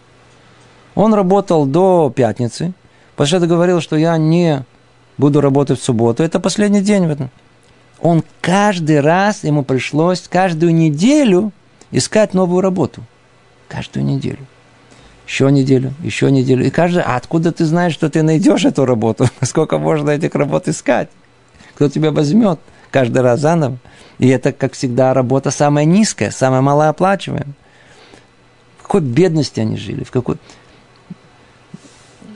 Он 0.95 1.15
работал 1.15 1.67
до 1.67 2.13
пятницы, 2.15 2.73
потому 3.15 3.27
что 3.27 3.47
говорил, 3.47 3.81
что 3.81 3.97
я 3.97 4.17
не 4.17 4.65
буду 5.19 5.41
работать 5.41 5.81
в 5.81 5.85
субботу. 5.85 6.23
Это 6.23 6.41
последний 6.41 6.81
день 6.81 7.07
в 7.07 7.11
этом. 7.11 7.31
Он 8.01 8.23
каждый 8.41 9.01
раз, 9.01 9.45
ему 9.45 9.63
пришлось 9.65 10.21
каждую 10.29 10.75
неделю 10.75 11.53
искать 11.91 12.35
новую 12.35 12.61
работу. 12.61 13.03
Каждую 13.69 14.05
неделю 14.05 14.47
еще 15.27 15.51
неделю, 15.51 15.93
еще 16.03 16.31
неделю. 16.31 16.65
И 16.65 16.71
каждый, 16.71 17.03
а 17.03 17.17
откуда 17.17 17.51
ты 17.51 17.65
знаешь, 17.65 17.93
что 17.93 18.09
ты 18.09 18.23
найдешь 18.23 18.65
эту 18.65 18.85
работу? 18.85 19.27
Сколько 19.43 19.79
можно 19.79 20.11
этих 20.11 20.35
работ 20.35 20.69
искать? 20.69 21.09
Кто 21.75 21.89
тебя 21.89 22.13
возьмет 22.13 22.61
каждый 22.91 23.23
раз 23.23 23.41
заново? 23.41 23.79
И 24.19 24.29
это, 24.29 24.53
как 24.53 24.75
всегда, 24.75 25.13
работа 25.13 25.51
самая 25.51 25.85
низкая, 25.85 26.31
самая 26.31 26.61
малооплачиваемая. 26.61 27.49
В 28.79 28.83
какой 28.85 29.01
бедности 29.01 29.61
они 29.61 29.77
жили, 29.77 30.05
в 30.05 30.11
какой... 30.11 30.37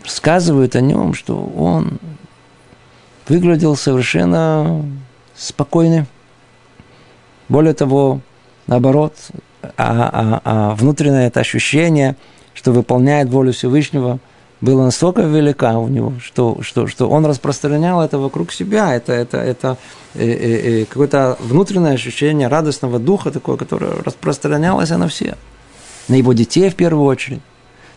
Рассказывают 0.05 0.74
о 0.74 0.80
нем, 0.80 1.14
что 1.14 1.36
он 1.57 1.99
выглядел 3.28 3.76
совершенно 3.76 4.84
спокойным. 5.36 6.07
Более 7.49 7.74
того, 7.74 8.20
наоборот, 8.66 9.14
а, 9.62 9.70
а, 9.76 10.41
а 10.45 10.74
внутреннее 10.74 11.28
это 11.28 11.38
ощущение– 11.38 12.16
что 12.61 12.72
выполняет 12.72 13.30
волю 13.30 13.54
Всевышнего, 13.54 14.18
была 14.61 14.84
настолько 14.84 15.22
велика 15.22 15.78
у 15.78 15.88
него, 15.88 16.12
что, 16.22 16.58
что, 16.61 16.86
что 16.86 17.08
он 17.08 17.24
распространял 17.24 18.02
это 18.02 18.18
вокруг 18.18 18.52
себя. 18.52 18.94
Это, 18.94 19.14
это, 19.14 19.38
это 19.38 19.78
э, 20.14 20.26
э, 20.26 20.82
э, 20.82 20.84
какое-то 20.84 21.38
внутреннее 21.40 21.94
ощущение 21.94 22.48
радостного 22.48 22.98
духа 22.98 23.30
такое, 23.30 23.56
которое 23.56 23.92
распространялось 24.04 24.90
на 24.90 25.08
все. 25.08 25.38
На 26.08 26.16
его 26.16 26.34
детей 26.34 26.68
в 26.68 26.74
первую 26.74 27.06
очередь. 27.06 27.40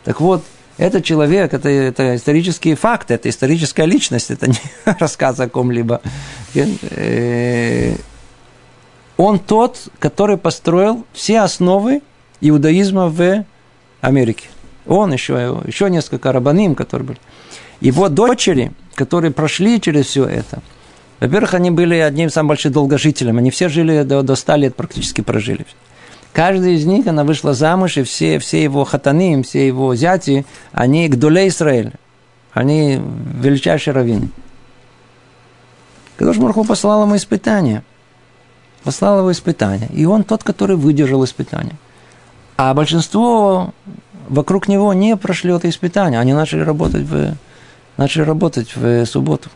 Так 0.06 0.22
вот, 0.22 0.42
этот 0.78 1.04
человек, 1.04 1.54
это, 1.54 1.68
это 1.68 2.16
исторические 2.16 2.78
факты, 2.78 3.16
это 3.16 3.28
историческая 3.28 3.86
личность, 3.86 4.32
это 4.32 4.48
не 4.48 4.62
рассказ 4.98 5.42
о 5.42 5.50
ком-либо. 5.50 6.00
Э, 6.56 7.96
он 9.18 9.40
тот, 9.40 9.90
который 10.00 10.38
построил 10.38 11.06
все 11.12 11.42
основы 11.42 12.02
иудаизма 12.40 13.10
в 13.10 13.44
Америки. 14.00 14.48
Он 14.86 15.14
еще, 15.14 15.62
еще 15.66 15.90
несколько 15.90 16.32
рабаним, 16.32 16.76
которые 16.76 17.08
были. 17.08 17.20
Его 17.80 18.10
дочери, 18.10 18.72
которые 18.96 19.32
прошли 19.32 19.80
через 19.80 20.06
все 20.08 20.26
это, 20.26 20.62
во-первых, 21.24 21.54
они 21.54 21.72
были 21.72 21.96
одним 21.96 22.28
из 22.28 22.34
самых 22.34 22.50
больших 22.50 22.74
долгожителем. 22.74 23.38
Они 23.38 23.50
все 23.50 23.70
жили 23.70 24.04
до, 24.04 24.24
до 24.24 24.36
100 24.36 24.56
лет, 24.58 24.76
практически 24.76 25.22
прожили. 25.22 25.66
Каждый 26.34 26.76
из 26.76 26.86
них, 26.86 27.08
она 27.08 27.24
вышла 27.24 27.54
замуж, 27.54 27.98
и 27.98 28.04
все, 28.04 28.40
все 28.40 28.62
его 28.62 28.84
хатаны, 28.84 29.42
все 29.44 29.66
его 29.66 29.96
зяти, 29.96 30.46
они 30.74 31.08
гдулей 31.08 31.48
Израиль. 31.48 31.94
Они 32.52 33.00
величайшие 33.40 33.94
раввины. 33.94 34.30
Когда 36.18 36.34
Марху 36.42 36.66
послал 36.66 37.04
ему 37.04 37.16
испытание. 37.16 37.84
Послал 38.84 39.20
его 39.20 39.32
испытание. 39.32 39.90
И 39.94 40.06
он 40.06 40.24
тот, 40.24 40.44
который 40.44 40.76
выдержал 40.76 41.24
испытание. 41.24 41.76
А 42.58 42.74
большинство 42.74 43.74
вокруг 44.30 44.68
него 44.68 44.94
не 44.94 45.16
прошли 45.18 45.54
это 45.54 45.70
испытание. 45.70 46.20
Они 46.20 46.34
начали 46.34 46.62
работать 46.62 47.04
в, 47.04 47.36
начали 47.98 48.24
работать 48.24 48.76
в 48.76 49.06
субботу. 49.06 49.50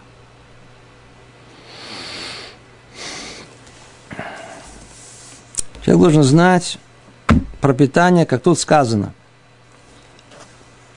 Человек 5.84 6.01
должен 6.01 6.24
знать 6.24 6.80
пропитание, 7.61 8.26
как 8.26 8.41
тут 8.41 8.59
сказано. 8.59 9.13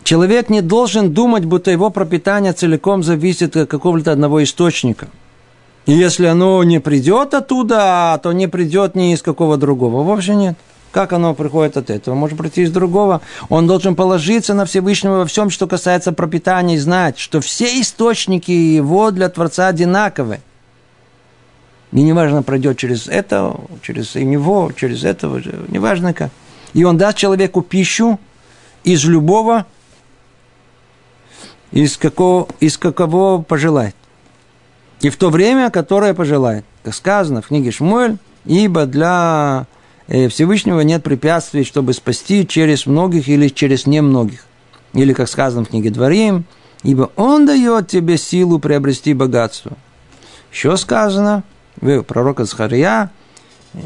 Человек 0.03 0.49
не 0.49 0.63
должен 0.63 1.13
думать, 1.13 1.45
будто 1.45 1.71
его 1.71 1.91
пропитание 1.91 2.53
целиком 2.53 3.05
зависит 3.05 3.57
от 3.57 3.71
какого-то 3.71 4.11
одного 4.11 4.43
источника. 4.43 5.07
И 5.87 5.93
если 5.93 6.27
оно 6.27 6.65
не 6.65 6.81
придет 6.81 7.35
оттуда, 7.35 8.19
то 8.23 8.33
не 8.33 8.49
придет 8.49 8.97
ни 8.97 9.13
из 9.13 9.23
какого 9.23 9.57
другого. 9.57 10.03
Вовсе 10.03 10.35
нет. 10.35 10.57
Как 10.93 11.13
оно 11.13 11.35
приходит 11.35 11.77
от 11.77 11.89
этого? 11.89 12.15
Может 12.15 12.37
прийти 12.37 12.63
из 12.63 12.73
другого. 12.73 13.21
Он 13.49 13.67
должен 13.67 13.95
положиться 13.95 14.55
на 14.55 14.65
Всевышнего 14.65 15.19
во 15.19 15.27
всем, 15.27 15.49
что 15.51 15.69
касается 15.69 16.13
пропитания, 16.13 16.77
и 16.77 16.79
знать, 16.79 17.19
что 17.19 17.41
все 17.41 17.81
источники 17.81 18.51
его 18.51 19.13
для 19.13 19.29
Творца 19.29 19.69
одинаковы. 19.69 20.41
И 21.93 22.03
неважно, 22.03 22.43
пройдет 22.43 22.79
через 22.79 23.07
это, 23.09 23.57
через 23.83 24.17
и 24.17 24.25
него, 24.25 24.73
через 24.77 25.05
этого, 25.05 25.41
неважно 25.69 26.13
как. 26.13 26.31
И 26.73 26.85
он 26.85 26.97
даст 26.97 27.19
человеку 27.19 27.63
пищу 27.63 28.19
из 28.85 29.05
любого, 29.05 29.67
из 31.73 31.97
какого, 31.97 32.49
из 32.61 32.79
какого 32.79 33.43
пожелает. 33.43 33.95
И 35.01 35.09
в 35.09 35.17
то 35.17 35.31
время, 35.31 35.71
которое 35.71 36.15
пожелает. 36.15 36.65
Как 36.83 36.95
сказано 36.95 37.43
в 37.43 37.49
книге 37.49 37.71
Шмуэль, 37.71 38.19
ибо 38.45 38.87
для 38.87 39.67
Всевышнего 40.11 40.81
нет 40.81 41.05
препятствий, 41.05 41.65
чтобы 41.65 41.93
спасти 41.93 42.47
через 42.47 42.87
многих 42.87 43.29
или 43.29 43.49
через 43.49 43.87
немногих. 43.87 44.45
Или, 44.93 45.13
как 45.13 45.29
сказано 45.29 45.65
в 45.65 45.69
книге 45.69 45.91
Дворим, 45.91 46.45
ибо 46.83 47.11
Он 47.15 47.47
дает 47.47 47.89
тебе 47.89 48.19
силу 48.19 48.59
приобрести 48.59 49.15
богатство. 49.15 49.77
Еще 50.53 50.77
сказано, 50.77 51.45
вы, 51.81 52.03
пророка 52.03 52.45
Захария, 52.45 53.11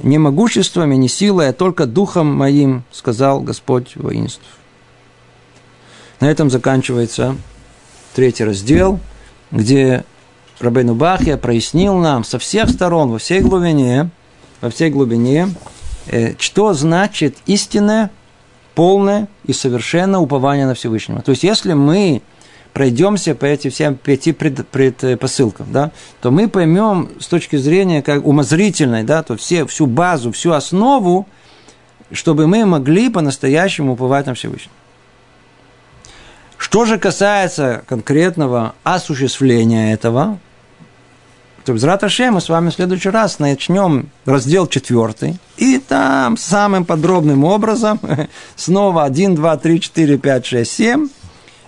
не 0.03 0.17
могуществом 0.17 0.93
и 0.93 0.97
не 0.97 1.09
силой, 1.09 1.51
а 1.51 1.53
только 1.53 1.85
духом 1.85 2.35
моим, 2.35 2.85
сказал 2.91 3.41
Господь 3.41 3.97
воинств. 3.97 4.41
На 6.21 6.31
этом 6.31 6.49
заканчивается 6.49 7.37
третий 8.15 8.45
раздел, 8.45 8.99
где 9.51 10.05
Рабейну 10.59 10.95
Бахья 10.95 11.37
прояснил 11.37 11.99
нам 11.99 12.25
со 12.25 12.39
всех 12.39 12.71
сторон, 12.71 13.11
во 13.11 13.19
всей 13.19 13.41
глубине, 13.41 14.09
во 14.63 14.71
всей 14.71 14.89
глубине, 14.89 15.49
э, 15.49 15.74
что 16.39 16.73
значит 16.75 17.37
истинное, 17.47 18.11
полное 18.75 19.29
и 19.45 19.53
совершенное 19.53 20.21
упование 20.21 20.67
на 20.67 20.75
Всевышнего. 20.75 21.23
То 21.23 21.31
есть, 21.31 21.45
если 21.45 21.73
мы 21.73 22.23
пройдемся 22.73 23.35
по 23.35 23.45
этим 23.45 23.71
всем 23.71 23.95
пяти 23.95 24.33
предпосылкам, 24.33 25.67
да, 25.71 25.93
то 26.21 26.31
мы 26.31 26.49
поймем 26.49 27.11
с 27.21 27.29
точки 27.29 27.57
зрения 27.57 28.03
как 28.03 28.27
умозрительной, 28.27 29.05
да, 29.05 29.23
то 29.23 29.37
все, 29.37 29.65
всю 29.65 29.87
базу, 29.87 30.33
всю 30.33 30.53
основу, 30.53 31.27
чтобы 32.13 32.47
мы 32.47 32.67
могли 32.67 33.09
по-настоящему 33.09 33.93
уповать 33.93 34.27
на 34.27 34.35
Всевышнего. 34.35 34.75
Что 36.59 36.85
же 36.85 36.99
касается 36.99 37.85
конкретного 37.87 38.75
осуществления 38.83 39.93
этого, 39.93 40.39
то 41.65 41.73
без 41.73 41.83
Раташе 41.83 42.31
мы 42.31 42.41
с 42.41 42.49
вами 42.49 42.69
в 42.69 42.75
следующий 42.75 43.09
раз 43.09 43.39
начнем 43.39 44.11
раздел 44.27 44.67
четвертый, 44.67 45.39
и 45.57 45.79
там 45.79 46.37
самым 46.37 46.85
подробным 46.85 47.45
образом, 47.45 47.99
снова 48.57 49.05
1, 49.05 49.35
2, 49.35 49.57
3, 49.57 49.81
4, 49.81 50.19
5, 50.19 50.47
6, 50.47 50.71
7, 50.71 51.09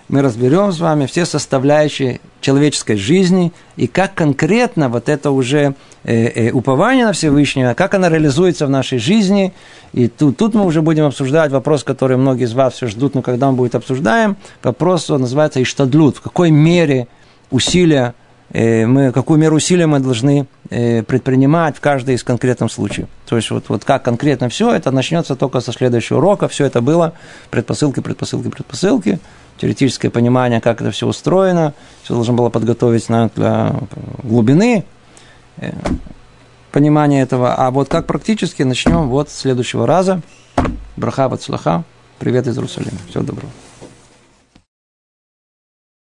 мы 0.09 0.21
разберем 0.21 0.71
с 0.71 0.79
вами 0.79 1.05
все 1.05 1.25
составляющие 1.25 2.21
человеческой 2.39 2.95
жизни 2.95 3.51
и 3.75 3.87
как 3.87 4.13
конкретно 4.13 4.87
вот 4.87 5.09
это 5.09 5.31
уже 5.31 5.73
э, 6.03 6.47
э, 6.47 6.51
упование 6.51 7.05
на 7.05 7.11
Всевышнего, 7.11 7.73
как 7.73 7.93
оно 7.93 8.07
реализуется 8.07 8.67
в 8.67 8.69
нашей 8.69 8.99
жизни. 8.99 9.51
И 9.91 10.07
тут, 10.07 10.37
тут 10.37 10.53
мы 10.53 10.63
уже 10.63 10.81
будем 10.81 11.05
обсуждать 11.05 11.51
вопрос, 11.51 11.83
который 11.83 12.15
многие 12.15 12.45
из 12.45 12.53
вас 12.53 12.75
все 12.75 12.87
ждут, 12.87 13.15
но 13.15 13.21
когда 13.21 13.51
мы 13.51 13.57
будет 13.57 13.75
обсуждаем, 13.75 14.37
вопрос 14.63 15.09
он 15.09 15.21
называется 15.21 15.61
«Иштадлут». 15.61 16.17
В 16.17 16.21
какой 16.21 16.51
мере 16.51 17.07
усилия 17.51 18.13
мы, 18.53 19.11
какую 19.11 19.39
меру 19.39 19.57
усилия 19.57 19.87
мы 19.87 19.99
должны 19.99 20.47
э, 20.69 21.03
предпринимать 21.03 21.75
в 21.75 21.81
каждой 21.81 22.15
из 22.15 22.23
конкретных 22.23 22.71
случаев. 22.71 23.07
То 23.27 23.35
есть 23.35 23.51
вот, 23.51 23.65
вот 23.67 23.83
как 23.83 24.03
конкретно 24.03 24.49
все, 24.49 24.73
это 24.73 24.91
начнется 24.91 25.35
только 25.35 25.59
со 25.59 25.71
следующего 25.73 26.17
урока. 26.17 26.47
Все 26.47 26.65
это 26.65 26.81
было 26.81 27.13
предпосылки, 27.49 27.99
предпосылки, 27.99 28.49
предпосылки 28.49 29.19
теоретическое 29.57 30.09
понимание, 30.09 30.61
как 30.61 30.81
это 30.81 30.91
все 30.91 31.07
устроено. 31.07 31.73
Все 32.03 32.13
должно 32.13 32.33
было 32.33 32.49
подготовить 32.49 33.09
на, 33.09 33.29
для 33.35 33.75
глубины 34.23 34.85
э, 35.57 35.71
понимания 36.71 37.21
этого. 37.21 37.55
А 37.55 37.71
вот 37.71 37.89
как 37.89 38.05
практически 38.05 38.63
начнем 38.63 39.09
вот 39.09 39.29
с 39.29 39.37
следующего 39.37 39.85
раза. 39.85 40.21
Браха, 40.95 41.29
Бацлаха. 41.29 41.83
Привет 42.19 42.47
из 42.47 42.57
Иерусалима. 42.57 42.97
Всего 43.09 43.23
доброго. 43.23 43.66